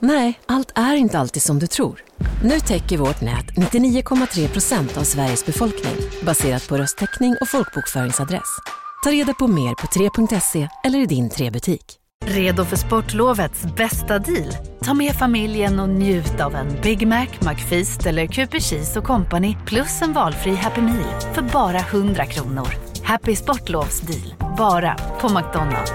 Nej, 0.00 0.40
allt 0.46 0.72
är 0.74 0.94
inte 0.94 1.18
alltid 1.18 1.42
som 1.42 1.58
du 1.58 1.66
tror. 1.66 2.00
Nu 2.44 2.60
täcker 2.60 2.98
vårt 2.98 3.20
nät 3.20 3.46
99,3 3.46 4.48
procent 4.48 4.96
av 4.96 5.02
Sveriges 5.02 5.46
befolkning 5.46 5.96
baserat 6.22 6.68
på 6.68 6.76
röstteckning 6.76 7.36
och 7.40 7.48
folkbokföringsadress. 7.48 8.58
Ta 9.04 9.10
reda 9.10 9.34
på 9.34 9.48
mer 9.48 9.74
på 9.74 9.86
3.se 9.86 10.68
eller 10.84 10.98
i 10.98 11.06
din 11.06 11.30
3-butik. 11.30 11.98
Redo 12.24 12.64
för 12.64 12.76
sportlovets 12.76 13.62
bästa 13.76 14.18
deal? 14.18 14.56
Ta 14.84 14.94
med 14.94 15.14
familjen 15.14 15.80
och 15.80 15.88
njut 15.88 16.40
av 16.40 16.54
en 16.54 16.80
Big 16.82 17.06
Mac, 17.06 17.26
McFeast 17.40 18.06
eller 18.06 18.26
Cooper 18.26 18.60
Cheese 18.60 18.98
och 18.98 19.04
Company 19.04 19.56
plus 19.66 20.02
en 20.02 20.12
valfri 20.12 20.54
Happy 20.54 20.80
Meal 20.80 21.20
för 21.34 21.42
bara 21.42 21.78
100 21.78 22.26
kronor. 22.26 22.91
Happy 23.04 23.36
Sportlovs 23.36 24.00
deal, 24.00 24.34
bara 24.56 24.94
på 25.20 25.28
McDonalds. 25.28 25.90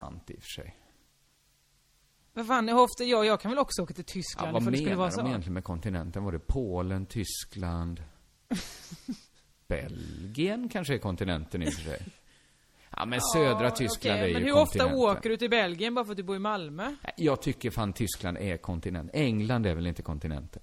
Sant 0.00 0.30
i 0.30 0.34
och 0.34 0.42
för 0.42 0.48
sig. 0.62 0.76
Vad 2.34 2.46
fan, 2.46 2.68
hur 2.68 2.78
ofta, 2.78 3.04
jag, 3.04 3.26
jag 3.26 3.40
kan 3.40 3.50
väl 3.50 3.58
också 3.58 3.82
åka 3.82 3.94
till 3.94 4.04
Ja, 4.06 4.12
Tyskland 4.12 4.52
vad 4.52 4.62
ifall 4.62 4.72
det 4.72 4.78
skulle 4.78 4.90
menar 4.90 4.98
vara 5.02 5.10
de 5.10 5.14
så. 5.22 5.26
egentligen 5.26 5.54
med 5.54 5.64
kontinenten? 5.64 6.24
Var 6.24 6.32
det 6.32 6.38
Polen, 6.38 7.06
Tyskland, 7.06 8.02
Belgien 9.68 10.68
kanske 10.68 10.94
är 10.94 10.98
kontinenten 10.98 11.62
i 11.62 11.68
och 11.68 11.72
för 11.72 11.82
sig? 11.82 12.02
Ja, 12.96 13.04
men 13.04 13.20
södra 13.20 13.64
Ja, 13.64 13.70
Tyskland 13.70 14.20
är 14.20 14.32
Men 14.32 14.42
ju 14.42 14.46
hur 14.48 14.52
ofta 14.52 14.78
kontinenten. 14.78 14.98
åker 15.18 15.30
du 15.30 15.36
till 15.36 15.50
Belgien 15.50 15.94
bara 15.94 16.04
för 16.04 16.12
att 16.12 16.16
du 16.16 16.22
bor 16.22 16.36
i 16.36 16.38
Malmö? 16.38 16.94
Jag 17.16 17.42
tycker 17.42 17.70
fan 17.70 17.92
Tyskland 17.92 18.38
är 18.38 18.56
kontinent. 18.56 19.10
England 19.14 19.66
är 19.66 19.74
väl 19.74 19.86
inte 19.86 20.02
kontinenten? 20.02 20.62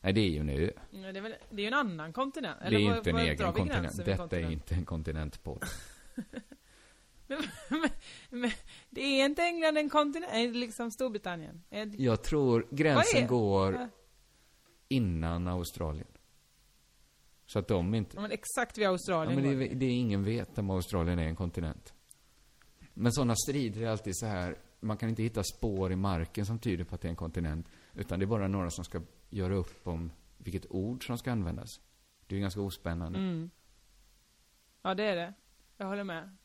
Nej, 0.00 0.12
det 0.12 0.20
är 0.20 0.28
ju 0.30 0.38
en 0.38 0.48
ö. 0.50 0.70
Nej, 0.90 1.12
Det 1.12 1.18
är, 1.18 1.22
väl, 1.22 1.34
det 1.50 1.56
är 1.56 1.60
ju 1.60 1.66
en 1.66 1.74
annan 1.74 2.12
kontinent. 2.12 2.58
Det 2.60 2.66
är 2.66 2.88
vad- 2.88 2.96
inte 2.96 3.10
en 3.10 3.16
vad 3.16 3.24
egen 3.24 3.52
kontinent. 3.52 3.96
Detta 3.96 4.10
är 4.12 4.16
kontinent? 4.16 4.52
inte 4.52 4.74
en 4.74 4.84
kontinentpodd. 4.84 5.64
Men 8.30 8.50
det 8.90 9.00
är 9.00 9.24
inte 9.24 9.42
England 9.42 9.78
en 9.78 9.90
kontinent? 9.90 10.32
Är 10.32 10.52
liksom 10.52 10.90
Storbritannien? 10.90 11.62
Är 11.70 11.86
det- 11.86 12.02
Jag 12.02 12.22
tror 12.22 12.66
gränsen 12.70 13.22
är- 13.24 13.28
går 13.28 13.72
Ja. 13.74 13.88
innan 14.88 15.48
Australien. 15.48 16.06
Så 17.46 17.58
att 17.58 17.68
de 17.68 17.94
inte... 17.94 18.16
Ja, 18.16 18.22
men 18.22 18.30
exakt 18.30 18.78
vid 18.78 18.84
Ja, 18.84 18.88
Australien 18.90 19.34
men 19.42 19.44
går 19.58 19.60
det, 19.68 19.74
det 19.74 19.86
är 19.86 19.90
ingen 19.90 20.24
vet 20.24 20.58
om 20.58 20.70
Australien 20.70 21.18
är 21.18 21.24
en 21.26 21.36
kontinent. 21.36 21.94
Men 22.94 23.12
sådana 23.12 23.34
strider 23.36 23.80
är 23.82 23.86
alltid 23.88 24.16
så 24.16 24.26
här, 24.26 24.56
man 24.80 24.96
kan 24.96 25.08
inte 25.08 25.22
hitta 25.22 25.42
spår 25.44 25.92
i 25.92 25.96
marken 25.96 26.46
som 26.46 26.58
tyder 26.58 26.84
på 26.84 26.94
att 26.94 27.00
det 27.00 27.08
är 27.08 27.10
en 27.10 27.16
kontinent. 27.16 27.66
Utan 27.94 28.18
det 28.18 28.24
är 28.24 28.26
bara 28.26 28.48
några 28.48 28.70
som 28.70 28.84
ska 28.84 29.00
göra 29.30 29.54
upp 29.54 29.86
om 29.86 30.12
vilket 30.38 30.66
ord 30.70 31.06
som 31.06 31.18
ska 31.18 31.32
användas. 31.32 31.80
Det 32.26 32.34
är 32.34 32.36
ju 32.36 32.40
ganska 32.40 32.60
ospännande. 32.60 33.18
Mm. 33.18 33.50
Ja, 34.82 34.94
det 34.94 35.04
är 35.04 35.16
det. 35.16 35.34
Jag 35.76 35.86
håller 35.86 36.04
med. 36.04 36.36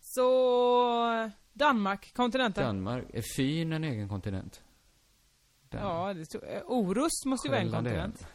Så... 0.00 1.30
Danmark, 1.52 2.14
kontinenten. 2.14 2.64
Danmark, 2.64 3.04
är 3.12 3.22
Fyn 3.36 3.72
en 3.72 3.84
egen 3.84 4.08
kontinent? 4.08 4.62
Den. 5.68 5.80
Ja, 5.80 6.14
det 6.14 6.24
tror, 6.24 6.48
eh, 6.48 6.62
Orust 6.66 7.24
måste 7.26 7.48
ju 7.48 7.52
vara 7.52 7.62
en 7.62 7.72
kontinent. 7.72 8.26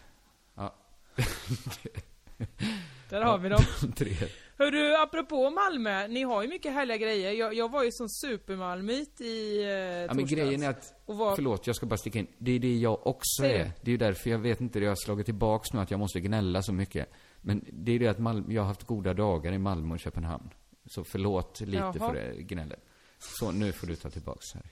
Ja, 0.55 0.75
Där 3.09 3.21
har 3.21 3.37
vi 3.37 3.49
dem. 3.49 3.63
tre. 3.95 4.15
Hörru, 4.57 4.95
apropå 4.95 5.49
Malmö, 5.49 6.07
ni 6.07 6.23
har 6.23 6.41
ju 6.41 6.47
mycket 6.47 6.73
härliga 6.73 6.97
grejer. 6.97 7.31
Jag, 7.31 7.53
jag 7.53 7.71
var 7.71 7.83
ju 7.83 7.91
som 7.91 8.09
supermalmit 8.09 9.21
i 9.21 9.63
eh, 9.63 9.69
Ja, 9.69 10.13
men 10.13 10.25
grejen 10.25 10.63
är 10.63 10.69
att, 10.69 10.93
Och 11.05 11.17
var, 11.17 11.35
förlåt, 11.35 11.67
jag 11.67 11.75
ska 11.75 11.85
bara 11.85 11.97
sticka 11.97 12.19
in. 12.19 12.27
Det 12.37 12.51
är 12.51 12.59
det 12.59 12.75
jag 12.77 13.07
också 13.07 13.41
det. 13.43 13.57
är. 13.57 13.71
Det 13.81 13.89
är 13.89 13.91
ju 13.91 13.97
därför 13.97 14.29
jag 14.29 14.39
vet 14.39 14.61
inte, 14.61 14.79
det 14.79 14.85
har 14.85 14.95
slagit 14.95 15.25
tillbaks 15.25 15.73
nu 15.73 15.79
att 15.79 15.91
jag 15.91 15.99
måste 15.99 16.19
gnälla 16.19 16.61
så 16.61 16.73
mycket. 16.73 17.09
Men 17.41 17.65
det 17.71 17.91
är 17.91 17.99
det 17.99 18.07
att 18.07 18.19
Malmö, 18.19 18.53
jag 18.53 18.61
har 18.61 18.67
haft 18.67 18.83
goda 18.83 19.13
dagar 19.13 19.51
i 19.51 19.57
Malmö 19.57 19.93
och 19.93 19.99
Köpenhamn. 19.99 20.49
Så 20.85 21.03
förlåt 21.03 21.59
lite 21.61 21.77
Jaha. 21.77 21.93
för 21.93 22.13
det 22.13 22.41
gnället. 22.41 22.85
Så 23.19 23.51
nu 23.51 23.71
får 23.71 23.87
du 23.87 23.95
ta 23.95 24.09
tillbaks 24.09 24.53
här. 24.53 24.63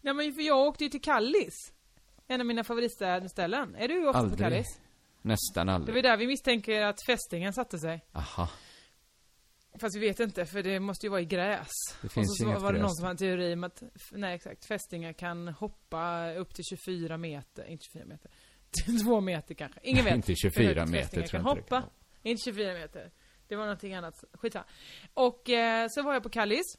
Nej 0.00 0.14
men 0.14 0.32
för 0.32 0.42
jag 0.42 0.58
åkte 0.58 0.84
ju 0.84 0.90
till 0.90 1.02
Kallis. 1.02 1.72
En 2.28 2.40
av 2.40 2.46
mina 2.46 2.64
favoritställen. 2.64 3.74
Är 3.74 3.88
du 3.88 4.02
på 4.12 4.18
Aldrig. 4.18 4.38
Kallis? 4.38 4.80
Nästan 5.22 5.66
Det 5.66 5.72
var 5.72 5.74
aldrig. 5.74 6.04
där 6.04 6.16
vi 6.16 6.26
misstänker 6.26 6.82
att 6.82 7.06
fästingen 7.06 7.52
satte 7.52 7.78
sig. 7.78 8.04
Aha. 8.12 8.48
Fast 9.78 9.96
vi 9.96 10.00
vet 10.00 10.20
inte, 10.20 10.46
för 10.46 10.62
det 10.62 10.80
måste 10.80 11.06
ju 11.06 11.10
vara 11.10 11.20
i 11.20 11.24
gräs. 11.24 11.68
Det 12.02 12.08
finns 12.08 12.30
och 12.30 12.36
så 12.36 12.44
ju 12.44 12.50
inget 12.50 12.62
var 12.62 12.72
det 12.72 12.78
någon 12.78 12.94
som 12.94 13.04
hade 13.04 13.12
en 13.12 13.16
teori 13.16 13.54
om 13.54 13.64
att, 13.64 13.82
nej 14.12 14.34
exakt, 14.34 14.64
fästingar 14.64 15.12
kan 15.12 15.48
hoppa 15.48 16.32
upp 16.34 16.54
till 16.54 16.64
24 16.64 17.16
meter, 17.16 17.64
inte 17.64 17.84
24 17.84 18.04
meter, 18.06 18.30
till 18.84 19.04
2 19.04 19.20
meter 19.20 19.54
kanske. 19.54 19.80
Ingen 19.82 20.04
vet. 20.04 20.14
Inte 20.14 20.32
hur 20.32 20.36
24 20.36 20.80
högt 20.80 20.90
meter 20.90 21.08
tror 21.10 21.22
kan 21.26 21.44
jag 21.44 21.58
inte 21.58 21.70
det 21.70 21.76
hoppa. 21.76 21.90
Inte 22.22 22.42
24 22.42 22.74
meter. 22.74 23.10
Det 23.48 23.56
var 23.56 23.64
någonting 23.64 23.94
annat. 23.94 24.24
Skitsamma. 24.32 24.64
Och 25.14 25.50
eh, 25.50 25.86
så 25.90 26.02
var 26.02 26.12
jag 26.12 26.22
på 26.22 26.28
Kallis. 26.28 26.78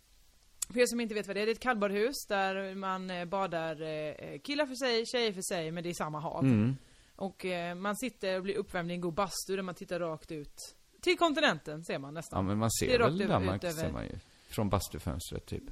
För 0.73 0.79
er 0.79 0.85
som 0.85 0.99
inte 0.99 1.13
vet 1.13 1.27
vad 1.27 1.35
det 1.35 1.41
är, 1.41 1.45
det 1.45 1.51
är 1.51 1.53
ett 1.53 1.59
kallbadhus 1.59 2.25
där 2.27 2.75
man 2.75 3.09
eh, 3.09 3.25
badar 3.25 3.81
eh, 3.81 4.39
killar 4.39 4.65
för 4.65 4.75
sig, 4.75 5.05
tjejer 5.05 5.33
för 5.33 5.41
sig, 5.41 5.71
men 5.71 5.83
det 5.83 5.89
är 5.89 5.93
samma 5.93 6.19
hav. 6.19 6.43
Mm. 6.43 6.75
Och 7.15 7.45
eh, 7.45 7.75
man 7.75 7.95
sitter 7.95 8.37
och 8.37 8.43
blir 8.43 8.55
uppvärmd 8.55 8.91
i 8.91 8.93
en 8.93 9.01
god 9.01 9.13
bastu 9.13 9.55
där 9.55 9.61
man 9.63 9.75
tittar 9.75 9.99
rakt 9.99 10.31
ut 10.31 10.75
till 11.01 11.17
kontinenten, 11.17 11.83
ser 11.83 11.99
man 11.99 12.13
nästan. 12.13 12.37
Ja, 12.37 12.47
men 12.47 12.57
man 12.57 12.71
ser 12.71 12.99
väl 12.99 13.17
Danmark, 13.27 13.63
ut 13.63 13.73
ser 13.75 13.91
man 13.91 14.03
ju. 14.03 14.19
Från 14.49 14.69
bastufönstret, 14.69 15.45
typ. 15.45 15.63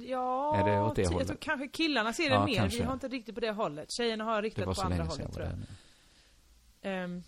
Ja, 0.00 0.56
Är 0.56 0.64
det 0.70 0.80
åt 0.80 0.96
det 0.96 1.02
jag 1.02 1.10
hållet? 1.10 1.28
tror 1.28 1.36
kanske 1.36 1.68
killarna 1.68 2.12
ser 2.12 2.28
det 2.30 2.34
Ja, 2.34 2.44
mer. 2.44 2.54
kanske. 2.56 2.78
Vi 2.78 2.84
har 2.84 2.92
inte 2.92 3.08
riktigt 3.08 3.34
på 3.34 3.40
det 3.40 3.50
hållet. 3.50 3.88
Tjejerna 3.92 4.24
har 4.24 4.42
riktat 4.42 4.64
på 4.64 4.82
andra 4.82 5.04
hållet 5.04 5.18
jag 5.18 5.32
tror 5.32 5.46
jag. 5.46 5.54
där. 5.58 6.90
Ehm, 6.90 7.22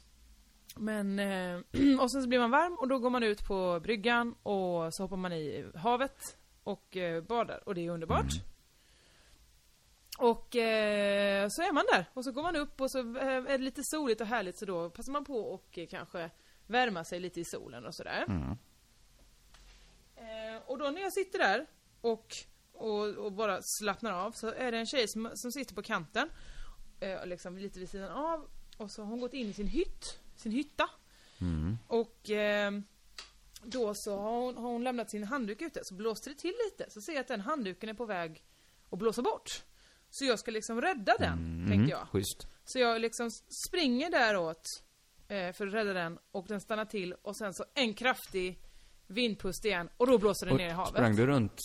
men, 0.76 1.18
eh, 1.18 1.60
och 2.00 2.12
sen 2.12 2.22
så 2.22 2.28
blir 2.28 2.38
man 2.38 2.50
varm 2.50 2.74
och 2.78 2.88
då 2.88 2.98
går 2.98 3.10
man 3.10 3.22
ut 3.22 3.46
på 3.46 3.80
bryggan 3.80 4.34
och 4.42 4.94
så 4.94 5.02
hoppar 5.02 5.16
man 5.16 5.32
i 5.32 5.66
havet 5.74 6.36
och 6.64 6.96
eh, 6.96 7.22
badar 7.22 7.68
och 7.68 7.74
det 7.74 7.86
är 7.86 7.90
underbart. 7.90 8.32
Mm. 8.32 8.44
Och 10.18 10.56
eh, 10.56 11.46
så 11.50 11.62
är 11.62 11.72
man 11.72 11.84
där 11.92 12.04
och 12.14 12.24
så 12.24 12.32
går 12.32 12.42
man 12.42 12.56
upp 12.56 12.80
och 12.80 12.90
så 12.90 12.98
eh, 12.98 13.26
är 13.26 13.58
det 13.58 13.64
lite 13.64 13.80
soligt 13.84 14.20
och 14.20 14.26
härligt 14.26 14.58
så 14.58 14.64
då 14.64 14.90
passar 14.90 15.12
man 15.12 15.24
på 15.24 15.34
och 15.38 15.78
eh, 15.78 15.86
kanske 15.90 16.30
värma 16.66 17.04
sig 17.04 17.20
lite 17.20 17.40
i 17.40 17.44
solen 17.44 17.86
och 17.86 17.94
sådär. 17.94 18.24
Mm. 18.28 18.56
Eh, 20.16 20.62
och 20.66 20.78
då 20.78 20.90
när 20.90 21.00
jag 21.02 21.12
sitter 21.12 21.38
där 21.38 21.66
och, 22.00 22.36
och, 22.72 23.00
och 23.08 23.32
bara 23.32 23.58
slappnar 23.62 24.12
av 24.12 24.32
så 24.32 24.48
är 24.52 24.72
det 24.72 24.78
en 24.78 24.86
tjej 24.86 25.08
som, 25.08 25.30
som 25.34 25.52
sitter 25.52 25.74
på 25.74 25.82
kanten, 25.82 26.28
eh, 27.00 27.26
liksom 27.26 27.58
lite 27.58 27.78
vid 27.78 27.88
sidan 27.90 28.10
av. 28.12 28.48
Och 28.76 28.90
så 28.90 29.02
har 29.02 29.10
hon 29.10 29.20
gått 29.20 29.34
in 29.34 29.46
i 29.46 29.52
sin 29.52 29.66
hytt, 29.66 30.18
sin 30.36 30.52
hytta. 30.52 30.90
Mm. 31.40 31.78
Och 31.86 32.30
eh, 32.30 32.72
då 33.62 33.92
så 33.94 34.16
har 34.18 34.40
hon, 34.40 34.56
har 34.56 34.70
hon 34.70 34.84
lämnat 34.84 35.10
sin 35.10 35.24
handduk 35.24 35.62
ute, 35.62 35.80
så 35.84 35.94
blåste 35.94 36.30
det 36.30 36.36
till 36.36 36.54
lite. 36.70 36.90
Så 36.90 37.00
ser 37.00 37.12
jag 37.12 37.20
att 37.20 37.28
den 37.28 37.40
handduken 37.40 37.88
är 37.88 37.94
på 37.94 38.06
väg 38.06 38.44
att 38.90 38.98
blåsa 38.98 39.22
bort. 39.22 39.62
Så 40.10 40.24
jag 40.24 40.38
ska 40.38 40.50
liksom 40.50 40.80
rädda 40.80 41.14
den, 41.18 41.38
Mm. 41.38 41.70
tänkte 41.70 41.90
jag. 41.90 42.08
Schysst. 42.08 42.46
Så 42.64 42.78
jag 42.78 43.00
liksom 43.00 43.30
springer 43.66 44.10
däråt 44.10 44.82
eh, 45.28 45.52
för 45.52 45.66
att 45.66 45.74
rädda 45.74 45.92
den 45.92 46.18
och 46.32 46.46
den 46.48 46.60
stannar 46.60 46.84
till 46.84 47.14
och 47.22 47.36
sen 47.36 47.54
så 47.54 47.64
en 47.74 47.94
kraftig 47.94 48.58
vindpust 49.06 49.64
igen 49.64 49.88
och 49.96 50.06
då 50.06 50.18
blåser 50.18 50.46
den 50.46 50.56
ner 50.56 50.68
i 50.68 50.72
Och 50.72 50.76
havet. 50.76 50.90
sprang 50.92 51.16
du 51.16 51.26
runt 51.26 51.60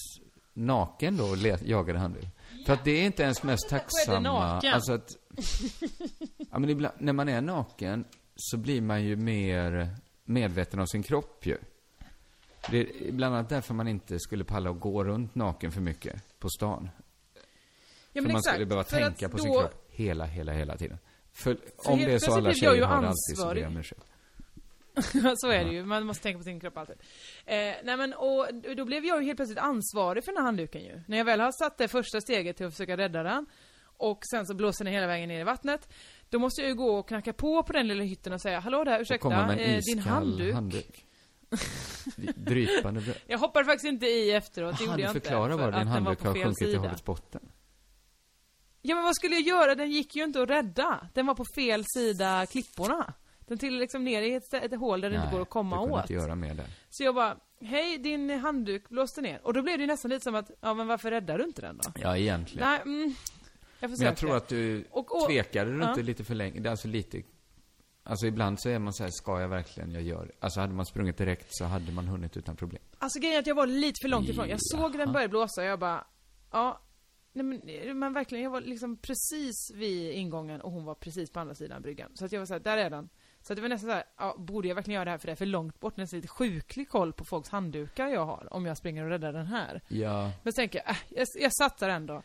naken 0.54 1.17
då 1.17 1.26
och 1.26 1.38
jagade 1.62 2.00
handduk? 2.00 2.26
För 2.65 2.74
att 2.74 2.84
det 2.84 2.91
är 2.91 3.06
inte 3.06 3.24
ens 3.24 3.43
mest 3.43 3.69
tacksamma, 3.69 4.19
naken. 4.19 4.74
alltså 4.74 4.93
att... 4.93 5.10
ja 6.52 6.60
men 6.60 6.69
ibland, 6.69 6.95
när 6.98 7.13
man 7.13 7.30
är 7.30 7.41
naken 7.41 8.06
så 8.36 8.58
blir 8.58 8.82
man 8.82 9.04
ju 9.04 9.15
mer 9.15 9.89
medveten 10.24 10.80
om 10.80 10.88
sin 10.88 11.04
kropp 11.04 11.45
ju. 11.45 11.58
Det 12.72 12.80
är 12.80 13.12
bland 13.12 13.36
annat 13.36 13.50
därför 13.50 13.74
man 13.74 13.88
inte 13.88 14.19
skulle 14.19 14.43
palla 14.43 14.69
att 14.69 14.80
gå 14.80 15.04
runt 15.04 15.36
naken 15.36 15.72
för 15.72 15.82
mycket 15.82 16.39
på 16.39 16.50
stan. 16.50 16.89
Ja, 18.13 18.22
för 18.22 18.30
man 18.32 18.43
skulle 18.43 18.65
behöva 18.65 18.84
tänka 18.84 19.30
på 19.30 19.38
då, 19.38 19.43
sin 19.43 19.54
kropp 19.54 19.86
hela, 19.89 20.26
hela, 20.26 20.54
hela 20.54 20.78
tiden. 20.78 20.98
För, 21.39 21.58
För 21.84 21.91
om 21.91 21.99
det 21.99 22.13
är 22.13 22.19
så 22.19 22.34
alla 22.34 22.54
tjejer 22.54 22.86
har 22.86 22.95
alltid 22.95 23.38
så 23.38 23.47
ber 23.47 23.56
jag 23.56 23.67
om 23.67 23.78
ursäkt. 23.78 24.06
så 25.36 25.47
är 25.47 25.65
det 25.65 25.71
ju, 25.71 25.86
man 25.86 26.06
måste 26.06 26.23
tänka 26.23 26.38
på 26.38 26.43
sin 26.43 26.60
kropp 26.60 26.78
alltid. 26.78 26.95
Eh, 27.45 27.56
nej 27.84 27.97
men 27.97 28.13
och 28.13 28.47
då 28.78 28.86
blev 28.86 29.06
jag 29.06 29.19
ju 29.21 29.25
helt 29.25 29.38
plötsligt 29.38 29.60
ansvarig 29.60 30.23
för 30.23 30.32
den 30.32 30.38
här 30.38 30.45
handduken 30.45 30.82
ju. 30.82 31.02
När 31.08 31.17
jag 31.17 31.25
väl 31.25 31.39
har 31.39 31.52
satt 31.52 31.78
det 31.78 31.88
första 31.88 32.21
steget 32.21 32.58
till 32.58 32.65
att 32.65 32.73
försöka 32.73 32.97
rädda 32.97 33.23
den 33.23 33.45
och 33.97 34.19
sen 34.32 34.45
så 34.45 34.56
blåser 34.56 34.86
den 34.86 34.93
hela 34.93 35.08
vägen 35.08 35.30
ner 35.30 35.39
i 35.41 35.43
vattnet. 35.43 35.89
Då 36.30 36.39
måste 36.39 36.62
jag 36.62 36.69
ju 36.69 36.75
gå 36.75 36.99
och 36.99 37.08
knacka 37.08 37.34
på 37.34 37.63
på 37.63 37.73
den 37.73 37.88
lilla 37.88 38.04
hytten 38.04 38.34
och 38.34 38.41
säga 38.41 38.60
Hallå 38.60 38.84
där, 38.84 38.99
ursäkta, 39.02 39.56
eh, 39.56 39.80
din 39.80 39.99
handduk. 39.99 40.54
handduk. 40.54 41.06
Drypande. 42.36 43.02
Jag 43.28 43.38
hoppade 43.38 43.65
faktiskt 43.65 43.86
inte 43.86 44.06
i 44.06 44.32
efteråt, 44.32 44.78
det 44.78 44.84
Jaha, 44.84 44.91
gjorde 44.91 45.02
jag 45.02 45.10
inte. 45.10 45.19
förklarar 45.19 45.49
för 45.49 45.58
bara, 45.58 45.71
din 45.80 45.88
var 45.88 45.93
handduk 45.93 46.23
har 46.23 46.34
sjunkit 46.34 46.58
sida. 46.58 46.80
havets 46.80 47.06
botten. 47.06 47.41
Ja 48.82 48.96
men 48.96 49.04
vad 49.04 49.15
skulle 49.15 49.36
jag 49.36 49.44
göra? 49.44 49.76
Den 49.76 49.92
gick 49.92 50.15
ju 50.15 50.23
inte 50.23 50.42
att 50.42 50.50
rädda. 50.50 51.08
Den 51.13 51.25
var 51.25 51.36
på 51.36 51.46
fel 51.56 51.84
sida 51.88 52.46
klipporna. 52.46 53.13
Den 53.40 53.58
till 53.58 53.77
liksom 53.77 54.04
ner 54.04 54.21
i 54.21 54.34
ett, 54.34 54.54
ett 54.54 54.80
hål 54.80 55.02
där 55.02 55.10
det 55.10 55.15
inte 55.15 55.27
går 55.32 55.42
att 55.42 55.50
komma 55.50 55.80
åt. 55.82 56.02
inte 56.02 56.13
göra 56.13 56.36
mer 56.36 56.54
där. 56.54 56.65
Så 56.90 57.04
jag 57.04 57.15
bara, 57.15 57.38
hej 57.62 57.98
din 57.98 58.30
handduk 58.40 58.90
blåste 58.90 59.21
ner. 59.21 59.40
Och 59.44 59.54
då 59.54 59.62
blev 59.62 59.77
det 59.77 59.82
ju 59.82 59.88
nästan 59.88 60.12
lite 60.12 60.23
som 60.23 60.36
att, 60.36 60.52
ja 60.62 60.73
men 60.73 60.88
varför 60.88 61.12
räddar 61.12 61.38
du 61.38 61.44
inte 61.44 61.62
den 61.62 61.77
då? 61.77 61.92
Ja, 61.96 62.17
egentligen. 62.17 62.67
Nej, 62.69 62.80
mm, 62.82 63.15
jag 63.80 63.90
försökte. 63.90 64.04
Men 64.04 64.06
jag 64.08 64.17
tror 64.17 64.38
att 64.38 64.48
du 64.48 64.86
Och- 64.92 65.15
och- 65.15 65.27
tvekade 65.30 65.71
du 65.71 65.80
ja. 65.80 65.90
inte 65.90 66.02
lite 66.04 66.23
för 66.23 66.36
länge? 66.36 66.69
Alltså 66.71 66.88
lite... 66.88 67.21
Alltså 68.04 68.25
ibland 68.27 68.62
så 68.62 68.69
är 68.69 68.80
man 68.80 68.94
så 68.94 69.04
här, 69.04 69.12
ska 69.12 69.42
jag 69.42 69.48
verkligen, 69.50 69.92
jag 69.92 70.02
gör. 70.04 70.32
Alltså 70.40 70.60
hade 70.60 70.73
man 70.73 70.86
sprungit 70.86 71.17
direkt 71.17 71.48
så 71.50 71.65
hade 71.65 71.92
man 71.92 72.08
hunnit 72.08 72.38
utan 72.38 72.56
problem. 72.56 72.82
Alltså 72.98 73.19
grejen 73.19 73.36
är 73.36 73.40
att 73.40 73.48
jag 73.48 73.56
var 73.56 73.67
lite 73.67 73.96
för 74.02 74.10
långt 74.10 74.30
ifrån. 74.30 74.50
Jag 74.50 74.60
såg 74.62 74.98
den 74.98 75.13
börja 75.13 75.27
blåsa 75.27 75.62
och 75.62 75.67
jag 75.67 75.80
bara, 75.80 76.06
ja. 76.52 76.82
Nej 77.44 77.83
men, 77.85 78.00
men 78.00 78.13
verkligen, 78.13 78.44
jag 78.44 78.52
var 78.52 78.62
liksom 78.62 78.98
precis 78.98 79.71
vid 79.75 80.12
ingången 80.13 80.62
och 80.62 80.71
hon 80.71 80.85
var 80.85 80.96
precis 80.96 81.31
på 81.31 81.40
andra 81.40 81.56
sidan 81.56 81.81
bryggan. 81.81 82.12
Så 82.13 82.25
att 82.25 82.31
jag 82.31 82.40
var 82.40 82.46
såhär, 82.46 82.60
där 82.60 82.77
är 82.77 82.90
den. 82.90 83.10
Så 83.42 83.54
det 83.54 83.62
var 83.62 83.69
nästan 83.69 83.90
så 83.90 83.94
här, 83.96 84.04
ja, 84.17 84.35
borde 84.37 84.67
jag 84.67 84.75
verkligen 84.75 84.96
göra 84.96 85.06
det 85.06 85.12
här 85.12 85.17
för 85.17 85.25
det 85.27 85.31
är 85.31 85.35
för 85.35 85.46
långt 85.46 85.79
bort? 85.79 85.98
Nästan 85.98 86.17
lite 86.17 86.27
sjuklig 86.27 86.90
koll 86.90 87.13
på 87.13 87.25
folks 87.25 87.50
handdukar 87.50 88.08
jag 88.08 88.25
har, 88.25 88.54
om 88.54 88.65
jag 88.65 88.77
springer 88.77 89.04
och 89.04 89.10
räddar 89.10 89.33
den 89.33 89.46
här. 89.46 89.81
Ja. 89.87 90.31
Men 90.44 90.54
så 90.54 90.56
tänker 90.56 90.81
jag, 90.85 90.90
äh, 90.90 90.98
jag, 91.10 91.27
jag 91.40 91.54
satsar 91.56 91.90
ändå. 91.90 92.23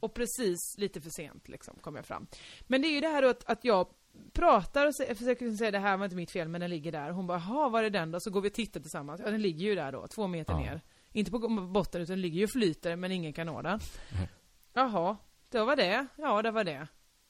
Och 0.00 0.14
precis 0.14 0.58
lite 0.78 1.00
för 1.00 1.10
sent 1.10 1.48
liksom, 1.48 1.76
kom 1.80 1.96
jag 1.96 2.06
fram. 2.06 2.26
Men 2.66 2.82
det 2.82 2.88
är 2.88 2.92
ju 2.94 3.00
det 3.00 3.08
här 3.08 3.22
att, 3.22 3.44
att 3.44 3.64
jag 3.64 3.88
pratar 4.32 4.86
och 4.86 4.92
sä- 5.00 5.14
försöker 5.14 5.50
säga 5.50 5.70
det 5.70 5.78
här 5.78 5.96
var 5.96 6.04
inte 6.04 6.16
mitt 6.16 6.30
fel, 6.32 6.48
men 6.48 6.60
den 6.60 6.70
ligger 6.70 6.92
där. 6.92 7.10
Hon 7.10 7.26
bara, 7.26 7.38
jaha, 7.38 7.68
var 7.68 7.82
är 7.82 7.90
den 7.90 8.10
då? 8.10 8.20
Så 8.20 8.30
går 8.30 8.40
vi 8.40 8.48
och 8.48 8.52
tittar 8.54 8.80
tillsammans. 8.80 9.20
Ja, 9.24 9.30
den 9.30 9.42
ligger 9.42 9.64
ju 9.64 9.74
där 9.74 9.92
då, 9.92 10.06
två 10.14 10.26
meter 10.26 10.52
Ja. 10.52 10.58
ner. 10.58 10.80
Inte 11.12 11.30
på 11.30 11.38
botten, 11.72 12.02
utan 12.02 12.12
den 12.12 12.20
ligger 12.20 12.38
ju 12.38 12.44
och 12.44 12.50
flyter, 12.50 12.96
men 12.96 13.12
ingen 13.12 13.32
kan 13.32 13.46
nå 13.46 13.62
den. 13.62 13.80
Jaha, 14.74 15.16
det 15.48 15.60
var 15.64 15.76
det. 15.76 16.06
Ja, 16.16 16.42
det 16.42 16.50
var 16.50 16.64
det. 16.64 16.86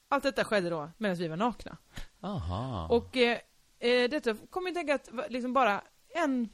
Allt 0.08 0.22
detta 0.22 0.44
skedde 0.44 0.70
då 0.70 0.90
medan 0.98 1.16
vi 1.16 1.28
var 1.28 1.36
nakna. 1.36 1.76
Aha. 2.20 2.88
Och 2.90 3.16
eh, 3.16 3.38
eh, 3.78 4.10
detta 4.10 4.34
kommer 4.50 4.68
jag 4.68 4.74
tänka 4.74 4.94
att 4.94 5.32
liksom 5.32 5.52
bara 5.52 5.82
en 6.08 6.48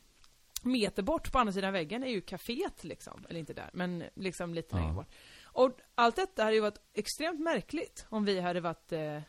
meter 0.62 1.02
bort 1.02 1.32
på 1.32 1.38
andra 1.38 1.52
sidan 1.52 1.72
väggen 1.72 2.02
är 2.04 2.08
ju 2.08 2.20
kaféet 2.20 2.84
liksom. 2.84 3.26
Eller 3.28 3.40
inte 3.40 3.52
där, 3.54 3.70
men 3.72 4.04
liksom 4.14 4.54
lite 4.54 4.68
Ja. 4.76 4.78
längre 4.80 4.94
bort. 4.94 5.08
Och 5.44 5.70
allt 5.94 6.16
detta 6.16 6.42
hade 6.44 6.54
ju 6.54 6.60
varit 6.60 6.80
extremt 6.94 7.40
märkligt 7.40 8.06
om 8.08 8.24
vi 8.24 8.40
hade 8.40 8.60
varit 8.60 8.92
eh, 8.92 9.20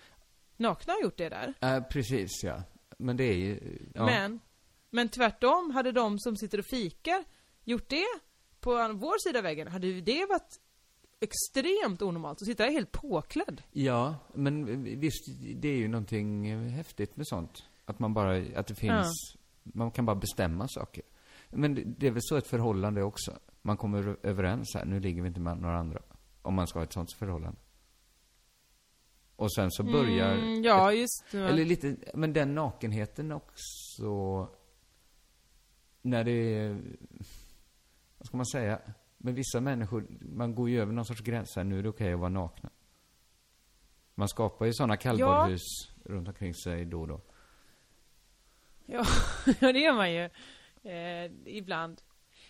nakna 0.58 0.94
och 0.94 1.02
gjort 1.04 1.18
det 1.18 1.30
där. 1.30 1.54
Äh, 1.62 1.84
precis, 1.84 2.44
ja. 2.44 2.64
Men 2.98 3.18
det 3.18 3.24
är 3.24 3.36
ju... 3.36 3.80
Ja. 3.96 4.06
Men, 4.06 4.40
men 4.90 5.10
tvärtom, 5.10 5.72
hade 5.72 5.92
de 5.92 6.20
som 6.20 6.36
sitter 6.38 6.58
och 6.60 6.66
fikar 6.66 7.24
gjort 7.64 7.90
det 7.90 8.06
på 8.60 8.72
vår 8.94 9.28
sida 9.28 9.40
av 9.40 9.44
väggen, 9.44 9.68
hade 9.68 9.88
ju 9.88 10.02
det 10.02 10.26
varit 10.26 10.60
extremt 11.22 12.02
onormalt 12.02 12.42
att 12.42 12.46
sitta 12.48 12.64
där 12.66 12.72
helt 12.72 12.92
påklädd. 12.92 13.62
Ja, 13.72 14.16
men 14.34 14.84
visst, 15.00 15.26
det 15.56 15.68
är 15.68 15.78
ju 15.78 15.88
någonting 15.88 16.46
häftigt 16.70 17.18
med 17.18 17.28
sånt. 17.28 17.64
Att 17.86 18.00
man 18.00 18.14
bara, 18.14 18.46
att 18.56 18.68
det 18.68 18.76
finns, 18.76 19.36
man 19.64 19.92
kan 19.92 20.06
bara 20.06 20.16
bestämma 20.16 20.68
saker. 20.68 21.04
Men 21.50 21.76
det, 21.76 21.84
det 21.84 22.08
är 22.08 22.12
väl 22.12 22.22
så 22.24 22.36
ett 22.36 22.48
förhållande 22.48 23.04
också. 23.04 23.40
Man 23.62 23.78
kommer 23.78 24.18
överens 24.24 24.72
här, 24.76 24.86
nu 24.86 25.00
ligger 25.00 25.22
vi 25.22 25.28
inte 25.28 25.40
med 25.40 25.58
några 25.62 25.78
andra. 25.78 26.00
Om 26.42 26.54
man 26.54 26.68
ska 26.68 26.80
ha 26.80 26.84
ett 26.84 26.94
sånt 26.94 27.14
förhållande. 27.14 27.60
Och 29.36 29.54
sen 29.54 29.72
så 29.72 29.84
börjar, 29.84 30.34
Mm, 30.38 30.64
ja, 30.64 30.94
just 30.94 31.26
det. 31.32 31.38
eller 31.40 31.66
lite, 31.66 31.96
men 32.14 32.34
den 32.34 32.56
nakenheten 32.56 33.32
också, 33.32 34.48
när 36.02 36.24
det 36.24 36.32
är, 36.32 36.82
vad 38.18 38.28
ska 38.28 38.38
man 38.38 38.46
säga, 38.46 38.80
med 39.24 39.36
vissa 39.36 39.62
människor, 39.62 40.08
man 40.22 40.56
går 40.56 40.70
ju 40.70 40.82
över 40.82 40.94
någon 40.94 41.06
sorts 41.06 41.22
gräns 41.22 41.56
här, 41.56 41.64
nu 41.64 41.80
är 41.80 41.84
det 41.84 41.90
okej 41.90 42.14
att 42.14 42.20
vara 42.20 42.30
nakna. 42.30 42.70
Man 44.16 44.28
skapar 44.30 44.66
ju 44.66 44.74
sådana 44.74 44.98
kallbadhus 44.98 45.62
runt 46.06 46.28
omkring 46.28 46.54
sig 46.54 46.86
då 46.86 47.02
och 47.02 47.08
då. 47.08 47.22
Ja, 48.86 49.06
ja, 49.60 49.72
det 49.74 49.80
gör 49.80 49.94
man 49.96 50.14
ju. 50.14 50.24
Eh, 50.84 51.32
ibland. 51.46 52.02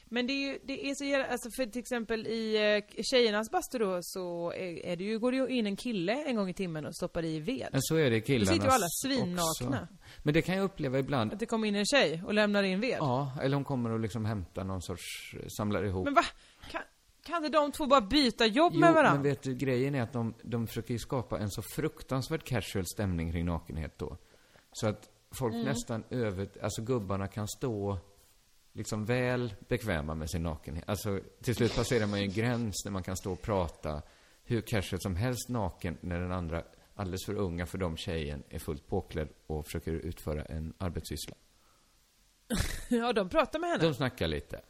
Men 0.05 0.27
det 0.27 0.33
är 0.33 0.47
ju, 0.51 0.59
det 0.63 0.89
är 0.89 0.95
så 0.95 1.05
jävla, 1.05 1.25
alltså 1.27 1.49
för 1.57 1.65
till 1.65 1.79
exempel 1.79 2.27
i 2.27 2.55
eh, 2.55 3.03
tjejernas 3.03 3.51
bastu 3.51 3.77
då 3.77 3.99
så 4.01 4.51
är, 4.51 4.85
är 4.85 4.95
det 4.95 5.03
ju, 5.03 5.19
går 5.19 5.31
det 5.31 5.37
ju 5.37 5.47
in 5.47 5.65
en 5.67 5.75
kille 5.75 6.23
en 6.23 6.35
gång 6.35 6.49
i 6.49 6.53
timmen 6.53 6.85
och 6.85 6.95
stoppar 6.95 7.25
i 7.25 7.39
ved. 7.39 7.67
Men 7.71 7.81
så 7.81 7.95
är 7.95 8.09
det 8.09 8.15
i 8.15 8.19
Då 8.19 8.25
killarnas 8.25 8.49
sitter 8.53 8.65
ju 8.67 8.71
alla 8.73 8.87
svinnakna. 9.03 9.41
också. 9.41 9.87
Men 10.23 10.33
det 10.33 10.41
kan 10.41 10.55
jag 10.55 10.63
uppleva 10.63 10.99
ibland. 10.99 11.33
Att 11.33 11.39
det 11.39 11.45
kommer 11.45 11.67
in 11.67 11.75
en 11.75 11.85
tjej 11.85 12.23
och 12.25 12.33
lämnar 12.33 12.63
in 12.63 12.79
ved. 12.79 12.97
Ja, 12.99 13.37
eller 13.41 13.55
hon 13.55 13.63
kommer 13.63 13.89
och 13.89 13.99
liksom 13.99 14.25
hämtar 14.25 14.63
någon 14.63 14.81
sorts, 14.81 15.35
samlar 15.57 15.83
ihop. 15.83 16.05
Men 16.05 16.13
va? 16.13 16.23
Kan, 16.69 16.81
kan 17.23 17.45
inte 17.45 17.57
de 17.57 17.71
två 17.71 17.87
bara 17.87 18.01
byta 18.01 18.45
jobb 18.45 18.71
Jo, 18.75 18.79
med 18.79 18.93
varandra? 18.93 19.13
men 19.13 19.23
vet 19.23 19.41
du, 19.43 19.55
grejen 19.55 19.95
är 19.95 20.01
att 20.01 20.13
de, 20.13 20.33
de 20.43 20.67
försöker 20.67 20.93
ju 20.93 20.99
skapa 20.99 21.39
en 21.39 21.51
så 21.51 21.61
fruktansvärt 21.61 22.43
casual 22.43 22.85
stämning 22.85 23.31
kring 23.31 23.45
nakenhet 23.45 23.97
då. 23.97 24.17
Så 24.73 24.87
att 24.87 25.09
folk 25.31 25.53
Mm. 25.53 25.65
nästan 25.65 26.03
över, 26.09 26.49
alltså 26.61 26.81
gubbarna 26.81 27.27
kan 27.27 27.47
stå 27.47 27.97
liksom 28.73 29.05
väl 29.05 29.53
bekväma 29.67 30.15
med 30.15 30.29
sin 30.29 30.43
nakenhet. 30.43 30.89
Alltså 30.89 31.19
till 31.43 31.55
slut 31.55 31.75
passerar 31.75 32.07
man 32.07 32.19
ju 32.19 32.25
en 32.25 32.31
gräns 32.33 32.75
när 32.85 32.91
man 32.91 33.03
kan 33.03 33.17
stå 33.17 33.31
och 33.33 33.41
prata 33.41 34.01
hur 34.43 34.61
casual 34.61 35.01
som 35.01 35.15
helst 35.15 35.49
naken 35.49 35.97
när 36.01 36.19
den 36.19 36.31
andra, 36.31 36.63
alldeles 36.95 37.25
för 37.25 37.33
unga 37.35 37.65
för 37.65 37.77
de 37.77 37.97
tjejen, 37.97 38.43
är 38.49 38.59
fullt 38.59 38.87
påklädd 38.87 39.27
och 39.47 39.65
försöker 39.65 39.91
utföra 39.91 40.45
en 40.45 40.73
arbetssyssla. 40.77 41.35
Ja, 42.89 43.13
de 43.13 43.29
pratar 43.29 43.59
med 43.59 43.69
henne. 43.69 43.83
De 43.83 43.93
snackar 43.93 44.27
lite. 44.27 44.61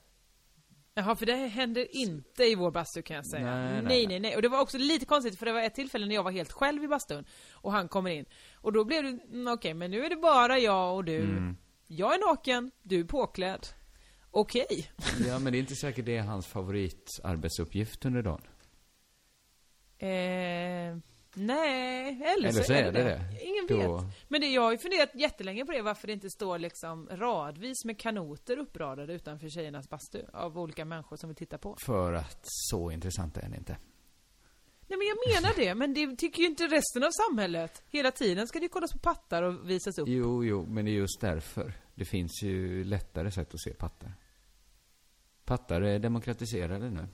Jaha, 0.93 1.15
för 1.15 1.25
det 1.25 1.35
händer 1.35 1.95
inte 1.95 2.43
i 2.43 2.55
vår 2.55 2.71
bastu 2.71 3.01
kan 3.01 3.15
jag 3.15 3.25
säga. 3.25 3.45
Nej, 3.45 3.73
nej, 3.73 3.81
nej, 3.81 4.07
nej. 4.07 4.19
nej. 4.19 4.35
Och 4.35 4.41
det 4.41 4.49
var 4.49 4.61
också 4.61 4.77
lite 4.77 5.05
konstigt 5.05 5.39
för 5.39 5.45
det 5.45 5.51
var 5.53 5.61
ett 5.61 5.75
tillfälle 5.75 6.05
när 6.05 6.15
jag 6.15 6.23
var 6.23 6.31
helt 6.31 6.51
själv 6.51 6.83
i 6.83 6.87
bastun 6.87 7.25
och 7.53 7.71
han 7.71 7.87
kommer 7.87 8.09
in. 8.09 8.25
Och 8.55 8.73
då 8.73 8.85
blev 8.85 9.03
det, 9.03 9.09
mm, 9.09 9.53
okej, 9.53 9.73
men 9.73 9.91
nu 9.91 10.05
är 10.05 10.09
det 10.09 10.15
bara 10.15 10.59
jag 10.59 10.95
och 10.95 11.05
du. 11.05 11.19
Mm. 11.19 11.57
Jag 11.87 12.13
är 12.13 12.27
naken, 12.27 12.71
du 12.81 12.99
är 12.99 13.03
påklädd. 13.03 13.67
Okej. 14.31 14.91
Ja, 15.27 15.39
men 15.39 15.53
det 15.53 15.57
är 15.57 15.59
inte 15.59 15.75
säkert 15.75 16.05
det 16.05 16.17
är 16.17 16.21
hans 16.21 16.47
favoritarbetsuppgift 16.47 18.05
under 18.05 18.21
dagen. 18.21 18.41
Eh, 19.97 20.97
nej, 21.35 22.23
eller, 22.37 22.51
så, 22.51 22.73
är 22.73 22.83
det 22.83 22.91
det. 22.91 23.21
Ingen 23.41 23.67
Då- 23.67 23.97
vet. 23.97 24.05
Men 24.27 24.41
det, 24.41 24.47
jag 24.47 24.61
har 24.61 24.71
ju 24.71 24.77
funderat 24.77 25.09
jättelänge 25.15 25.65
på 25.65 25.71
det, 25.71 25.81
varför 25.81 26.07
det 26.07 26.13
inte 26.13 26.29
står 26.29 26.59
liksom 26.59 27.09
radvis 27.11 27.85
med 27.85 27.99
kanoter 27.99 28.57
uppradade 28.57 29.13
utanför 29.13 29.49
tjejernas 29.49 29.89
bastu 29.89 30.21
av 30.33 30.57
olika 30.59 30.85
människor 30.85 31.17
som 31.17 31.29
vill 31.29 31.35
titta 31.35 31.57
på. 31.57 31.77
För 31.85 32.13
att 32.13 32.41
så 32.43 32.91
intressant 32.91 33.37
är 33.37 33.49
det 33.49 33.57
inte. 33.57 33.77
Nej 34.87 34.97
men 34.97 35.07
jag 35.07 35.17
menar 35.41 35.55
det, 35.55 35.75
men 35.75 35.93
det 35.93 36.15
tycker 36.17 36.41
ju 36.41 36.47
inte 36.47 36.67
resten 36.67 37.03
av 37.03 37.09
samhället. 37.11 37.83
Hela 37.89 38.11
tiden 38.11 38.47
ska 38.47 38.59
det 38.59 38.63
ju 38.65 38.69
kollas 38.69 38.91
på 38.93 38.99
pattar 38.99 39.43
och 39.43 39.69
visas 39.69 39.97
upp. 39.97 40.07
Jo, 40.07 40.45
jo, 40.45 40.65
men 40.65 40.85
det 40.85 40.91
är 40.91 40.93
just 40.93 41.21
därför. 41.21 41.73
Det 41.95 42.05
finns 42.05 42.43
ju 42.43 42.83
lättare 42.83 43.31
sätt 43.31 43.53
att 43.53 43.61
se 43.61 43.73
pattar. 43.73 44.13
Pattar 45.45 45.81
är 45.81 45.99
demokratiserade 45.99 46.89
nu. 46.89 47.07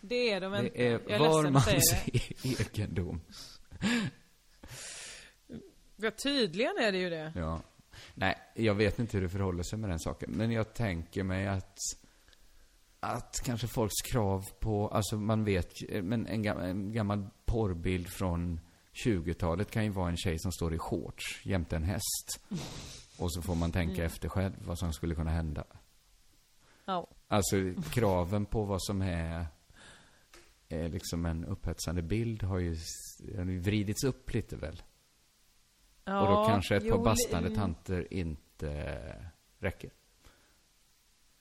Det 0.00 0.30
är 0.30 0.40
de 0.40 0.54
inte. 0.54 0.70
Det 0.78 0.86
är 0.86 0.90
jag 0.90 1.10
är 1.10 1.18
var 1.18 1.50
mans 1.50 1.94
egendom. 2.44 3.20
Ja, 5.96 6.10
tydligen 6.10 6.72
är 6.80 6.92
det 6.92 6.98
ju 6.98 7.10
det. 7.10 7.32
Ja. 7.36 7.62
Nej, 8.14 8.38
jag 8.54 8.74
vet 8.74 8.98
inte 8.98 9.16
hur 9.16 9.22
det 9.22 9.28
förhåller 9.30 9.62
sig 9.62 9.78
med 9.78 9.90
den 9.90 9.98
saken. 10.00 10.30
Men 10.30 10.52
jag 10.52 10.74
tänker 10.74 11.22
mig 11.22 11.48
att 11.48 11.78
att 13.00 13.40
kanske 13.44 13.66
folks 13.66 14.02
krav 14.12 14.44
på, 14.60 14.88
alltså 14.88 15.16
man 15.16 15.44
vet, 15.44 15.72
men 16.02 16.26
en, 16.26 16.42
gam, 16.42 16.58
en 16.60 16.92
gammal 16.92 17.26
porrbild 17.44 18.08
från 18.08 18.60
20-talet 19.04 19.70
kan 19.70 19.84
ju 19.84 19.90
vara 19.90 20.08
en 20.08 20.16
tjej 20.16 20.38
som 20.38 20.52
står 20.52 20.74
i 20.74 20.78
shorts 20.78 21.46
jämte 21.46 21.76
en 21.76 21.82
häst. 21.82 22.40
Och 23.18 23.32
så 23.32 23.42
får 23.42 23.54
man 23.54 23.72
tänka 23.72 23.94
Mm. 23.94 24.06
efter 24.06 24.16
efter 24.16 24.28
själv 24.28 24.52
vad 24.64 24.78
som 24.78 24.92
skulle 24.92 25.14
kunna 25.14 25.30
hända. 25.30 25.64
Ja. 26.84 27.06
Alltså 27.28 27.56
kraven 27.90 28.46
på 28.46 28.64
vad 28.64 28.82
som 28.82 29.02
är, 29.02 29.46
är 30.70 30.88
liksom 30.88 31.26
en 31.26 31.44
upphetsande 31.44 32.02
bild 32.02 32.42
har 32.42 32.58
ju, 32.58 32.76
vridits 33.60 34.04
upp 34.04 34.34
lite 34.34 34.56
väl. 34.56 34.82
ja 36.04 36.20
Och 36.20 36.28
då 36.28 36.48
kanske 36.48 36.76
ett 36.76 36.82
par 36.82 36.96
jo, 36.96 37.02
bastande 37.02 37.48
mm. 37.48 37.60
tanter 37.60 38.12
inte 38.12 39.04
räcker. 39.58 39.90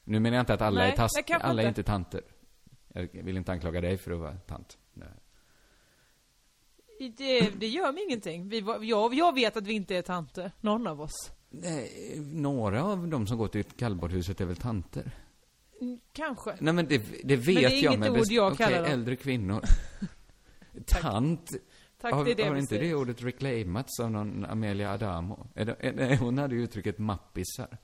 Nu 0.04 0.20
menar 0.20 0.38
jag 0.38 0.42
inte 0.42 0.54
att 0.54 0.62
alla 0.62 0.82
Nej, 0.82 0.92
är 0.92 0.96
tas- 0.96 1.12
nej, 1.16 1.24
kanske 1.28 1.48
alla 1.48 1.62
är 1.62 1.68
inte. 1.68 1.82
inte 1.82 1.92
tanter. 1.92 2.22
Jag 2.94 3.24
vill 3.24 3.38
inte 3.38 3.52
anklaga 3.52 3.82
dig 3.82 3.98
för 3.98 4.12
att 4.12 4.20
vara 4.20 4.38
tant. 4.38 4.78
Nej. 4.94 5.08
Det, 7.18 7.50
det 7.60 7.68
gör 7.68 7.92
mig 7.92 8.04
ingenting. 8.04 8.50
Vi, 8.50 8.62
var- 8.62 8.84
jag, 8.84 9.14
jag 9.14 9.34
vet 9.36 9.58
att 9.58 9.68
vi 9.68 9.74
inte 9.74 9.96
är 9.96 10.02
tanter, 10.02 10.52
någon 10.62 10.88
av 10.88 11.02
oss. 11.02 11.32
Nej, 11.50 12.14
några 12.20 12.84
av 12.84 13.08
de 13.08 13.28
som 13.28 13.38
går 13.38 13.48
till 13.48 13.64
kallbadhuset 13.64 14.42
är 14.42 14.46
väl 14.46 14.56
tanter? 14.56 15.12
Kanske. 16.14 16.56
Nej 16.60 16.74
men 16.74 16.88
det, 16.88 16.98
det 17.24 17.36
vet 17.36 17.46
det 17.56 17.66
är 17.66 17.84
jag 17.84 18.00
men 18.00 18.12
ord 18.12 18.26
jag 18.30 18.52
okej, 18.54 18.74
dem. 18.74 18.86
äldre 18.86 19.16
kvinnor. 19.16 19.62
Tant. 20.86 21.50
Tack, 22.02 22.14
har 22.14 22.26
det 22.26 22.34
det 22.34 22.44
har 22.44 22.56
inte 22.56 22.78
det 22.78 22.96
ordet 22.96 23.24
reclaimats 23.24 24.00
av 24.00 24.12
någon 24.12 24.46
Amelia 24.46 24.92
Adamo? 24.92 25.48
Är 25.56 25.66
det, 25.66 25.76
är 25.80 25.94
det, 25.94 26.18
hon 26.18 26.38
hade 26.38 26.56
ju 26.56 26.64
uttrycket 26.64 26.98
mappisar. 26.98 27.78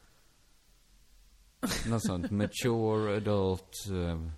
Något 1.89 2.05
sånt. 2.05 2.31
Mature, 2.31 3.17
adult, 3.17 3.71
uh, 3.91 4.29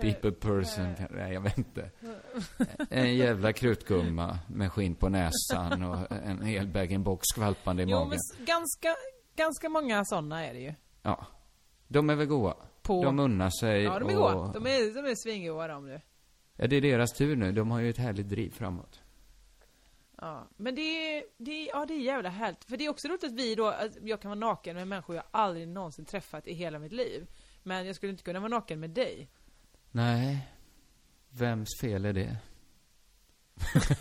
people 0.00 0.32
person. 0.32 0.94
Nej, 1.10 1.32
jag 1.34 1.40
vet 1.40 1.58
inte. 1.58 1.90
En 2.90 3.16
jävla 3.16 3.52
krutgumma 3.52 4.38
med 4.46 4.72
skinn 4.72 4.94
på 4.94 5.08
näsan 5.08 5.82
och 5.82 6.12
en 6.12 6.42
hel 6.42 6.68
bag-in-box 6.68 7.22
skvalpande 7.34 7.82
i 7.82 7.86
Jo, 7.88 7.90
magen. 7.96 8.08
men 8.08 8.16
s- 8.16 8.46
ganska, 8.46 8.94
ganska 9.36 9.68
många 9.68 10.04
sådana 10.04 10.44
är 10.46 10.54
det 10.54 10.60
ju. 10.60 10.74
Ja. 11.02 11.26
De 11.88 12.10
är 12.10 12.14
väl 12.14 12.26
goa? 12.26 12.56
På- 12.82 13.04
De 13.04 13.18
unnar 13.18 13.50
sig 13.50 13.82
Ja, 13.82 13.98
de 13.98 14.10
är 14.10 14.18
och... 14.18 14.32
goa. 14.32 14.52
De 14.52 14.66
är, 14.66 15.02
de 15.02 15.10
är 15.10 15.14
svingoa 15.14 15.68
de 15.68 15.86
du. 15.86 16.00
Ja, 16.56 16.66
det 16.66 16.76
är 16.76 16.80
deras 16.80 17.12
tur 17.12 17.36
nu. 17.36 17.52
De 17.52 17.70
har 17.70 17.80
ju 17.80 17.90
ett 17.90 17.98
härligt 17.98 18.28
driv 18.28 18.50
framåt. 18.50 19.00
Ja, 20.20 20.48
men 20.56 20.74
det 20.74 20.80
är, 21.16 21.24
det 21.36 21.50
är, 21.50 21.68
ja 21.68 21.86
det 21.86 21.94
är 21.94 21.98
jävla 22.00 22.28
härligt. 22.28 22.64
För 22.64 22.76
det 22.76 22.84
är 22.84 22.90
också 22.90 23.08
roligt 23.08 23.24
att 23.24 23.32
vi 23.32 23.54
då, 23.54 23.66
att 23.66 23.96
jag 24.02 24.20
kan 24.20 24.28
vara 24.28 24.38
naken 24.40 24.76
med 24.76 24.88
människor 24.88 25.16
jag 25.16 25.24
aldrig 25.30 25.68
någonsin 25.68 26.04
träffat 26.04 26.46
i 26.46 26.54
hela 26.54 26.78
mitt 26.78 26.92
liv. 26.92 27.26
Men 27.62 27.86
jag 27.86 27.96
skulle 27.96 28.12
inte 28.12 28.24
kunna 28.24 28.40
vara 28.40 28.48
naken 28.48 28.80
med 28.80 28.90
dig. 28.90 29.28
Nej. 29.90 30.48
Vems 31.30 31.68
fel 31.80 32.04
är 32.04 32.12
det? 32.12 32.36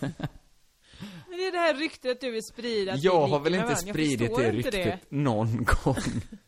Men 1.27 1.37
det 1.37 1.47
är 1.47 1.51
det 1.51 1.57
här 1.57 1.73
ryktet 1.73 2.21
du 2.21 2.31
vill 2.31 2.43
sprida. 2.43 2.95
Jag 2.95 3.27
har 3.27 3.39
väl 3.39 3.55
inte 3.55 3.75
spridit 3.75 4.35
det 4.37 4.51
ryktet 4.51 5.11
någon 5.11 5.63
gång. 5.63 5.95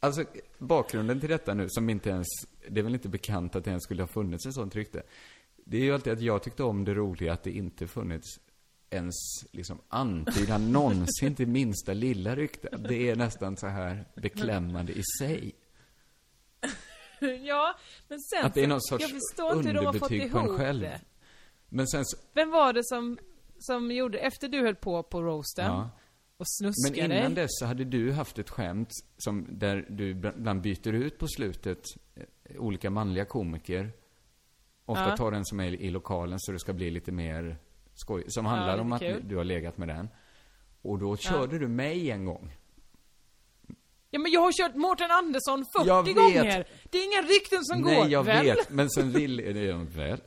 Alltså, 0.00 0.24
bakgrunden 0.58 1.20
till 1.20 1.28
detta 1.28 1.54
nu, 1.54 1.66
som 1.68 1.90
inte 1.90 2.10
ens, 2.10 2.26
det 2.68 2.80
är 2.80 2.84
väl 2.84 2.94
inte 2.94 3.08
bekant 3.08 3.56
att 3.56 3.64
det 3.64 3.70
ens 3.70 3.82
skulle 3.82 4.02
ha 4.02 4.06
funnits 4.06 4.46
ett 4.46 4.54
sånt 4.54 4.76
rykte. 4.76 5.02
Det 5.64 5.76
är 5.76 5.82
ju 5.82 5.94
alltid 5.94 6.12
att 6.12 6.20
jag 6.20 6.42
tyckte 6.42 6.62
om 6.62 6.84
det 6.84 6.94
roliga 6.94 7.32
att 7.32 7.42
det 7.42 7.50
inte 7.50 7.86
funnits 7.86 8.40
ens 8.90 9.14
liksom 9.52 9.80
antydan 9.88 10.72
någonsin 10.72 11.34
till 11.34 11.48
minsta 11.48 11.92
lilla 11.92 12.36
rykte. 12.36 12.68
Det 12.88 13.10
är 13.10 13.16
nästan 13.16 13.56
så 13.56 13.66
här 13.66 14.04
beklämmande 14.14 14.92
i 14.92 15.02
sig. 15.18 15.54
Ja, 17.44 17.78
men 18.08 18.20
sen 18.20 18.46
Att 18.46 18.54
det 18.54 18.62
är 18.62 18.66
någon 18.66 18.82
sorts 18.82 19.04
underbetyg 19.38 20.32
på 20.32 20.38
en 20.38 20.56
själv. 20.56 20.80
det. 20.80 21.00
Men 21.68 21.86
sen 21.86 22.04
så, 22.04 22.16
Vem 22.32 22.50
var 22.50 22.72
det 22.72 22.84
som, 22.84 23.18
som 23.58 23.90
gjorde, 23.90 24.18
efter 24.18 24.48
du 24.48 24.60
höll 24.60 24.74
på 24.74 25.02
på 25.02 25.22
roasten 25.22 25.66
ja. 25.66 25.90
Och 26.38 26.46
Men 26.62 26.74
snuskade? 26.74 27.18
innan 27.18 27.34
dess 27.34 27.50
så 27.50 27.66
hade 27.66 27.84
du 27.84 28.12
haft 28.12 28.38
ett 28.38 28.50
skämt 28.50 28.88
som, 29.18 29.46
där 29.50 29.86
du 29.90 30.10
ibland 30.10 30.60
byter 30.62 30.92
ut 30.92 31.18
på 31.18 31.26
slutet 31.28 31.82
eh, 32.14 32.22
olika 32.58 32.90
manliga 32.90 33.24
komiker. 33.24 33.92
Ofta 34.86 35.08
Ja. 35.08 35.16
tar 35.16 35.30
den 35.30 35.44
som 35.44 35.60
är 35.60 35.72
i 35.80 35.90
lokalen 35.90 36.40
så 36.40 36.52
det 36.52 36.58
ska 36.58 36.72
bli 36.72 36.90
lite 36.90 37.12
mer 37.12 37.56
skoj. 37.94 38.24
Som 38.28 38.44
Ja, 38.44 38.50
handlar 38.50 38.78
om 38.78 38.92
att 38.92 39.00
kul. 39.00 39.22
du 39.28 39.36
har 39.36 39.44
legat 39.44 39.78
med 39.78 39.88
den. 39.88 40.08
Och 40.82 40.98
då 40.98 41.16
körde 41.16 41.58
du 41.58 41.68
mig 41.68 42.10
en 42.10 42.24
gång. 42.24 42.52
Ja 44.10 44.18
men 44.18 44.32
jag 44.32 44.40
har 44.40 44.52
kört 44.52 44.74
Mårten 44.74 45.10
Andersson 45.10 45.64
40 45.76 45.86
Jag 45.88 46.02
vet. 46.04 46.14
gånger! 46.16 46.66
Det 46.90 46.98
är 46.98 47.04
inga 47.04 47.28
rykten 47.34 47.64
som 47.64 47.80
Nej, 47.80 47.96
går, 47.96 48.08
jag 48.08 48.24
väl? 48.24 48.44
vet. 48.46 48.70
Men 48.70 48.90
sen 48.90 49.10
ville, 49.10 49.42
jag 49.42 49.78
väl. 49.84 50.20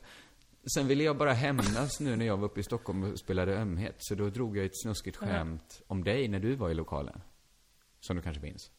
Sen 0.74 0.86
ville 0.88 1.04
jag 1.04 1.16
bara 1.16 1.32
hämnas 1.32 2.00
nu 2.00 2.16
när 2.16 2.26
jag 2.26 2.36
var 2.36 2.44
uppe 2.44 2.60
i 2.60 2.62
Stockholm 2.62 3.02
och 3.02 3.18
spelade 3.18 3.56
ömhet. 3.56 3.94
Så 3.98 4.14
då 4.14 4.28
drog 4.30 4.56
jag 4.56 4.64
ett 4.66 4.80
snuskigt 4.82 5.16
skämt 5.16 5.82
om 5.86 6.04
dig 6.04 6.28
när 6.28 6.40
du 6.40 6.54
var 6.54 6.70
i 6.70 6.74
lokalen. 6.74 7.20
Som 8.00 8.16
du 8.16 8.22
kanske 8.22 8.42
minns. 8.42 8.70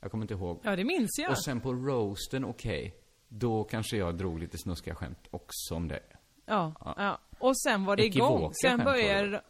Jag 0.00 0.10
kommer 0.10 0.24
inte 0.24 0.34
ihåg. 0.34 0.60
Ja, 0.64 0.76
det 0.76 0.84
minns 0.84 1.18
jag. 1.18 1.30
Och 1.30 1.44
sen 1.44 1.60
på 1.60 1.72
roasten, 1.72 2.44
okej. 2.44 2.94
Då 3.28 3.64
kanske 3.64 3.96
jag 3.96 4.18
drog 4.18 4.38
lite 4.38 4.58
snuskiga 4.58 4.94
skämt 4.94 5.18
också 5.30 5.74
om 5.74 5.88
det. 5.88 6.02
Ja, 6.46 6.72
Ja. 6.80 6.94
ja. 6.98 7.18
Och 7.38 7.60
sen 7.60 7.84
var 7.84 7.96
det 7.96 8.04
igång. 8.04 8.52
Sen 8.62 8.78
började... 8.84 9.42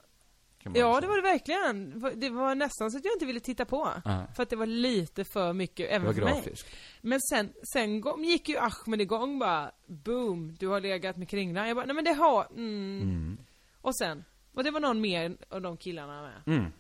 Ja, 0.65 1.01
det 1.01 1.07
var 1.07 1.17
det 1.17 1.23
verkligen. 1.23 2.01
Det 2.21 2.31
var 2.31 2.55
nästan 2.55 2.91
så 2.91 2.99
att 2.99 3.05
jag 3.05 3.15
inte 3.15 3.27
ville 3.27 3.41
titta 3.41 3.65
på. 3.65 3.93
Ja. 4.05 4.27
För 4.37 4.43
att 4.43 4.51
det 4.51 4.57
var 4.57 4.67
lite 4.67 5.25
för 5.25 5.53
mycket, 5.53 5.91
även 5.91 6.15
för 6.15 6.23
mig. 6.23 6.55
Men 7.01 7.21
sen, 7.21 7.53
sen 7.73 8.03
gick 8.25 8.49
ju 8.49 8.59
Ahmed 8.59 9.01
igång 9.01 9.39
bara, 9.39 9.71
boom, 9.87 10.57
du 10.59 10.69
har 10.69 10.81
legat 10.81 11.17
med 11.17 11.29
Kringlan. 11.29 11.69
Jag 11.69 11.77
bara, 11.77 11.87
nej 11.87 11.95
men 11.95 12.05
det 12.05 12.13
har, 12.13 12.47
mm. 12.57 13.39
Och 13.81 13.97
sen, 13.97 14.25
och 14.53 14.65
det 14.65 14.71
var 14.71 14.81
någon 14.81 15.01
mer 15.01 15.37
av 15.49 15.63
de 15.63 15.77
killarna 15.77 16.23
med. 16.23 16.57
Mm. 16.59 16.73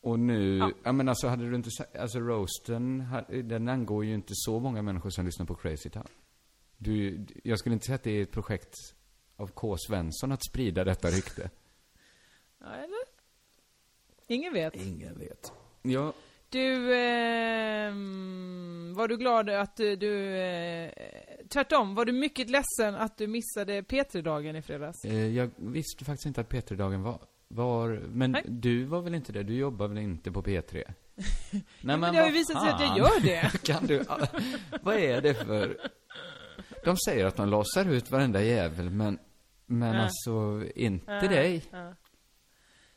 Och 0.00 0.18
nu, 0.18 0.58
ja. 0.58 0.70
Ja. 0.84 0.92
men 0.92 1.08
alltså 1.08 1.28
hade 1.28 1.50
du 1.50 1.56
inte 1.56 1.70
alltså 2.00 2.18
roasten, 2.18 3.06
den 3.28 3.68
angår 3.68 4.04
ju 4.04 4.14
inte 4.14 4.32
så 4.34 4.60
många 4.60 4.82
människor 4.82 5.10
som 5.10 5.26
lyssnar 5.26 5.46
på 5.46 5.54
Crazy 5.54 5.90
Town. 5.90 6.08
Du, 6.78 7.26
jag 7.44 7.58
skulle 7.58 7.72
inte 7.72 7.86
säga 7.86 7.96
att 7.96 8.02
det 8.02 8.18
är 8.18 8.22
ett 8.22 8.32
projekt 8.32 8.74
av 9.36 9.46
K. 9.46 9.76
Svensson 9.78 10.32
att 10.32 10.44
sprida 10.44 10.84
detta 10.84 11.08
rykte. 11.08 11.50
Ja, 12.60 12.66
eller? 12.74 13.20
Ingen 14.26 14.52
vet. 14.52 14.76
Ingen 14.76 15.18
vet. 15.18 15.52
Ja, 15.82 16.12
Du, 16.48 16.94
ehm, 16.96 18.94
var 18.96 19.08
du 19.08 19.16
glad 19.16 19.50
att 19.50 19.76
du, 19.76 20.36
eh, 20.36 20.90
tvärtom, 21.48 21.94
var 21.94 22.04
du 22.04 22.12
mycket 22.12 22.50
ledsen 22.50 22.94
att 22.94 23.18
du 23.18 23.26
missade 23.26 23.82
P3-dagen 23.82 24.56
i 24.56 24.62
fredags? 24.62 25.04
eh, 25.04 25.26
jag 25.36 25.50
visste 25.56 26.04
faktiskt 26.04 26.26
inte 26.26 26.40
att 26.40 26.48
P3-dagen 26.48 27.02
var, 27.02 27.18
var, 27.48 27.88
men 28.08 28.30
Nej. 28.32 28.42
du 28.48 28.84
var 28.84 29.00
väl 29.02 29.14
inte 29.14 29.32
det? 29.32 29.42
Du 29.42 29.54
jobbar 29.54 29.88
väl 29.88 29.98
inte 29.98 30.32
på 30.32 30.42
P3? 30.42 30.84
Nej 31.80 31.96
men 31.96 32.00
det 32.14 32.20
har 32.20 32.26
ju 32.26 32.32
visat 32.32 32.62
sig 32.62 32.70
att 32.72 32.80
jag 32.80 32.98
gör 32.98 33.20
det. 33.22 33.62
kan 33.64 33.86
du, 33.86 34.04
vad 34.82 34.96
är 34.96 35.20
det 35.20 35.34
för, 35.34 35.78
de 36.84 36.96
säger 36.96 37.26
att 37.26 37.36
de 37.36 37.48
lossar 37.48 37.84
ut 37.90 38.10
varenda 38.10 38.42
jävel, 38.42 38.90
men, 38.90 39.18
men 39.66 39.94
Ja. 39.96 40.02
alltså, 40.02 40.62
inte 40.74 41.12
Ja, 41.12 41.28
dig. 41.28 41.64
ja. 41.70 41.94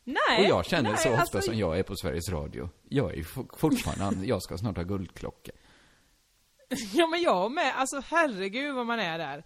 Nej, 0.04 0.18
Och 0.38 0.44
jag 0.44 0.66
känner 0.66 0.90
nej, 0.90 1.00
så 1.00 1.10
ofta 1.10 1.22
alltså, 1.22 1.42
som 1.42 1.56
jag 1.56 1.80
är 1.80 1.84
på 1.84 1.96
Sveriges 1.96 2.30
Radio. 2.30 2.70
Jag 2.90 3.18
är 3.18 3.24
fortfarande, 3.58 4.26
jag 4.26 4.42
ska 4.42 4.58
snart 4.58 4.78
ha 4.78 4.84
guldklocka. 4.84 5.52
Ja 6.94 7.08
men 7.08 7.22
jag 7.22 7.52
med, 7.52 7.74
alltså 7.76 8.02
herregud 8.06 8.76
vad 8.76 8.86
man 8.86 9.00
är 9.00 9.18
där. 9.18 9.44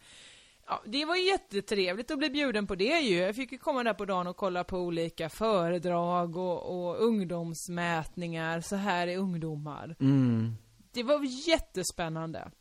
Ja, 0.67 0.83
det 0.85 1.05
var 1.05 1.15
ju 1.15 1.27
jättetrevligt 1.27 2.11
att 2.11 2.17
bli 2.17 2.29
bjuden 2.29 2.67
på 2.67 2.75
det 2.75 2.99
ju. 2.99 3.15
Jag 3.15 3.35
fick 3.35 3.51
ju 3.51 3.57
komma 3.57 3.83
där 3.83 3.93
på 3.93 4.05
dagen 4.05 4.27
och 4.27 4.37
kolla 4.37 4.63
på 4.63 4.77
olika 4.77 5.29
föredrag 5.29 6.37
och, 6.37 6.79
och 6.79 7.03
ungdomsmätningar, 7.03 8.61
så 8.61 8.75
här 8.75 9.07
är 9.07 9.17
ungdomar. 9.17 9.95
Mm. 9.99 10.55
Det 10.91 11.03
var 11.03 11.47
jättespännande. 11.47 12.51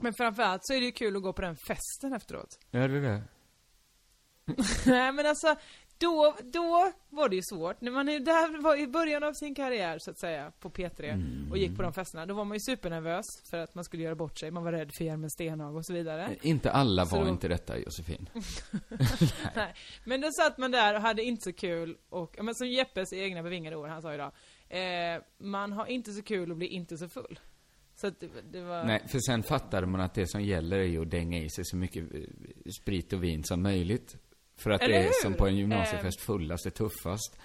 Men 0.00 0.14
framförallt 0.14 0.66
så 0.66 0.72
är 0.74 0.80
det 0.80 0.86
ju 0.86 0.92
kul 0.92 1.16
att 1.16 1.22
gå 1.22 1.32
på 1.32 1.42
den 1.42 1.56
festen 1.56 2.12
efteråt. 2.12 2.58
Gör 2.70 2.88
du 2.88 3.02
det? 3.02 3.22
Nej 4.86 5.12
men 5.12 5.26
alltså, 5.26 5.56
då, 6.02 6.36
då 6.52 6.92
var 7.10 7.28
det 7.28 7.36
ju 7.36 7.42
svårt. 7.42 7.80
När 7.80 7.90
man 7.90 8.08
är 8.08 8.20
där 8.20 8.62
var 8.62 8.76
i 8.76 8.86
början 8.86 9.22
av 9.24 9.32
sin 9.32 9.54
karriär 9.54 9.98
så 9.98 10.10
att 10.10 10.18
säga, 10.18 10.52
på 10.60 10.70
P3 10.70 11.50
och 11.50 11.58
gick 11.58 11.76
på 11.76 11.82
de 11.82 11.92
festerna, 11.92 12.26
då 12.26 12.34
var 12.34 12.44
man 12.44 12.54
ju 12.56 12.60
supernervös 12.60 13.24
för 13.50 13.58
att 13.58 13.74
man 13.74 13.84
skulle 13.84 14.02
göra 14.02 14.14
bort 14.14 14.38
sig, 14.38 14.50
man 14.50 14.64
var 14.64 14.72
rädd 14.72 14.90
för 14.94 15.04
Hjelmen 15.04 15.30
Stenhag 15.30 15.76
och 15.76 15.86
så 15.86 15.92
vidare. 15.92 16.36
Inte 16.42 16.70
alla 16.70 17.06
Så 17.06 17.16
var 17.16 17.24
då- 17.24 17.30
inte 17.30 17.48
detta, 17.48 17.78
Josefin. 17.78 18.28
Nej. 19.56 19.74
Men 20.04 20.20
då 20.20 20.28
satt 20.32 20.58
man 20.58 20.70
där 20.70 20.94
och 20.94 21.00
hade 21.00 21.22
inte 21.22 21.42
så 21.42 21.52
kul 21.52 21.96
och, 22.08 22.36
men 22.44 22.54
som 22.54 22.68
Jeppes 22.68 23.12
egna 23.12 23.42
bevingade 23.42 23.76
ord, 23.76 23.88
han 23.88 24.02
sa 24.02 24.14
idag, 24.14 24.32
eh, 24.68 25.22
man 25.38 25.72
har 25.72 25.86
inte 25.86 26.12
så 26.12 26.22
kul 26.22 26.50
och 26.50 26.56
blir 26.56 26.68
inte 26.68 26.96
så 26.96 27.08
full. 27.08 27.38
Så 27.94 28.06
att 28.06 28.20
det, 28.20 28.28
det 28.52 28.62
var... 28.62 28.84
Nej, 28.84 29.02
för 29.08 29.18
sen 29.18 29.42
fattade 29.42 29.86
man 29.86 30.00
att 30.00 30.14
det 30.14 30.26
som 30.30 30.42
gäller 30.42 30.78
är 30.78 30.84
ju 30.84 31.02
att 31.02 31.10
dänga 31.10 31.38
i 31.38 31.50
sig 31.50 31.64
så 31.64 31.76
mycket 31.76 32.14
eh, 32.14 32.20
sprit 32.82 33.12
och 33.12 33.24
vin 33.24 33.44
som 33.44 33.62
möjligt. 33.62 34.16
För 34.62 34.70
att 34.70 34.80
Eller 34.82 34.94
det 34.94 35.00
är 35.00 35.04
hur? 35.04 35.22
som 35.22 35.34
på 35.34 35.46
en 35.46 35.56
gymnasiefest, 35.56 36.20
fullast 36.20 36.66
är 36.66 36.70
tuffast. 36.70 37.38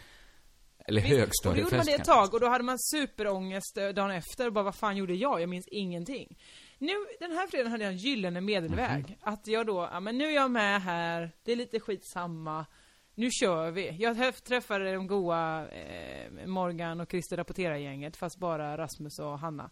Eller 0.90 1.02
Visst, 1.02 1.12
och 1.12 1.18
då 1.18 1.20
högstadiefest 1.20 1.72
gjorde 1.72 1.78
man 1.78 1.86
det 1.86 1.94
ett 1.94 2.04
tag 2.06 2.34
och 2.34 2.40
då 2.40 2.48
hade 2.48 2.64
man 2.64 2.80
superångest 2.80 3.78
eh, 3.78 3.88
dagen 3.90 4.12
efter 4.12 4.48
och 4.48 4.54
bara 4.54 4.64
vad 4.64 4.76
fan 4.76 4.98
gjorde 4.98 5.14
jag? 5.16 5.42
Jag 5.42 5.50
minns 5.50 5.68
ingenting. 5.72 6.38
Nu, 6.78 6.94
den 7.20 7.32
här 7.32 7.48
fredagen 7.48 7.72
hade 7.72 7.84
jag 7.84 7.92
en 7.94 7.98
gyllene 7.98 8.42
medelväg. 8.42 9.04
Mhm. 9.04 9.16
Att 9.22 9.48
jag 9.48 9.66
då, 9.66 9.90
ja 9.92 10.00
men 10.00 10.18
nu 10.18 10.26
är 10.26 10.36
jag 10.36 10.52
med 10.52 10.82
här, 10.82 11.32
det 11.44 11.52
är 11.52 11.56
lite 11.56 11.80
skitsamma. 11.80 12.66
Nu 13.16 13.30
kör 13.32 13.72
vi. 13.72 13.96
Jag 14.00 14.18
träff- 14.18 14.42
träffade 14.44 14.94
de 14.94 15.08
goa 15.08 15.68
eh, 15.68 16.46
Morgan 16.46 17.00
och 17.02 17.10
Christer 17.12 17.38
rapporterargänget 17.38 18.18
fast 18.18 18.38
bara 18.38 18.78
Rasmus 18.78 19.20
och 19.20 19.40
Hanna. 19.40 19.70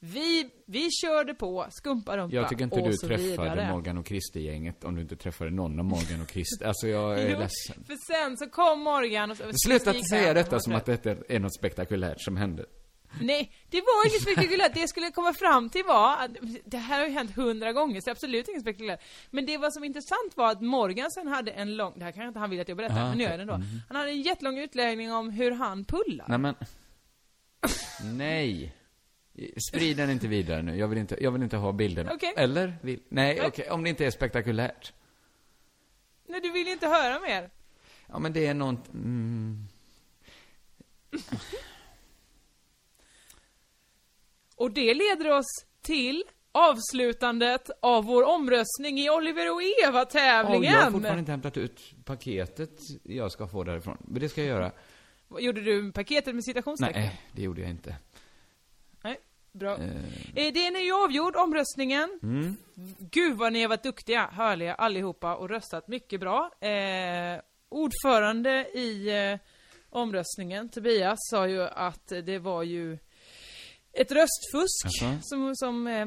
Vi, 0.00 0.50
vi 0.66 0.90
körde 0.90 1.34
på, 1.34 1.66
skumparumpa 1.70 2.36
Jag 2.36 2.48
tycker 2.48 2.64
inte 2.64 2.80
och 2.80 2.88
du 2.88 2.96
så 2.96 3.06
träffade 3.06 3.28
vidare. 3.28 3.70
Morgan 3.72 3.98
och 3.98 4.06
Christer-gänget 4.08 4.84
om 4.84 4.94
du 4.94 5.02
inte 5.02 5.16
träffade 5.16 5.50
någon 5.50 5.78
av 5.78 5.84
Morgan 5.84 6.22
och 6.22 6.30
Christer. 6.30 6.66
Alltså 6.66 6.88
jag 6.88 7.18
är 7.20 7.30
Jo, 7.30 7.38
ledsen. 7.38 7.84
För 7.86 7.96
sen 7.96 8.36
så 8.36 8.46
kom 8.46 8.80
Morgan 8.80 9.30
och 9.30 9.36
så, 9.36 9.44
Sluta 9.66 9.94
säga 9.94 10.34
detta 10.34 10.60
som 10.60 10.72
att 10.74 10.86
detta 10.86 11.10
är 11.28 11.40
något 11.40 11.54
spektakulärt 11.54 12.20
som 12.20 12.36
hände. 12.36 12.66
Nej, 13.20 13.52
det 13.70 13.80
var 13.80 14.08
inget 14.10 14.22
spektakulärt. 14.22 14.74
Det 14.74 14.80
jag 14.80 14.88
skulle 14.88 15.10
komma 15.10 15.32
fram 15.32 15.70
till 15.70 15.84
var 15.84 16.16
att 16.24 16.30
det 16.64 16.76
här 16.76 17.00
har 17.00 17.06
ju 17.06 17.12
hänt 17.12 17.36
hundra 17.36 17.72
gånger, 17.72 18.00
så 18.00 18.10
absolut 18.10 18.48
inget 18.48 18.60
spektakulärt. 18.62 19.00
Men 19.30 19.46
det 19.46 19.58
vad 19.58 19.72
som 19.72 19.84
intressant 19.84 20.32
var 20.36 20.50
att 20.50 20.60
Morgan 20.60 21.10
sen 21.10 21.26
hade 21.26 21.50
en 21.50 21.76
lång, 21.76 21.92
det 21.98 22.04
här 22.04 22.12
kanske 22.12 22.28
inte 22.28 22.40
han 22.40 22.50
vill 22.50 22.60
att 22.60 22.68
jag 22.68 22.76
berättar, 22.76 23.02
Ah, 23.02 23.08
men 23.08 23.18
nu 23.18 23.24
gör 23.24 23.30
jag 23.30 23.38
det 23.38 23.42
ändå. 23.42 23.60
Han 23.88 23.96
hade 23.96 24.10
en 24.10 24.22
jättelång 24.22 24.58
utläggning 24.58 25.12
om 25.12 25.30
hur 25.30 25.50
han 25.50 25.84
pullar. 25.84 26.26
Nej 26.28 26.38
men. 26.38 26.54
Nej. 28.16 28.72
Sprid 29.68 29.96
den 29.96 30.10
inte 30.10 30.28
vidare 30.28 30.62
nu. 30.62 30.76
Jag 30.76 30.88
vill 30.88 30.98
inte, 30.98 31.16
jag 31.20 31.30
vill 31.30 31.42
inte 31.42 31.56
ha 31.56 31.72
bilderna. 31.72 32.12
Okej. 32.14 32.34
Eller? 32.36 32.78
Vill, 32.82 33.02
nej, 33.08 33.40
okej. 33.46 33.70
Om 33.70 33.82
det 33.82 33.90
inte 33.90 34.06
är 34.06 34.10
spektakulärt. 34.10 34.92
Nej, 36.26 36.40
du 36.40 36.50
vill 36.50 36.66
ju 36.66 36.72
inte 36.72 36.86
höra 36.86 37.20
mer. 37.20 37.50
Ja, 38.06 38.18
men 38.18 38.32
det 38.32 38.46
är 38.46 38.54
något... 38.54 38.88
Mm, 38.94 39.66
Och 44.56 44.70
det 44.70 44.94
leder 44.94 45.38
oss 45.38 45.66
till 45.82 46.24
avslutandet 46.52 47.70
av 47.82 48.04
vår 48.04 48.22
omröstning 48.22 48.98
i 48.98 49.10
Oliver 49.10 49.50
och 49.50 49.56
Åh, 49.56 49.62
jag 49.80 49.86
har 49.86 49.90
Eva-tävlingen. 49.92 50.92
fortfarande 50.92 51.18
inte 51.18 51.30
hämtat 51.30 51.56
ut 51.56 51.80
paketet 52.04 52.78
jag 53.02 53.32
ska 53.32 53.48
få 53.48 53.64
därifrån. 53.64 53.96
Men 54.00 54.20
det 54.20 54.28
ska 54.28 54.40
jag 54.40 54.48
göra. 54.48 54.72
Gjorde 55.38 55.60
du 55.60 55.92
paketet 55.92 56.34
med 56.34 56.44
citationstecken? 56.44 57.02
Nej, 57.02 57.20
det 57.32 57.42
gjorde 57.42 57.60
jag 57.60 57.70
inte. 57.70 57.96
Bra. 59.58 59.72
Eh, 59.78 59.88
Eh, 60.46 60.52
Den 60.52 60.76
är 60.76 60.80
ju 60.84 60.92
avgjord, 61.04 61.36
omröstningen. 61.36 62.18
mm. 62.22 62.56
Gud 63.10 63.36
vad 63.36 63.52
ni 63.52 63.62
har 63.62 63.68
varit 63.68 63.82
duktiga, 63.82 64.26
härliga 64.32 64.74
allihopa 64.74 65.34
och 65.36 65.48
röstat 65.48 65.88
mycket 65.88 66.20
bra. 66.20 66.50
Eh, 66.60 67.40
ordförande 67.68 68.66
i 68.74 69.08
eh, 69.32 69.38
omröstningen, 69.90 70.68
Tobias, 70.68 71.18
sa 71.30 71.48
ju 71.48 71.62
att 71.62 72.06
det 72.24 72.38
var 72.38 72.62
ju 72.62 72.98
ett 73.92 74.12
röstfusk 74.12 74.86
Jaså? 75.00 75.18
som, 75.22 75.52
som 75.56 75.86
eh, 75.86 76.06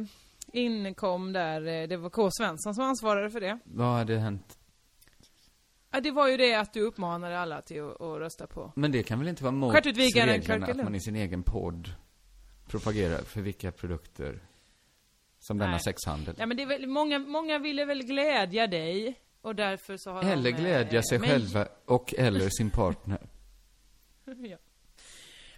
inkom 0.53 1.33
där. 1.33 1.67
Eh, 1.67 1.87
det 1.87 1.97
var 1.97 2.09
K. 2.09 2.29
Svensson 2.31 2.75
som 2.75 2.83
ansvarade 2.83 3.29
för 3.29 3.41
det. 3.41 3.59
Vad 3.63 3.93
hade 3.97 4.17
hänt? 4.17 4.55
Ja, 5.91 5.99
det 5.99 6.11
var 6.11 6.27
ju 6.27 6.37
det 6.37 6.53
att 6.55 6.73
du 6.73 6.81
uppmanade 6.81 7.39
alla 7.39 7.61
till 7.61 7.81
att, 7.83 8.01
att 8.01 8.19
rösta 8.19 8.47
på. 8.47 8.71
Men 8.75 8.91
det 8.91 9.03
kan 9.03 9.19
väl 9.19 9.27
inte 9.27 9.43
vara 9.43 9.51
mot 9.51 9.75
reglerna 9.85 10.65
att 10.67 10.77
man 10.77 10.95
i 10.95 10.99
sin 11.01 11.15
egen 11.15 11.43
podd 11.43 11.89
propagerar 12.69 13.21
för 13.23 13.41
vilka 13.41 13.71
produkter 13.71 14.39
som 15.39 15.57
denna 15.57 15.71
Nej. 15.71 15.79
sexhandel. 15.79 16.35
Ja, 16.37 16.45
men 16.45 16.57
det 16.57 16.63
är 16.63 16.67
väl, 16.67 16.87
många, 16.87 17.19
många 17.19 17.59
ville 17.59 17.85
väl 17.85 18.03
glädja 18.03 18.67
dig. 18.67 19.19
Och 19.41 19.55
därför 19.55 19.97
så 19.97 20.11
har 20.11 20.23
Eller 20.23 20.43
de... 20.43 20.49
eh, 20.49 20.59
glädja 20.59 21.03
sig 21.03 21.19
men- 21.19 21.29
själva 21.29 21.67
och 21.85 22.13
eller 22.17 22.49
sin 22.57 22.69
partner. 22.69 23.27
ja. 24.25 24.57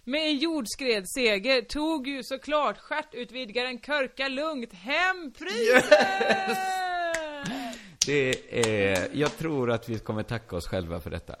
Med 0.04 0.22
en 0.22 0.36
jordskredsseger 0.38 1.62
tog 1.62 2.06
ju 2.08 2.22
såklart 2.22 2.78
stjärtutvidgaren 2.78 3.78
Körka 3.78 4.28
lugnt 4.28 4.72
hem 4.72 5.32
priset! 5.38 5.90
Det 8.06 8.34
är, 8.90 9.08
jag 9.12 9.36
tror 9.36 9.70
att 9.70 9.88
vi 9.88 9.98
kommer 9.98 10.22
tacka 10.22 10.56
oss 10.56 10.66
själva 10.68 11.00
för 11.00 11.10
detta. 11.10 11.36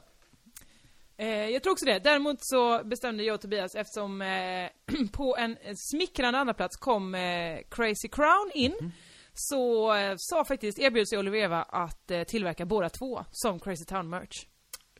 Eh, 1.22 1.48
jag 1.48 1.62
tror 1.62 1.72
också 1.72 1.84
det. 1.84 1.98
Däremot 1.98 2.36
så 2.40 2.84
bestämde 2.84 3.24
jag 3.24 3.34
och 3.34 3.40
Tobias 3.40 3.74
eftersom 3.74 4.22
eh, 4.22 4.68
på 5.12 5.36
en 5.38 5.56
smickrande 5.76 6.38
andra 6.38 6.54
plats 6.54 6.76
kom 6.76 7.14
eh, 7.14 7.58
Crazy 7.70 8.08
Crown 8.08 8.50
in. 8.54 8.74
Mhm. 8.80 8.92
Så 9.34 9.94
eh, 9.94 10.14
sa 10.16 10.44
faktiskt, 10.44 10.78
erbjöd 10.78 11.08
sig 11.08 11.18
Oliver 11.18 11.38
Eva 11.38 11.62
att 11.62 12.10
eh, 12.10 12.22
tillverka 12.22 12.66
båda 12.66 12.88
två 12.88 13.24
som 13.30 13.60
Crazy 13.60 13.84
Town 13.84 14.10
merch. 14.10 14.46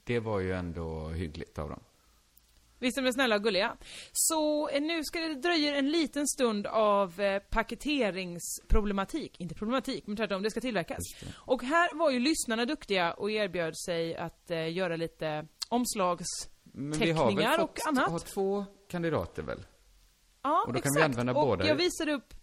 Det 0.05 0.21
var 0.21 0.41
ju 0.41 0.53
ändå 0.53 1.09
hyggligt 1.09 1.59
av 1.59 1.69
dem. 1.69 1.81
Visst 2.79 2.99
är 2.99 3.03
de 3.03 3.13
snälla 3.13 3.35
och 3.35 3.43
gulliga? 3.43 3.77
Så 4.13 4.69
eh, 4.69 4.83
nu 4.83 5.05
ska 5.05 5.21
det 5.21 5.35
dröja 5.35 5.77
en 5.77 5.91
liten 5.91 6.29
stund 6.29 6.67
av 6.67 7.21
eh, 7.21 7.43
paketeringsproblematik. 7.43 9.41
Inte 9.41 9.55
problematik, 9.55 10.07
men 10.07 10.17
tvärtom, 10.17 10.43
det 10.43 10.51
ska 10.51 10.61
tillverkas. 10.61 11.03
Och 11.35 11.63
här 11.63 11.99
var 11.99 12.11
ju 12.11 12.19
lyssnarna 12.19 12.65
duktiga 12.65 13.13
och 13.13 13.31
erbjöd 13.31 13.79
sig 13.79 14.17
att 14.17 14.51
göra 14.71 14.97
lite 14.97 15.47
omslags... 15.73 16.27
Men 16.65 16.99
vi 16.99 17.11
har 17.11 17.37
väl 17.37 17.61
och 17.61 17.79
annat. 17.89 18.27
två 18.27 18.65
kandidater 18.89 19.43
väl? 19.43 19.67
Ja, 20.43 20.65
Och 20.67 20.73
då 20.73 20.81
kan 20.81 20.91
exakt. 20.91 20.97
vi 20.99 21.03
använda 21.03 21.33
och 21.33 21.47
båda 21.47 21.67
jag 21.67 21.75
visade 21.75 22.13
upp... 22.13 22.35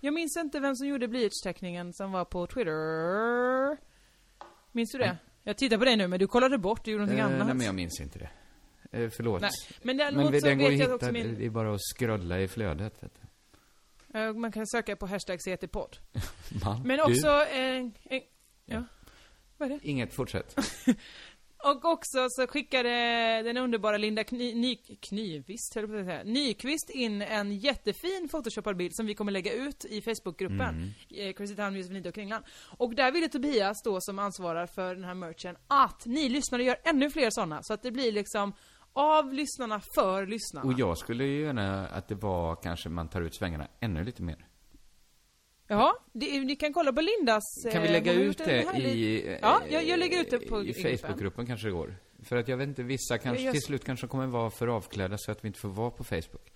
Jag 0.00 0.14
minns 0.14 0.36
inte 0.36 0.60
vem 0.60 0.76
som 0.76 0.86
gjorde 0.88 1.08
blyertsteckningen 1.08 1.92
som 1.94 2.12
var 2.12 2.24
på 2.24 2.46
Twitter. 2.46 3.76
Minns 4.72 4.92
du 4.92 4.98
det? 4.98 5.16
Jag 5.42 5.56
tittar 5.58 5.78
på 5.78 5.84
dig 5.84 5.96
nu, 5.96 6.08
men 6.08 6.18
du 6.18 6.26
kollade 6.26 6.58
bort, 6.58 6.84
du 6.84 6.90
gjorde 6.90 7.04
någonting 7.04 7.18
Eh, 7.20 7.26
annat. 7.26 7.46
nej, 7.46 7.56
men 7.56 7.66
jag 7.66 7.74
minns 7.74 8.00
inte 8.00 8.18
det. 8.18 8.30
Eh, 8.98 9.10
förlåt. 9.10 9.40
Nej, 9.40 9.50
men 9.82 9.96
men 9.96 10.14
den 10.32 10.58
går 10.58 10.66
att 10.82 10.90
också 10.90 10.92
hitta, 11.06 11.12
min... 11.12 11.38
det 11.38 11.46
är 11.46 11.50
bara 11.50 11.74
att 11.74 11.80
scrolla 11.96 12.40
i 12.40 12.48
flödet, 12.48 13.02
vet 13.02 13.12
du. 13.20 14.18
Eh, 14.18 14.32
Man 14.32 14.52
kan 14.52 14.66
söka 14.66 14.96
på 14.96 15.06
hashtag 15.06 15.38
CT-podd. 15.40 15.98
Men 16.84 17.00
också... 17.00 17.28
Eh, 17.28 17.76
eh, 18.04 18.22
ja. 18.64 18.84
Vad 19.56 19.72
är 19.72 19.78
det? 19.78 19.88
Inget, 19.88 20.14
fortsätt. 20.14 20.56
Och 21.64 21.84
också 21.84 22.26
så 22.30 22.46
skickade 22.46 22.88
den 23.42 23.56
underbara 23.56 23.96
Linda 23.96 24.24
Kny, 24.24 24.54
Ny, 24.54 24.76
Knyvist, 24.76 25.74
höll 25.74 25.84
jag 25.84 25.90
på 25.90 25.98
att 25.98 26.06
säga, 26.06 26.22
Nyqvist 26.24 26.90
in 26.90 27.22
en 27.22 27.52
jättefin 27.52 28.28
photoshopad 28.30 28.76
bild 28.76 28.94
som 28.94 29.06
vi 29.06 29.14
kommer 29.14 29.32
lägga 29.32 29.52
ut 29.52 29.84
i 29.84 30.02
Facebookgruppen. 30.02 30.60
Mm. 30.60 30.90
Eh, 31.10 31.32
Crazy 31.32 31.56
Town, 31.56 31.74
Nito 31.74 32.08
och 32.08 32.14
Kringlan. 32.14 32.42
Och 32.78 32.94
där 32.94 33.12
ville 33.12 33.28
Tobias 33.28 33.82
då 33.84 34.00
som 34.00 34.18
ansvarar 34.18 34.66
för 34.66 34.94
den 34.94 35.04
här 35.04 35.14
merchen 35.14 35.56
att 35.68 36.06
ni 36.06 36.28
lyssnare 36.28 36.64
gör 36.64 36.76
ännu 36.84 37.10
fler 37.10 37.30
sådana. 37.30 37.62
Så 37.62 37.72
att 37.72 37.82
det 37.82 37.90
blir 37.90 38.12
liksom 38.12 38.52
av 38.92 39.32
lyssnarna 39.32 39.80
för 39.94 40.26
lyssnarna. 40.26 40.66
Och 40.66 40.78
jag 40.78 40.98
skulle 40.98 41.24
ju 41.24 41.42
gärna 41.42 41.88
att 41.88 42.08
det 42.08 42.14
var 42.14 42.56
kanske 42.56 42.88
man 42.88 43.08
tar 43.08 43.20
ut 43.20 43.34
svängarna 43.34 43.66
ännu 43.80 44.04
lite 44.04 44.22
mer. 44.22 44.47
Ja, 45.68 45.96
det, 46.12 46.40
ni 46.40 46.56
kan 46.56 46.72
kolla 46.72 46.92
på 46.92 47.00
Lindas... 47.00 47.42
Kan 47.72 47.82
vi 47.82 47.88
eh, 47.88 47.92
lägga 47.92 48.12
ut 48.12 48.38
det 48.38 48.78
i... 48.78 49.28
eh, 49.28 49.38
Ja, 49.42 49.62
jag- 49.70 49.84
jag 49.84 49.98
lägger 49.98 50.20
ut 50.20 50.30
det 50.30 50.38
på- 50.38 50.62
I 50.62 50.68
i 50.68 50.72
gruppen. 50.72 50.98
Facebookgruppen 50.98 51.46
kanske 51.46 51.66
det 51.66 51.72
går. 51.72 51.96
För 52.22 52.36
att 52.36 52.48
jag 52.48 52.56
vet 52.56 52.68
inte, 52.68 52.82
vissa 52.82 53.18
kanske 53.18 53.44
Jag- 53.44 53.52
till 53.54 53.62
slut 53.62 53.84
kanske 53.84 54.06
kommer 54.06 54.26
vara 54.26 54.50
för 54.50 54.66
avklädda 54.68 55.18
så 55.18 55.32
att 55.32 55.44
vi 55.44 55.48
inte 55.48 55.60
får 55.60 55.68
vara 55.68 55.90
på 55.90 56.04
Facebook. 56.04 56.52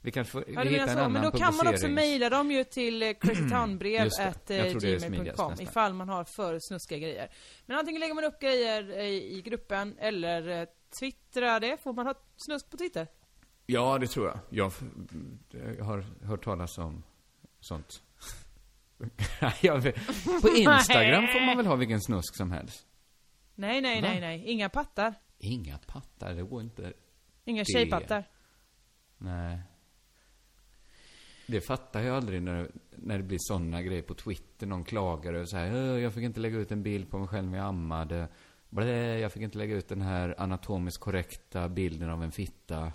Vi 0.00 0.10
kanske 0.10 0.30
får, 0.32 0.44
Ja, 0.48 0.62
vi 0.62 0.68
hittar 0.68 0.82
en 0.82 0.88
så, 0.88 0.98
annan 0.98 1.12
men 1.12 1.22
då 1.22 1.30
kan 1.30 1.56
man 1.56 1.66
också 1.68 1.88
mejla 1.88 2.30
dem 2.30 2.50
ju 2.50 2.64
till 2.64 3.02
eh, 3.02 3.12
crazytownbrev 3.12 4.04
Just 4.04 4.16
det. 4.18 4.24
at 4.28 4.50
eh, 4.50 5.20
nästan. 5.22 5.60
ifall 5.60 5.92
man 5.94 6.08
har 6.08 6.24
för 6.36 6.58
snuskiga 6.60 6.98
grejer. 6.98 7.28
Men 7.66 7.78
antingen 7.78 8.00
lägger 8.00 8.14
man 8.14 8.24
upp 8.24 8.40
grejer 8.40 8.98
eh, 8.98 9.04
i 9.06 9.42
gruppen 9.44 9.96
eller 9.98 10.60
eh, 10.60 10.66
twittrar 11.00 11.60
det. 11.60 11.76
Får 11.82 11.92
man 11.92 12.06
ha 12.06 12.14
snusk 12.36 12.70
på 12.70 12.76
Twitter? 12.76 13.06
Ja, 13.66 13.98
det 13.98 14.06
tror 14.06 14.26
jag. 14.26 14.38
Jag, 14.50 14.72
jag 15.78 15.84
har 15.84 16.04
hört 16.26 16.44
talas 16.44 16.78
om 16.78 17.02
sånt. 17.60 18.02
på 20.42 20.48
Instagram 20.56 21.26
får 21.26 21.46
man 21.46 21.56
väl 21.56 21.66
ha 21.66 21.74
vilken 21.76 22.00
snusk 22.00 22.36
som 22.36 22.50
helst? 22.50 22.86
Nej, 23.54 23.80
nej, 23.80 24.02
Va? 24.02 24.08
nej, 24.08 24.20
nej. 24.20 24.44
Inga 24.46 24.68
pattar. 24.68 25.14
Inga 25.38 25.78
pattar, 25.78 26.34
det 26.34 26.42
går 26.42 26.60
inte. 26.62 26.92
Inga 27.44 27.62
Det- 27.62 27.72
tjejpattar. 27.72 28.24
Nej. 29.18 29.58
Det 31.46 31.60
fattar 31.60 32.00
jag 32.00 32.16
aldrig 32.16 32.42
när, 32.42 32.70
när 32.90 33.16
det 33.18 33.24
blir 33.24 33.38
sådana 33.40 33.82
grejer 33.82 34.02
på 34.02 34.14
Twitter. 34.14 34.66
Någon 34.66 34.84
klagar 34.84 35.34
över 35.34 35.46
så 35.46 35.56
här, 35.56 35.72
"Åh, 35.74 36.00
jag 36.00 36.14
fick 36.14 36.22
inte 36.24 36.40
lägga 36.40 36.58
ut 36.58 36.72
en 36.72 36.82
bild 36.82 37.10
på 37.10 37.18
mig 37.18 37.28
själv 37.28 37.50
när 37.50 37.58
jag 37.58 37.66
ammade. 37.66 38.28
Blä, 38.68 39.18
jag 39.18 39.32
fick 39.32 39.42
inte 39.42 39.58
lägga 39.58 39.74
ut 39.74 39.88
den 39.88 40.00
här 40.02 40.34
anatomiskt 40.38 41.00
korrekta 41.00 41.68
bilden 41.68 42.10
av 42.10 42.22
en 42.22 42.32
fitta. 42.32 42.92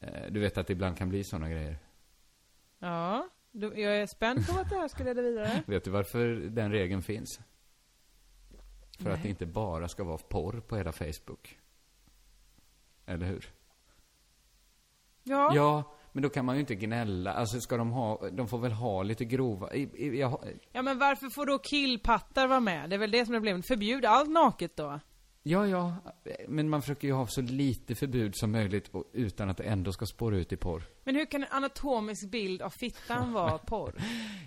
Eh, 0.00 0.26
Du 0.30 0.40
vet 0.40 0.58
att 0.58 0.66
det 0.66 0.72
ibland 0.72 0.96
kan 0.98 1.08
bli 1.08 1.24
sådana 1.24 1.50
grejer. 1.50 1.78
Ja, 2.78 3.15
jag 3.60 3.96
är 3.96 4.06
spänd 4.06 4.46
på 4.46 4.52
vart 4.52 4.68
det 4.68 4.76
här 4.76 4.88
ska 4.88 5.04
leda 5.04 5.22
vidare. 5.22 5.62
Vet 5.66 5.84
du 5.84 5.90
varför 5.90 6.28
den 6.34 6.72
regeln 6.72 7.02
finns? 7.02 7.40
För 8.98 9.10
att 9.10 9.22
det 9.22 9.28
inte 9.28 9.46
bara 9.46 9.88
ska 9.88 10.04
vara 10.04 10.18
porr 10.18 10.60
på 10.60 10.76
hela 10.76 10.92
Facebook. 10.92 11.58
Eller 13.06 13.26
hur? 13.26 13.50
Ja, 15.22 15.54
Ja, 15.54 15.96
men 16.12 16.22
då 16.22 16.28
kan 16.28 16.44
man 16.44 16.54
ju 16.54 16.60
inte 16.60 16.74
gnälla. 16.74 17.32
Alltså 17.32 17.60
ska 17.60 17.76
de 17.76 17.90
ha, 17.90 18.30
de 18.30 18.48
får 18.48 18.58
väl 18.58 18.72
ha 18.72 19.02
lite 19.02 19.24
grova, 19.24 19.74
i, 19.74 19.82
i, 19.82 20.20
jag, 20.20 20.40
ja 20.72 20.82
men 20.82 20.98
varför 20.98 21.30
får 21.30 21.46
då 21.46 21.58
killpattar 21.58 22.46
vara 22.46 22.60
med? 22.60 22.90
Det 22.90 22.96
är 22.96 22.98
väl 22.98 23.10
det 23.10 23.26
som 23.26 23.34
är 23.34 23.38
problemet. 23.38 23.66
Förbjud 23.66 24.04
allt 24.04 24.30
naket 24.30 24.76
då. 24.76 25.00
Ja, 25.48 25.66
ja, 25.66 25.94
men 26.48 26.68
man 26.68 26.82
försöker 26.82 27.08
ju 27.08 27.14
ha 27.14 27.26
så 27.26 27.40
lite 27.40 27.94
förbud 27.94 28.36
som 28.36 28.52
möjligt 28.52 28.88
och, 28.88 29.04
utan 29.12 29.50
att 29.50 29.56
det 29.56 29.64
ändå 29.64 29.92
ska 29.92 30.06
spåra 30.06 30.36
ut 30.36 30.52
i 30.52 30.56
porr. 30.56 30.82
Men 31.04 31.14
hur 31.14 31.26
kan 31.26 31.42
en 31.42 31.48
anatomisk 31.50 32.30
bild 32.30 32.62
av 32.62 32.70
fittan 32.70 33.32
vara 33.32 33.58
porr? 33.58 33.94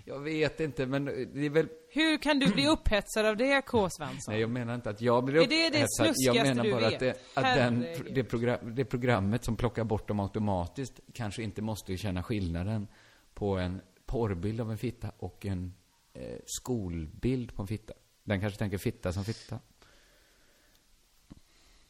Jag 0.04 0.20
vet 0.20 0.60
inte, 0.60 0.86
men 0.86 1.04
det 1.04 1.46
är 1.46 1.50
väl, 1.50 1.68
Hur 1.88 2.18
kan 2.18 2.38
du 2.38 2.52
bli 2.52 2.68
upphetsad 2.68 3.26
av 3.26 3.36
det, 3.36 3.62
K. 3.62 3.90
Svensson? 3.90 4.32
nej 4.32 4.40
jag 4.40 4.50
menar 4.50 4.74
inte 4.74 4.90
att 4.90 5.00
jag 5.00 5.24
blir 5.24 5.36
Är 5.36 5.40
det 5.40 5.46
det 5.48 5.66
upphetsad. 5.68 6.06
Jag 6.06 6.16
snuskigaste 6.16 6.54
menar 6.54 6.80
bara 6.80 6.86
att, 6.86 7.00
det, 7.00 7.16
att 7.34 7.56
den, 7.56 7.86
det, 8.10 8.24
program, 8.24 8.74
det 8.74 8.84
programmet 8.84 9.44
som 9.44 9.56
plockar 9.56 9.84
bort 9.84 10.08
dem 10.08 10.20
automatiskt 10.20 11.00
kanske 11.12 11.42
inte 11.42 11.62
måste 11.62 11.96
känna 11.96 12.22
skillnaden 12.22 12.88
på 13.34 13.58
en 13.58 13.80
porrbild 14.06 14.60
av 14.60 14.70
en 14.70 14.78
fitta 14.78 15.12
och 15.18 15.46
en 15.46 15.74
eh, 16.14 16.38
skolbild 16.46 17.54
på 17.54 17.62
en 17.62 17.68
fitta. 17.68 17.94
Den 18.24 18.40
kanske 18.40 18.58
tänker 18.58 18.78
fitta 18.78 19.12
som 19.12 19.24
fitta. 19.24 19.58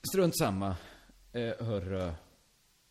Strunt 0.08 0.38
samma. 0.38 0.76
Eh, 1.32 1.66
hörru. 1.66 2.12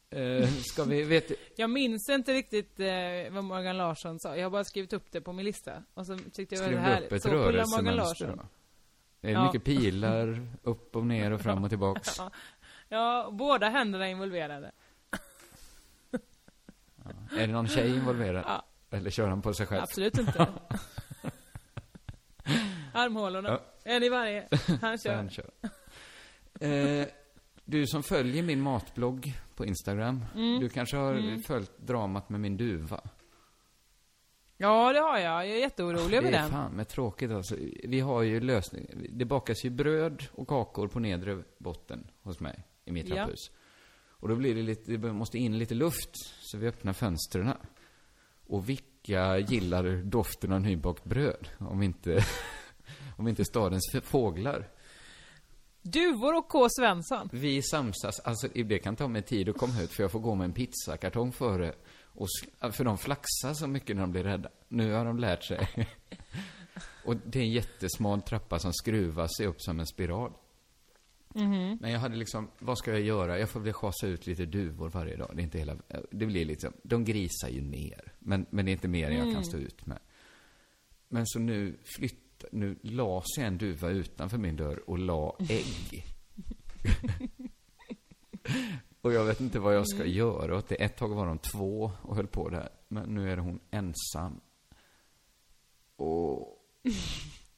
Eh, 0.10 0.48
ska 0.50 0.84
vi, 0.84 1.04
vet 1.04 1.32
Jag 1.56 1.70
minns 1.70 2.10
inte 2.10 2.34
riktigt 2.34 2.80
eh, 2.80 2.88
vad 3.32 3.44
Morgan 3.44 3.78
Larsson 3.78 4.20
sa. 4.20 4.36
Jag 4.36 4.46
har 4.46 4.50
bara 4.50 4.64
skrivit 4.64 4.94
upp 4.94 5.12
det 5.12 5.22
på 5.22 5.34
min 5.34 5.46
lista. 5.46 5.84
Och 5.94 6.06
så 6.06 6.18
tyckte 6.34 6.56
jag 6.56 6.64
det 6.64 6.68
var 6.68 6.72
du 6.72 6.78
upp 6.78 6.84
härligt. 6.84 7.12
ett 7.12 7.26
rörelsemönster 7.26 8.28
då? 8.28 8.34
Är 9.22 9.28
det 9.28 9.32
Ja. 9.32 9.46
mycket 9.46 9.64
pilar, 9.64 10.48
upp 10.64 10.96
och 10.96 11.06
ner 11.06 11.32
och 11.32 11.42
fram 11.42 11.64
och 11.64 11.70
tillbaks? 11.70 12.18
Ja. 12.18 12.32
Ja, 12.90 13.30
båda 13.32 13.70
händerna 13.70 14.08
är 14.08 14.12
involverade. 14.12 14.72
Är 17.32 17.48
det 17.48 17.54
någon 17.54 17.68
tjej 17.68 17.96
involverad? 17.96 18.44
Ja. 18.48 18.66
Eller 18.98 19.10
kör 19.10 19.28
han 19.28 19.42
på 19.42 19.54
sig 19.54 19.66
själv? 19.66 19.82
Absolut 19.84 20.18
inte. 20.18 20.48
Armhålorna. 22.94 23.50
Ja. 23.50 23.62
En 23.84 24.04
i 24.04 24.10
varje. 24.10 24.48
Han 24.82 24.98
kör. 24.98 25.16
han 25.16 25.30
kör. 25.30 25.50
Eh, 26.60 27.08
du 27.66 27.88
som 27.88 28.04
följer 28.04 28.44
min 28.44 28.62
matblogg 28.62 29.34
på 29.56 29.66
Instagram, 29.66 30.26
Mm. 30.36 30.60
du 30.60 30.70
kanske 30.70 30.98
har 30.98 31.44
följt 31.44 31.78
dramat 31.78 32.30
med 32.30 32.40
min 32.40 32.58
duva? 32.58 33.02
Ja, 34.58 34.94
det 34.94 35.00
har 35.00 35.18
jag. 35.18 35.48
Jag 35.48 35.56
är 35.56 35.60
jätteorolig 35.60 36.18
över 36.18 36.32
det 36.32 36.38
är 36.38 36.42
den. 36.42 36.52
fan 36.52 36.72
med 36.72 36.88
tråkigt 36.88 37.32
alltså. 37.32 37.56
Vi 37.84 38.00
har 38.00 38.22
ju 38.22 38.40
lösning. 38.40 38.88
Det 39.10 39.26
bakas 39.26 39.66
ju 39.66 39.70
bröd 39.70 40.24
och 40.32 40.48
kakor 40.48 40.88
på 40.88 41.00
nedre 41.00 41.44
botten 41.58 42.08
hos 42.22 42.40
mig, 42.40 42.64
i 42.86 42.92
mitt 42.92 43.10
Ja. 43.10 43.16
trapphus. 43.16 43.52
Och 44.10 44.28
då 44.28 44.36
blir 44.36 44.56
det 44.56 44.62
lite, 44.62 44.92
det 44.98 45.14
måste 45.14 45.38
in 45.38 45.58
lite 45.58 45.76
luft, 45.76 46.10
så 46.42 46.58
vi 46.58 46.68
öppnar 46.68 46.94
fönstren. 46.94 47.54
Och 48.48 48.70
vilka 48.70 49.38
gillar 49.38 50.04
doften 50.04 50.52
av 50.54 50.62
nybakt 50.62 51.04
bröd? 51.04 51.50
Om 51.60 51.82
inte, 51.84 52.26
om 53.18 53.28
inte 53.28 53.46
stadens 53.46 53.92
fåglar. 54.04 54.68
Duvor 55.82 56.38
och 56.38 56.48
K. 56.48 56.68
Svensson. 56.70 57.30
Vi 57.32 57.62
samsas, 57.62 58.20
alltså 58.20 58.48
det 58.48 58.80
kan 58.80 58.96
ta 58.96 59.08
mig 59.08 59.22
tid 59.22 59.50
att 59.50 59.58
komma 59.58 59.82
ut 59.82 59.92
för 59.92 60.04
jag 60.04 60.12
får 60.12 60.20
gå 60.20 60.36
med 60.36 60.46
en 60.46 60.54
pizzakartong 60.54 61.32
före. 61.32 61.74
Och, 62.02 62.28
för 62.72 62.84
de 62.84 62.98
flaxar 62.98 63.54
så 63.54 63.68
mycket 63.68 63.96
när 63.96 64.04
de 64.04 64.12
blir 64.12 64.24
rädda. 64.24 64.50
Nu 64.68 64.94
har 64.94 65.06
de 65.06 65.20
lärt 65.20 65.44
sig. 65.44 65.68
och 67.06 67.16
det 67.16 67.40
är 67.40 67.44
en 67.44 67.52
jättesmal 67.52 68.22
trappa 68.22 68.60
som 68.60 68.74
skruvar 68.74 69.28
sig 69.38 69.48
upp 69.48 69.62
som 69.62 69.80
en 69.80 69.88
spiral. 69.88 70.32
Men 71.80 71.92
jag 71.92 72.00
hade 72.00 72.16
liksom, 72.16 72.52
vad 72.60 72.78
ska 72.78 72.92
jag 72.92 73.02
göra? 73.02 73.40
Jag 73.40 73.50
får 73.50 73.60
väl 73.60 73.74
schasa 73.74 74.08
ut 74.08 74.28
lite 74.28 74.46
duvor 74.46 74.90
varje 74.90 75.16
dag. 75.16 75.32
Det 75.34 75.42
är 75.42 75.44
inte 75.44 75.58
hela, 75.58 75.76
det 76.12 76.26
blir 76.26 76.46
liksom, 76.46 76.74
de 76.84 77.06
grisar 77.06 77.50
ju 77.50 77.62
ner. 77.62 78.14
Men, 78.20 78.46
men 78.50 78.66
det 78.66 78.72
är 78.72 78.74
inte 78.74 78.88
mer 78.88 79.12
än 79.12 79.18
jag 79.18 79.36
kan 79.36 79.46
stå 79.46 79.58
ut 79.58 79.86
med. 79.86 80.00
Men 81.08 81.28
så 81.28 81.40
nu 81.40 81.78
flytt, 81.84 82.20
nu 82.52 82.80
la 82.82 83.24
sig 83.36 83.44
en 83.44 83.58
duva 83.58 83.90
utanför 83.90 84.38
min 84.38 84.56
dörr 84.56 84.90
och 84.90 85.00
la 85.00 85.36
ägg. 85.50 86.06
och 89.02 89.14
jag 89.14 89.26
vet 89.26 89.42
inte 89.42 89.60
vad 89.60 89.76
jag 89.76 89.88
ska 89.88 90.06
göra 90.06 90.58
åt 90.58 90.68
det. 90.68 90.76
Ett 90.76 90.98
tag 90.98 91.10
var 91.10 91.26
de 91.26 91.38
två 91.38 91.92
och 92.02 92.16
höll 92.16 92.28
på 92.28 92.50
där. 92.50 92.70
Men 92.88 93.16
nu 93.16 93.32
är 93.32 93.38
hon 93.38 93.60
ensam. 93.72 94.42
Och... 95.96 96.56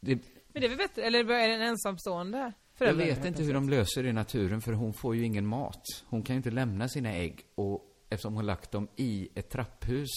Det, 0.04 0.16
Men 0.48 0.62
det 0.62 0.66
är 0.66 0.70
väl 0.70 0.78
bättre, 0.78 1.02
eller 1.02 1.20
är 1.20 1.48
det 1.48 1.56
en 1.56 1.62
ensamstående 1.62 2.54
jag 2.86 2.94
vet 2.94 3.26
inte 3.26 3.44
hur 3.44 3.54
de 3.54 3.70
löser 3.70 4.04
det 4.04 4.10
i 4.10 4.14
naturen, 4.14 4.62
för 4.62 4.74
hon 4.74 4.94
får 4.94 5.16
ju 5.16 5.26
ingen 5.26 5.48
mat. 5.48 5.84
Hon 6.06 6.24
kan 6.24 6.34
ju 6.34 6.38
inte 6.38 6.52
lämna 6.52 6.90
sina 6.90 7.14
ägg, 7.14 7.46
och 7.56 7.86
eftersom 8.10 8.34
hon 8.34 8.46
lagt 8.46 8.72
dem 8.72 8.88
i 8.96 9.30
ett 9.36 9.50
trapphus, 9.50 10.10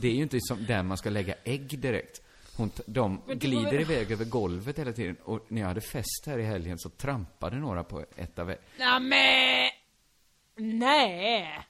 det 0.00 0.08
är 0.08 0.12
ju 0.12 0.22
inte 0.22 0.38
som 0.40 0.66
där 0.66 0.82
man 0.82 0.96
ska 0.96 1.10
lägga 1.10 1.34
ägg 1.44 1.78
direkt. 1.80 2.22
Hon, 2.56 2.70
de 2.86 3.20
glider 3.26 3.64
var 3.64 3.80
iväg 3.80 4.10
över 4.12 4.24
golvet 4.24 4.78
hela 4.78 4.92
tiden, 4.92 5.16
och 5.24 5.40
när 5.48 5.60
jag 5.60 5.68
hade 5.68 5.80
fest 5.80 6.22
här 6.26 6.38
i 6.38 6.42
helgen 6.42 6.78
så 6.78 6.88
trampade 6.90 7.56
några 7.56 7.84
på 7.84 8.04
ett 8.16 8.38
av. 8.38 8.54
Nämen! 8.78 9.70
Nej! 10.56 11.66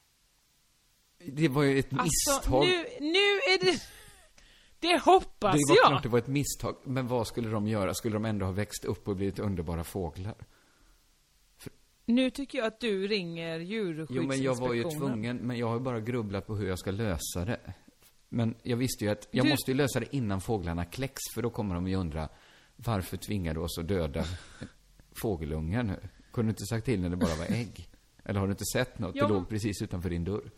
Det 1.26 1.48
var 1.48 1.62
ju 1.62 1.78
ett 1.78 1.86
Alltså, 1.92 2.02
misstag. 2.04 2.64
nu, 2.66 2.84
nu 3.00 3.18
är 3.18 3.64
det... 3.64 3.82
Det 4.80 4.98
hoppas 4.98 5.54
det 5.54 5.60
var 5.68 5.76
jag! 5.76 5.86
klart 5.88 6.02
det 6.02 6.08
var 6.08 6.18
ett 6.18 6.26
misstag, 6.26 6.76
men 6.84 7.06
vad 7.08 7.26
skulle 7.26 7.48
de 7.48 7.68
göra? 7.68 7.94
Skulle 7.94 8.14
de 8.14 8.24
ändå 8.24 8.46
ha 8.46 8.52
växt 8.52 8.84
upp 8.84 9.08
och 9.08 9.16
blivit 9.16 9.38
underbara 9.38 9.84
fåglar? 9.84 10.34
Nu 12.06 12.30
tycker 12.30 12.58
jag 12.58 12.66
att 12.66 12.80
du 12.80 13.06
ringer 13.06 13.58
Jo, 13.58 13.64
djurskyddsinspektionen. 13.86 14.28
men 14.28 14.42
jag 14.42 14.54
var 14.54 14.74
ju 14.74 14.82
tvungen, 14.90 15.36
men 15.36 15.58
jag 15.58 15.66
har 15.66 15.74
ju 15.74 15.80
bara 15.80 16.00
grubblat 16.00 16.46
på 16.46 16.56
hur 16.56 16.68
jag 16.68 16.78
ska 16.78 16.90
lösa 16.90 17.44
det. 17.44 17.60
Men 18.34 18.54
jag 18.62 18.76
visste 18.76 19.04
ju 19.04 19.10
att 19.10 19.28
jag 19.30 19.46
Du- 19.46 19.50
måste 19.50 19.70
ju 19.70 19.76
lösa 19.76 20.00
det 20.00 20.16
innan 20.16 20.40
fåglarna 20.40 20.84
kläcks, 20.84 21.20
för 21.34 21.42
då 21.42 21.50
kommer 21.50 21.74
de 21.74 21.88
ju 21.88 21.96
undra, 21.96 22.28
varför 22.76 23.16
tvingar 23.16 23.54
du 23.54 23.60
oss 23.60 23.78
att 23.78 23.88
döda 23.88 24.24
fågelungar 25.12 25.82
nu? 25.82 25.96
Kunde 26.32 26.48
du 26.48 26.50
inte 26.52 26.66
sagt 26.66 26.84
till 26.84 27.00
när 27.00 27.08
det 27.10 27.16
bara 27.16 27.34
var 27.38 27.44
ägg? 27.56 27.88
Eller 28.24 28.40
har 28.40 28.46
du 28.46 28.50
inte 28.52 28.64
sett 28.72 28.98
något? 28.98 29.16
Ja, 29.16 29.26
det 29.26 29.34
låg 29.34 29.48
precis 29.48 29.82
utanför 29.82 30.10
din 30.10 30.24
dörr. 30.24 30.50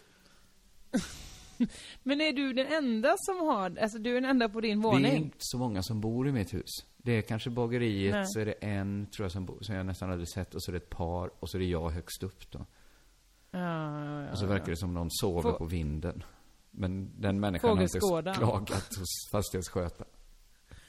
Men 2.02 2.20
är 2.20 2.32
du 2.32 2.52
den 2.52 2.66
enda 2.66 3.14
som 3.18 3.36
har, 3.46 3.76
alltså 3.78 3.98
du 3.98 4.10
är 4.10 4.14
den 4.20 4.30
enda 4.30 4.48
på 4.48 4.60
din 4.60 4.80
Det 4.82 4.88
är 4.88 4.92
våning? 4.92 5.16
inte 5.16 5.36
så 5.40 5.58
många 5.58 5.82
som 5.82 6.00
bor 6.00 6.28
i 6.28 6.32
mitt 6.32 6.54
hus. 6.54 6.70
Det 6.96 7.12
är 7.12 7.22
kanske 7.22 7.50
bageriet, 7.50 8.14
Nej. 8.14 8.24
så 8.26 8.40
är 8.40 8.46
det 8.46 8.52
en, 8.52 9.06
tror 9.16 9.24
jag, 9.24 9.32
som, 9.32 9.46
bor, 9.46 9.58
som 9.60 9.74
jag 9.74 9.86
nästan 9.86 10.10
aldrig 10.10 10.28
sett, 10.28 10.54
och 10.54 10.62
så 10.62 10.70
är 10.70 10.72
det 10.72 10.76
ett 10.76 10.90
par, 10.90 11.30
och 11.40 11.50
så 11.50 11.56
är 11.56 11.58
det 11.58 11.66
jag 11.66 11.90
högst 11.90 12.22
upp 12.22 12.50
då. 12.50 12.66
Ja, 13.50 13.58
ja, 13.58 14.22
ja. 14.22 14.30
Och 14.30 14.38
så 14.38 14.46
verkar 14.46 14.66
det 14.66 14.76
som 14.76 14.94
någon 14.94 15.08
sover 15.10 15.42
Få- 15.42 15.58
på 15.58 15.64
vinden. 15.64 16.22
Men 16.78 17.20
den 17.20 17.40
människan 17.40 17.76
har 17.76 17.82
inte 17.82 18.32
klagat 18.34 18.96
hos 18.98 19.28
fastighetsskötaren. 19.30 20.10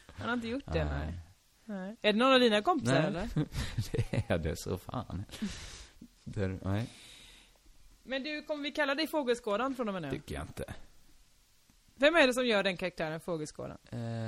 Han 0.08 0.28
har 0.28 0.34
inte 0.34 0.48
gjort 0.48 0.66
det, 0.74 0.86
nej. 0.86 1.14
Nej. 1.66 1.80
nej. 1.80 1.96
Är 2.02 2.14
det 2.14 2.20
någon 2.20 2.34
av 2.34 2.40
dina 2.40 2.62
kompisar 2.62 2.94
Nej. 2.94 3.06
eller? 3.06 3.30
Det 3.92 4.24
är 4.34 4.38
det 4.38 4.56
så 4.60 4.78
fan. 4.78 5.26
Där, 6.24 6.60
nej, 6.64 6.90
Men 8.04 8.24
du, 8.24 8.42
kommer 8.42 8.64
vi 8.64 8.72
kalla 8.72 8.96
dig 8.96 9.08
Fågelskådaren 9.08 9.76
från 9.76 9.88
och 9.88 9.94
med 9.94 10.02
nu? 10.02 10.10
tycker 10.12 10.36
jag 10.36 10.44
inte. 10.44 10.74
Vem 11.96 12.16
är 12.16 12.28
det 12.28 12.34
som 12.34 12.46
gör 12.48 12.64
den 12.64 12.78
karaktären, 12.78 13.20
Fågelskådaren? 13.20 13.78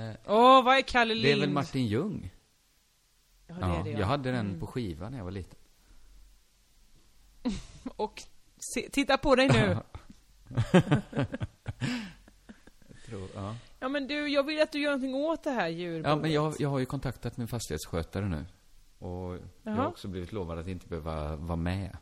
Eh, 0.10 0.16
Åh, 0.28 0.64
vad 0.64 0.78
är 0.78 0.82
Kalle 0.82 1.14
Lind? 1.14 1.26
det 1.26 1.32
är 1.32 1.40
väl 1.40 1.50
Martin 1.50 1.88
Ljung? 1.88 2.34
Ja, 3.48 3.54
det 3.54 3.60
Ja, 3.62 3.80
är 3.80 3.84
det, 3.84 3.90
jag 3.92 4.08
hade 4.08 4.32
den 4.32 4.48
Mm. 4.48 4.60
på 4.60 4.68
skiva 4.68 5.10
när 5.10 5.18
jag 5.18 5.26
var 5.26 5.32
liten. 5.32 5.60
Och 7.96 8.24
se, 8.74 8.90
titta 8.92 9.18
på 9.18 9.36
dig 9.36 9.48
nu! 9.48 9.78
Tror, 13.06 13.28
ja. 13.36 13.56
Ja 13.80 13.90
men 13.90 14.08
du, 14.08 14.28
jag 14.28 14.44
vill 14.44 14.62
att 14.62 14.72
du 14.72 14.80
gör 14.80 14.92
någonting 14.92 15.16
åt 15.16 15.44
det 15.44 15.52
här 15.52 15.68
djurboet. 15.68 16.06
ja, 16.06 16.16
men 16.16 16.32
jag, 16.32 16.54
jag 16.60 16.70
har 16.70 16.80
ju 16.80 16.86
kontaktat 16.86 17.38
min 17.38 17.48
fastighetsskötare 17.48 18.30
nu. 18.30 18.46
Och 19.00 19.10
jag 19.64 19.72
har 19.72 19.78
Jaha. 19.78 19.88
också 19.88 20.08
blivit 20.08 20.32
lovad 20.32 20.60
att 20.60 20.68
inte 20.68 20.88
behöva 20.88 21.36
vara 21.36 21.56
med. 21.56 21.98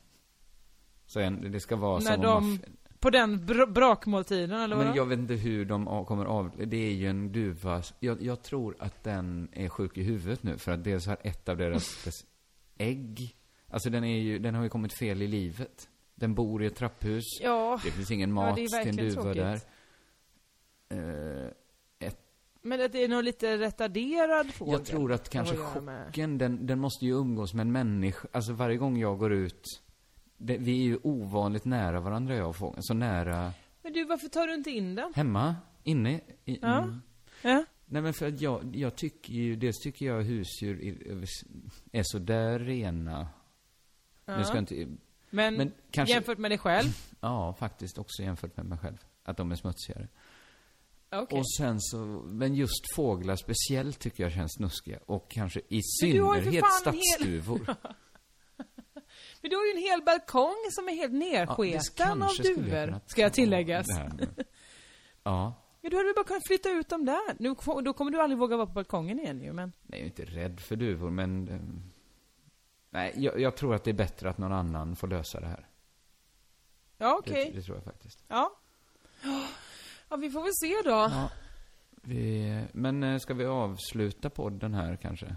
Så 1.05 1.19
en, 1.19 1.51
det 1.51 1.59
ska 1.59 1.75
vara 1.75 1.99
När 1.99 2.13
som 2.13 2.21
de- 2.21 2.37
om 2.37 2.49
man, 2.49 2.59
På 2.99 3.09
den 3.09 3.45
br 3.45 3.65
brakmåltiden, 3.65 4.51
eller 4.61 4.75
Men 4.75 4.85
vadå? 4.87 4.97
jag 4.97 5.05
vet 5.05 5.19
inte 5.19 5.33
hur 5.33 5.65
de 5.65 6.05
kommer 6.05 6.25
av... 6.25 6.51
Det 6.65 6.77
är 6.77 6.93
ju 6.93 7.09
en 7.09 7.31
duva. 7.31 7.81
Jag, 7.99 8.21
jag 8.21 8.41
tror 8.43 8.75
att 8.79 9.03
den 9.03 9.49
är 9.51 9.69
sjuk 9.69 9.97
i 9.97 10.03
huvudet 10.03 10.43
nu. 10.43 10.57
För 10.57 10.71
att 10.71 10.83
dels 10.83 11.07
har 11.07 11.17
ett 11.21 11.49
av 11.49 11.57
deras 11.57 12.25
ägg... 12.77 13.35
Alltså 13.69 13.89
den 13.89 14.03
är 14.03 14.17
ju, 14.19 14.39
den 14.39 14.55
har 14.55 14.63
ju 14.63 14.69
kommit 14.69 14.93
fel 14.99 15.21
i 15.21 15.27
livet. 15.27 15.89
Den 16.19 16.35
bor 16.35 16.63
i 16.63 16.65
ett 16.65 16.75
trapphus. 16.75 17.23
Ja, 17.41 17.79
Det 17.83 17.91
finns 17.91 18.11
ingen 18.11 18.29
Ja, 18.29 18.35
mat 18.35 18.57
är 18.57 18.83
till 18.83 18.99
en 18.99 19.09
duva 19.09 19.23
där. 19.33 19.57
tråkigt. 19.57 19.67
Eh, 20.89 21.53
men 22.61 22.81
att 22.81 22.91
det 22.91 23.03
är 23.03 23.07
nog 23.07 23.23
lite 23.23 23.57
retarderad 23.57 24.53
fågel. 24.53 24.73
jag 24.73 24.85
tror 24.85 25.11
att 25.13 25.29
kanske 25.29 25.55
chocken, 25.55 26.37
den, 26.37 26.65
den 26.67 26.79
måste 26.79 27.05
ju 27.05 27.11
umgås 27.11 27.53
med 27.53 27.61
en 27.61 27.71
människa. 27.71 28.27
Alltså 28.31 28.53
varje 28.53 28.77
gång 28.77 28.97
jag 28.97 29.17
går 29.19 29.33
ut... 29.33 29.81
Det, 30.37 30.57
vi 30.57 30.71
är 30.71 30.83
ju 30.83 30.99
ovanligt 31.03 31.65
nära 31.65 31.99
varandra, 31.99 32.35
jag 32.35 32.49
och 32.49 32.55
fågeln. 32.55 32.83
Så 32.83 32.93
nära... 32.93 33.53
Men 33.81 33.93
du, 33.93 34.05
varför 34.05 34.27
tar 34.27 34.47
du 34.47 34.53
inte 34.53 34.71
in 34.71 34.95
den? 34.95 35.13
Hemma? 35.15 35.55
Inne? 35.83 36.21
I, 36.45 36.59
Ja. 36.61 36.77
mm. 36.83 37.01
Ja? 37.41 37.65
Nej 37.85 38.01
men 38.01 38.13
för 38.13 38.27
att 38.27 38.41
jag, 38.41 38.75
jag 38.75 38.95
tycker 38.95 39.33
ju, 39.33 39.55
dels 39.55 39.79
tycker 39.79 40.05
jag 40.05 40.21
husdjur 40.23 40.83
är, 40.83 41.23
är 41.91 42.03
sådär 42.03 42.59
rena. 42.59 43.27
Nu 44.25 44.43
ska 44.43 44.53
jag 44.53 44.61
inte, 44.61 44.87
Men, 45.29 45.53
men 45.55 45.71
kanske, 45.91 46.13
jämfört 46.13 46.37
med 46.37 46.51
dig 46.51 46.57
själv? 46.57 46.89
ja 47.19 47.53
faktiskt 47.53 47.97
också 47.97 48.23
jämfört 48.23 48.57
med 48.57 48.65
mig 48.65 48.77
själv. 48.77 48.97
Att 49.23 49.37
de 49.37 49.51
är 49.51 49.55
smutsigare. 49.55 50.07
Okej. 51.11 51.39
Och 51.39 51.51
sen 51.57 51.81
så, 51.81 51.97
men 52.25 52.55
just 52.55 52.95
fåglar 52.95 53.35
speciellt 53.35 53.99
tycker 53.99 54.23
jag 54.23 54.31
känns 54.31 54.53
snuskiga. 54.53 54.99
Och 55.05 55.31
kanske 55.31 55.59
i 55.59 55.75
Men 55.75 55.81
synnerhet 55.83 56.53
hel- 56.53 56.63
stadsduvor. 56.81 57.75
Men 59.41 59.49
du 59.49 59.55
har 59.55 59.65
ju 59.65 59.71
en 59.71 59.77
hel 59.81 60.01
balkong 60.01 60.55
som 60.71 60.89
är 60.89 60.93
helt 60.93 61.13
nersketen 61.13 62.11
av 62.11 62.27
kanske 62.27 62.43
skulle 62.43 62.85
duvor, 62.85 62.99
ska 63.05 63.21
jag 63.21 63.33
tilläggas. 63.33 63.85
Ja. 63.89 64.09
Ja, 65.81 65.89
du 65.89 65.95
hade 65.97 66.07
väl 66.07 66.15
bara 66.15 66.25
kunnat 66.25 66.47
flytta 66.47 66.69
ut 66.69 66.89
dem 66.89 67.05
där? 67.05 67.35
Nu, 67.39 67.55
då 67.83 67.93
kommer 67.93 68.11
du 68.11 68.21
aldrig 68.21 68.39
våga 68.39 68.57
vara 68.57 68.67
på 68.67 68.73
balkongen 68.73 69.19
igen 69.19 69.41
ju, 69.41 69.53
men... 69.53 69.73
Nej, 69.81 69.99
jag 69.99 70.05
är 70.05 70.05
inte 70.05 70.25
rädd 70.25 70.59
för 70.59 70.75
duvor, 70.75 71.09
men... 71.11 71.49
Nej, 72.89 73.13
jag, 73.15 73.39
jag 73.39 73.55
tror 73.55 73.75
att 73.75 73.83
det 73.83 73.91
är 73.91 73.93
bättre 73.93 74.29
att 74.29 74.37
någon 74.37 74.51
annan 74.53 74.95
får 74.95 75.07
lösa 75.07 75.39
det 75.39 75.47
här. 75.47 75.67
Ja, 76.97 77.17
okej. 77.19 77.49
Det, 77.51 77.57
det 77.57 77.63
tror 77.63 77.77
jag 77.77 77.83
faktiskt. 77.83 78.23
Ja. 78.27 78.51
Ja, 80.09 80.15
vi 80.17 80.29
får 80.29 80.41
väl 80.43 80.53
se 80.53 80.89
då. 80.89 80.95
Ja. 80.95 81.29
Vi, 82.01 82.63
men 82.71 83.03
eh, 83.03 83.17
ska 83.19 83.33
vi 83.33 83.45
avsluta 83.45 84.29
podden 84.29 84.73
här 84.73 84.95
kanske? 84.95 85.35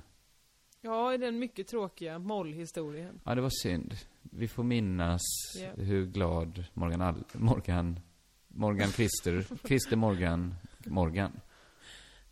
Ja, 0.81 1.15
i 1.15 1.19
den 1.19 1.39
mycket 1.39 1.69
tråkiga 1.69 2.19
mollhistorien. 2.19 3.21
Ja, 3.25 3.35
det 3.35 3.41
var 3.41 3.63
synd. 3.63 3.95
Vi 4.23 4.49
får 4.49 4.63
minnas 4.63 5.21
Ja. 5.59 5.71
hur 5.85 6.07
glad 6.07 6.65
Morgan 6.75 7.01
All 7.03 7.25
Morgan 7.33 8.01
Morgan 8.49 8.89
Christer, 8.93 9.47
Christer 9.67 9.97
Morgan, 9.97 10.55
Morgan. 10.79 11.41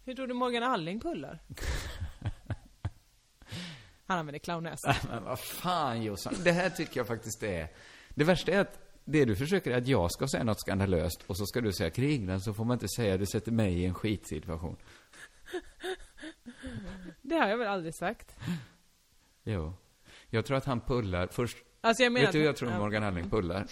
Hur 0.05 0.15
tror 0.15 0.27
du 0.27 0.35
Morgan 0.35 0.63
Alling 0.63 1.01
pullar? 1.01 1.39
Han 4.09 4.19
använder 4.19 4.39
clownnäsa. 4.39 4.97
Men 5.11 5.25
vad 5.25 5.39
fan 5.39 6.03
Jossan, 6.03 6.35
det 6.45 6.53
här 6.53 6.71
tycker 6.71 7.01
jag 7.01 7.07
faktiskt 7.07 7.43
är... 7.43 7.69
Det 8.15 8.25
värsta 8.25 8.53
är 8.53 8.61
att 8.61 8.81
det 9.05 9.25
du 9.25 9.37
försöker 9.37 9.71
är 9.71 9.79
att 9.79 9.89
jag 9.89 10.13
ska 10.13 10.29
säga 10.29 10.45
något 10.45 10.61
skandalöst 10.61 11.25
och 11.27 11.37
så 11.37 11.47
ska 11.47 11.61
du 11.61 11.73
säga 11.73 11.91
Kringlan 11.91 12.41
så 12.41 12.55
får 12.55 12.65
man 12.65 12.75
inte 12.75 12.89
säga 12.89 13.17
du 13.17 13.27
sätter 13.27 13.53
mig 13.53 13.81
i 13.81 13.87
en 13.87 13.95
skitsituation. 13.95 14.77
Det 17.23 17.35
har 17.35 17.49
jag 17.49 17.59
väl 17.59 17.69
aldrig 17.69 17.95
sagt? 17.95 18.37
Jo. 19.45 19.75
Jag 20.31 20.47
tror 20.47 20.57
att 20.57 20.65
han 20.65 20.81
pullar, 20.81 21.27
först, 21.27 21.57
Alltså 21.81 22.03
jag 22.03 22.13
menar... 22.13 22.27
vet 22.27 22.33
du 22.33 22.45
jag 22.45 22.57
tror. 22.57 22.71
Morgan 22.79 23.05
Alling 23.05 23.31
pullar? 23.31 23.67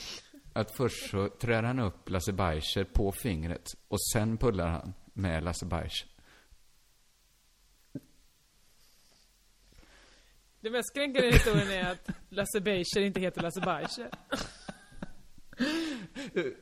Att 0.53 0.76
först 0.76 1.11
så 1.11 1.28
trär 1.28 1.62
han 1.62 1.78
upp 1.78 2.11
Lasse 2.11 2.32
Beischer 2.32 2.84
på 2.84 3.12
fingret 3.12 3.66
och 3.89 4.03
sen 4.12 4.37
pullar 4.37 4.68
han 4.68 4.93
med 5.12 5.45
Lasse 5.45 5.66
Beischer. 5.66 6.15
Det 10.66 10.70
mest 10.70 10.94
kränkande 10.94 11.28
i 11.28 11.32
historien 11.32 11.70
är 11.70 11.90
att 11.92 12.10
Lasse 12.28 12.60
Beischer 12.60 13.00
inte 13.00 13.20
heter 13.20 13.42
Lasse 13.42 13.60
Beischer. 13.60 14.10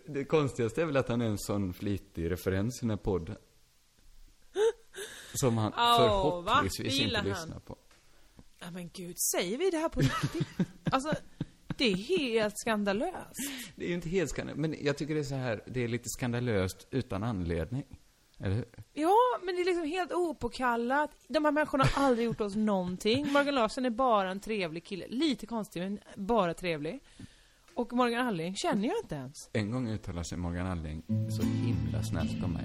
Det 0.06 0.24
konstigaste 0.24 0.82
är 0.82 0.86
väl 0.86 0.96
att 0.96 1.08
han 1.08 1.20
är 1.20 1.26
en 1.26 1.38
sån 1.38 1.74
flitig 1.74 2.30
referens 2.30 2.76
i 2.76 2.80
den 2.80 2.90
här 2.90 2.96
podden. 2.96 3.36
Som 5.34 5.58
han 5.58 5.72
Åh, 5.76 5.96
förhoppningsvis 5.96 7.00
inte 7.00 7.16
han. 7.16 7.28
lyssnar 7.28 7.60
på. 7.60 7.76
Ja 8.58 8.70
men 8.70 8.88
gud, 8.88 9.16
säger 9.18 9.58
vi 9.58 9.70
det 9.70 9.78
här 9.78 9.88
på 9.88 10.00
riktigt? 10.00 10.48
Alltså, 10.90 11.14
det 11.76 11.84
är 11.92 11.96
helt 11.96 12.58
skandalöst. 12.58 13.50
Det 13.76 13.84
är 13.84 13.88
ju 13.88 13.94
inte 13.94 14.08
helt 14.08 14.30
skandalöst, 14.30 14.60
men 14.60 14.76
jag 14.84 14.96
tycker 14.98 15.14
det 15.14 15.20
är 15.20 15.24
så 15.24 15.34
här, 15.34 15.62
det 15.66 15.84
är 15.84 15.88
lite 15.88 16.08
skandalöst 16.08 16.86
utan 16.90 17.22
anledning. 17.22 17.84
Eller? 18.40 18.64
Ja, 18.92 19.16
men 19.42 19.54
det 19.54 19.60
är 19.60 19.64
liksom 19.64 19.84
helt 19.84 20.12
opåkallat. 20.12 21.10
De 21.28 21.44
här 21.44 21.52
människorna 21.52 21.84
har 21.84 22.04
aldrig 22.06 22.26
gjort 22.26 22.40
oss 22.40 22.56
någonting. 22.56 23.32
Morgan 23.32 23.54
Larsson 23.54 23.84
är 23.84 23.90
bara 23.90 24.30
en 24.30 24.40
trevlig 24.40 24.84
kille. 24.84 25.04
Lite 25.08 25.46
konstig, 25.46 25.80
men 25.82 25.98
bara 26.16 26.54
trevlig. 26.54 27.00
Och 27.74 27.92
Morgan 27.92 28.26
Alling 28.26 28.54
känner 28.56 28.88
jag 28.88 28.96
inte 29.02 29.14
ens. 29.14 29.50
En 29.52 29.70
gång 29.70 29.88
uttalade 29.88 30.24
sig 30.24 30.38
Morgan 30.38 30.66
Alling 30.66 31.02
så 31.30 31.42
himla 31.42 32.02
snällt 32.02 32.44
om 32.44 32.52
mig. 32.52 32.64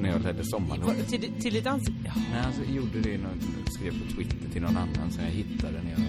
När 0.00 0.08
jag 0.10 0.22
ledde. 0.22 0.42
Var- 0.42 1.04
Till, 1.10 1.42
till 1.42 1.54
ditt 1.54 1.66
ansikte? 1.66 2.02
Ja. 2.04 2.12
Nej, 2.32 2.40
alltså 2.46 2.62
gjorde 2.62 3.00
det 3.00 3.18
någon, 3.18 3.40
skrev 3.66 3.90
på 4.08 4.14
Twitter 4.14 4.50
till 4.52 4.62
någon 4.62 4.76
annan 4.76 5.10
som 5.10 5.24
jag 5.24 5.30
hittade 5.30 5.72
när 5.82 5.90
jag... 5.90 6.00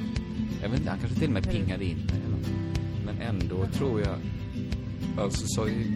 Jag 0.63 0.69
vet 0.69 0.79
inte, 0.79 0.89
han 0.91 0.99
kanske 0.99 1.19
till 1.19 1.27
och 1.27 1.33
med 1.33 1.51
pingade 1.51 1.85
in 1.85 1.97
mig 1.97 2.21
eller 2.25 2.37
något. 2.37 2.47
Men 3.05 3.21
ändå 3.21 3.65
tror 3.67 4.01
jag... 4.01 4.17
Alltså 5.17 5.67
ju... 5.67 5.95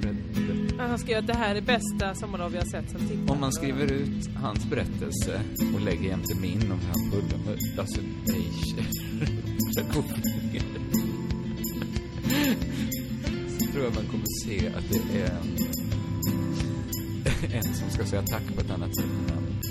Han 0.78 1.00
skrev 1.00 1.18
att 1.18 1.28
det 1.28 1.38
här 1.38 1.56
är 1.56 1.62
bästa 1.62 2.16
sommarlov 2.16 2.52
vi 2.52 2.58
har 2.58 2.66
sett 2.66 2.90
sen 2.90 3.08
tittade. 3.08 3.32
Om 3.32 3.40
man 3.40 3.54
skriver 3.54 3.92
ut 3.92 4.30
hans 4.36 4.70
berättelse 4.70 5.42
och 5.76 5.82
lägger 5.82 6.10
jämte 6.10 6.36
min 6.42 6.72
om 6.72 6.80
han 6.80 7.10
bullar 7.12 7.38
med... 7.46 7.80
Alltså, 7.80 8.02
nej, 8.26 8.52
jag 9.76 9.86
går 9.86 10.04
Så 13.60 13.72
tror 13.72 13.84
jag 13.84 13.96
man 13.96 14.06
kommer 14.06 14.26
se 14.46 14.68
att 14.68 14.90
det 14.92 15.20
är 15.20 15.32
en, 15.32 15.58
en 17.54 17.74
som 17.74 17.90
ska 17.90 18.06
säga 18.06 18.22
tack 18.22 18.56
på 18.56 18.62
ett 18.62 18.72
annat 18.72 18.96
sätt 18.96 19.06
än 19.06 19.38
en. 19.38 19.62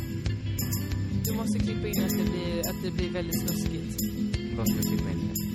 Du 1.24 1.32
måste 1.32 1.58
klippa 1.58 1.88
in 1.88 2.04
att 2.04 2.10
det 2.10 2.30
blir, 2.30 2.60
att 2.60 2.82
det 2.82 2.90
blir 2.90 3.10
väldigt 3.10 3.40
snuskigt. 3.40 3.96
Jag 4.56 4.66
klippa 4.66 5.10
in 5.10 5.30
det? 5.34 5.45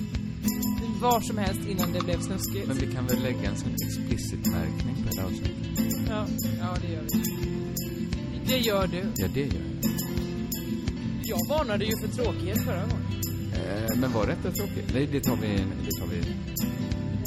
Var 1.02 1.20
som 1.20 1.38
helst 1.38 1.60
innan 1.68 1.92
det 1.92 2.00
blev 2.04 2.20
snuskigt. 2.20 2.68
Men 2.68 2.76
vi 2.76 2.92
kan 2.92 3.06
väl 3.06 3.22
lägga 3.22 3.50
en 3.50 3.56
sån 3.56 3.74
explicit-märkning 3.74 4.96
på 5.04 5.20
här 5.20 5.26
avsnittet? 5.26 6.06
Ja, 6.08 6.26
ja, 6.60 6.76
det 6.82 6.92
gör 6.92 7.02
vi. 7.02 7.22
Det 8.46 8.58
gör 8.58 8.86
du. 8.86 9.02
Ja, 9.16 9.28
det 9.34 9.40
gör 9.40 9.46
jag. 9.46 9.90
Jag 11.24 11.38
varnade 11.48 11.84
ju 11.84 11.92
för 12.00 12.08
tråkighet 12.08 12.62
förra 12.64 12.80
gången. 12.80 13.20
Eh, 13.54 13.96
men 13.96 14.12
var 14.12 14.26
detta 14.26 14.50
tråkigt? 14.50 14.90
Nej, 14.94 15.08
det 15.12 15.20
tar 15.20 15.36
vi... 15.36 15.48
Det 15.56 16.00
tar 16.00 16.06
vi... 16.06 16.20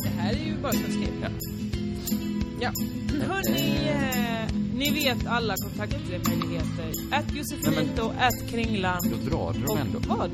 Det 0.03 0.09
här 0.21 0.33
är 0.33 0.45
ju 0.45 0.57
bara 0.61 0.71
snuskigt. 0.71 1.13
Ja. 1.21 1.29
Ja. 2.61 2.71
Hörni, 3.27 3.89
eh, 3.89 4.55
ni 4.75 4.89
vet 4.91 5.27
alla 5.27 5.55
kontaktmöjligheter. 5.63 6.91
Att 7.11 7.35
Josefinito, 7.35 8.11
att 8.19 8.49
Kringlan. 8.49 8.99
Då 9.11 9.29
drar 9.29 9.53
dem 9.53 9.63
Och 9.67 9.79
ändå. 9.79 9.99
vad? 10.07 10.31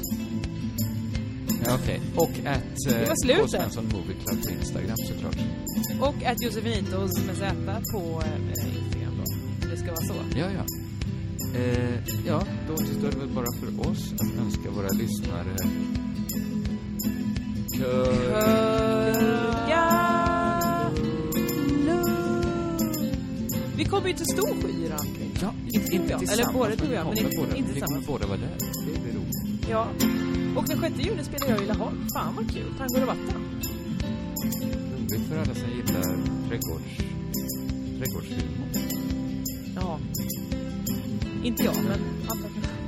Ja, 1.66 1.78
okej. 1.84 2.02
Och 2.16 2.30
att... 2.30 2.94
Eh, 2.94 3.08
var 3.08 3.16
slutet. 3.24 3.42
K. 3.42 3.48
Svensson 3.48 3.86
Movie 3.86 4.16
Club 4.26 4.44
på 4.44 4.50
Instagram 4.52 4.98
såklart. 4.98 5.38
Och 6.02 6.24
att 6.26 6.42
Josefinitos 6.44 7.12
med 7.28 7.38
Z 7.38 7.56
på 7.94 8.22
eh, 8.26 8.68
Instagram 8.68 9.14
då. 9.18 9.68
Det 9.70 9.78
ska 9.78 9.88
vara 9.88 10.06
så. 10.08 10.14
Ja, 10.40 10.46
ja. 10.58 10.66
Eh, 11.60 11.96
ja, 12.28 12.44
då 12.68 12.74
återstår 12.74 13.12
det 13.12 13.18
väl 13.18 13.30
bara 13.30 13.46
för 13.60 13.90
oss 13.92 14.14
att 14.14 14.40
önska 14.46 14.70
våra 14.70 14.88
lyssnare... 14.90 15.56
Kör... 17.78 19.22
Vi 23.78 23.86
kommer 23.86 24.08
ju 24.08 24.14
till 24.14 24.26
Storskyran. 24.26 25.00
Ja, 25.42 25.54
inte, 25.74 25.96
inte 25.96 26.18
tillsammans, 26.18 26.32
Eller 26.34 26.54
både 26.54 26.76
du 26.76 26.84
och 26.84 26.92
vi 26.92 26.96
jag, 26.96 27.06
men 27.06 27.16
kommer 27.16 27.30
inte- 27.30 27.38
båda, 27.38 27.56
inte 27.56 27.74
Vi 27.74 27.80
kommer 27.82 27.98
tillsammans. 28.00 28.08
båda 28.08 28.28
vara 28.28 28.38
där. 28.38 28.58
Det 28.86 29.02
blir 29.02 29.14
roligt. 29.14 29.66
Ja. 29.70 29.88
Och 30.56 30.66
den 30.68 30.80
6 30.80 31.00
juni 31.00 31.24
spelar 31.24 31.50
jag 31.50 31.64
i 31.64 31.68
Laholm. 31.68 32.08
Fan 32.16 32.36
vad 32.36 32.52
kul. 32.52 32.74
Tango 32.78 33.02
och 33.02 33.08
vatten. 33.08 33.42
Roligt 34.98 35.28
för 35.30 35.38
alla 35.38 35.56
som 35.56 35.70
gillar 35.70 36.04
trädgårds... 36.48 36.98
trädgårdshumor. 38.00 38.68
Ja. 39.76 40.00
Inte 41.44 41.64
jag, 41.64 41.76
men 41.76 41.92
andra 42.28 42.50
kanske. 42.54 42.81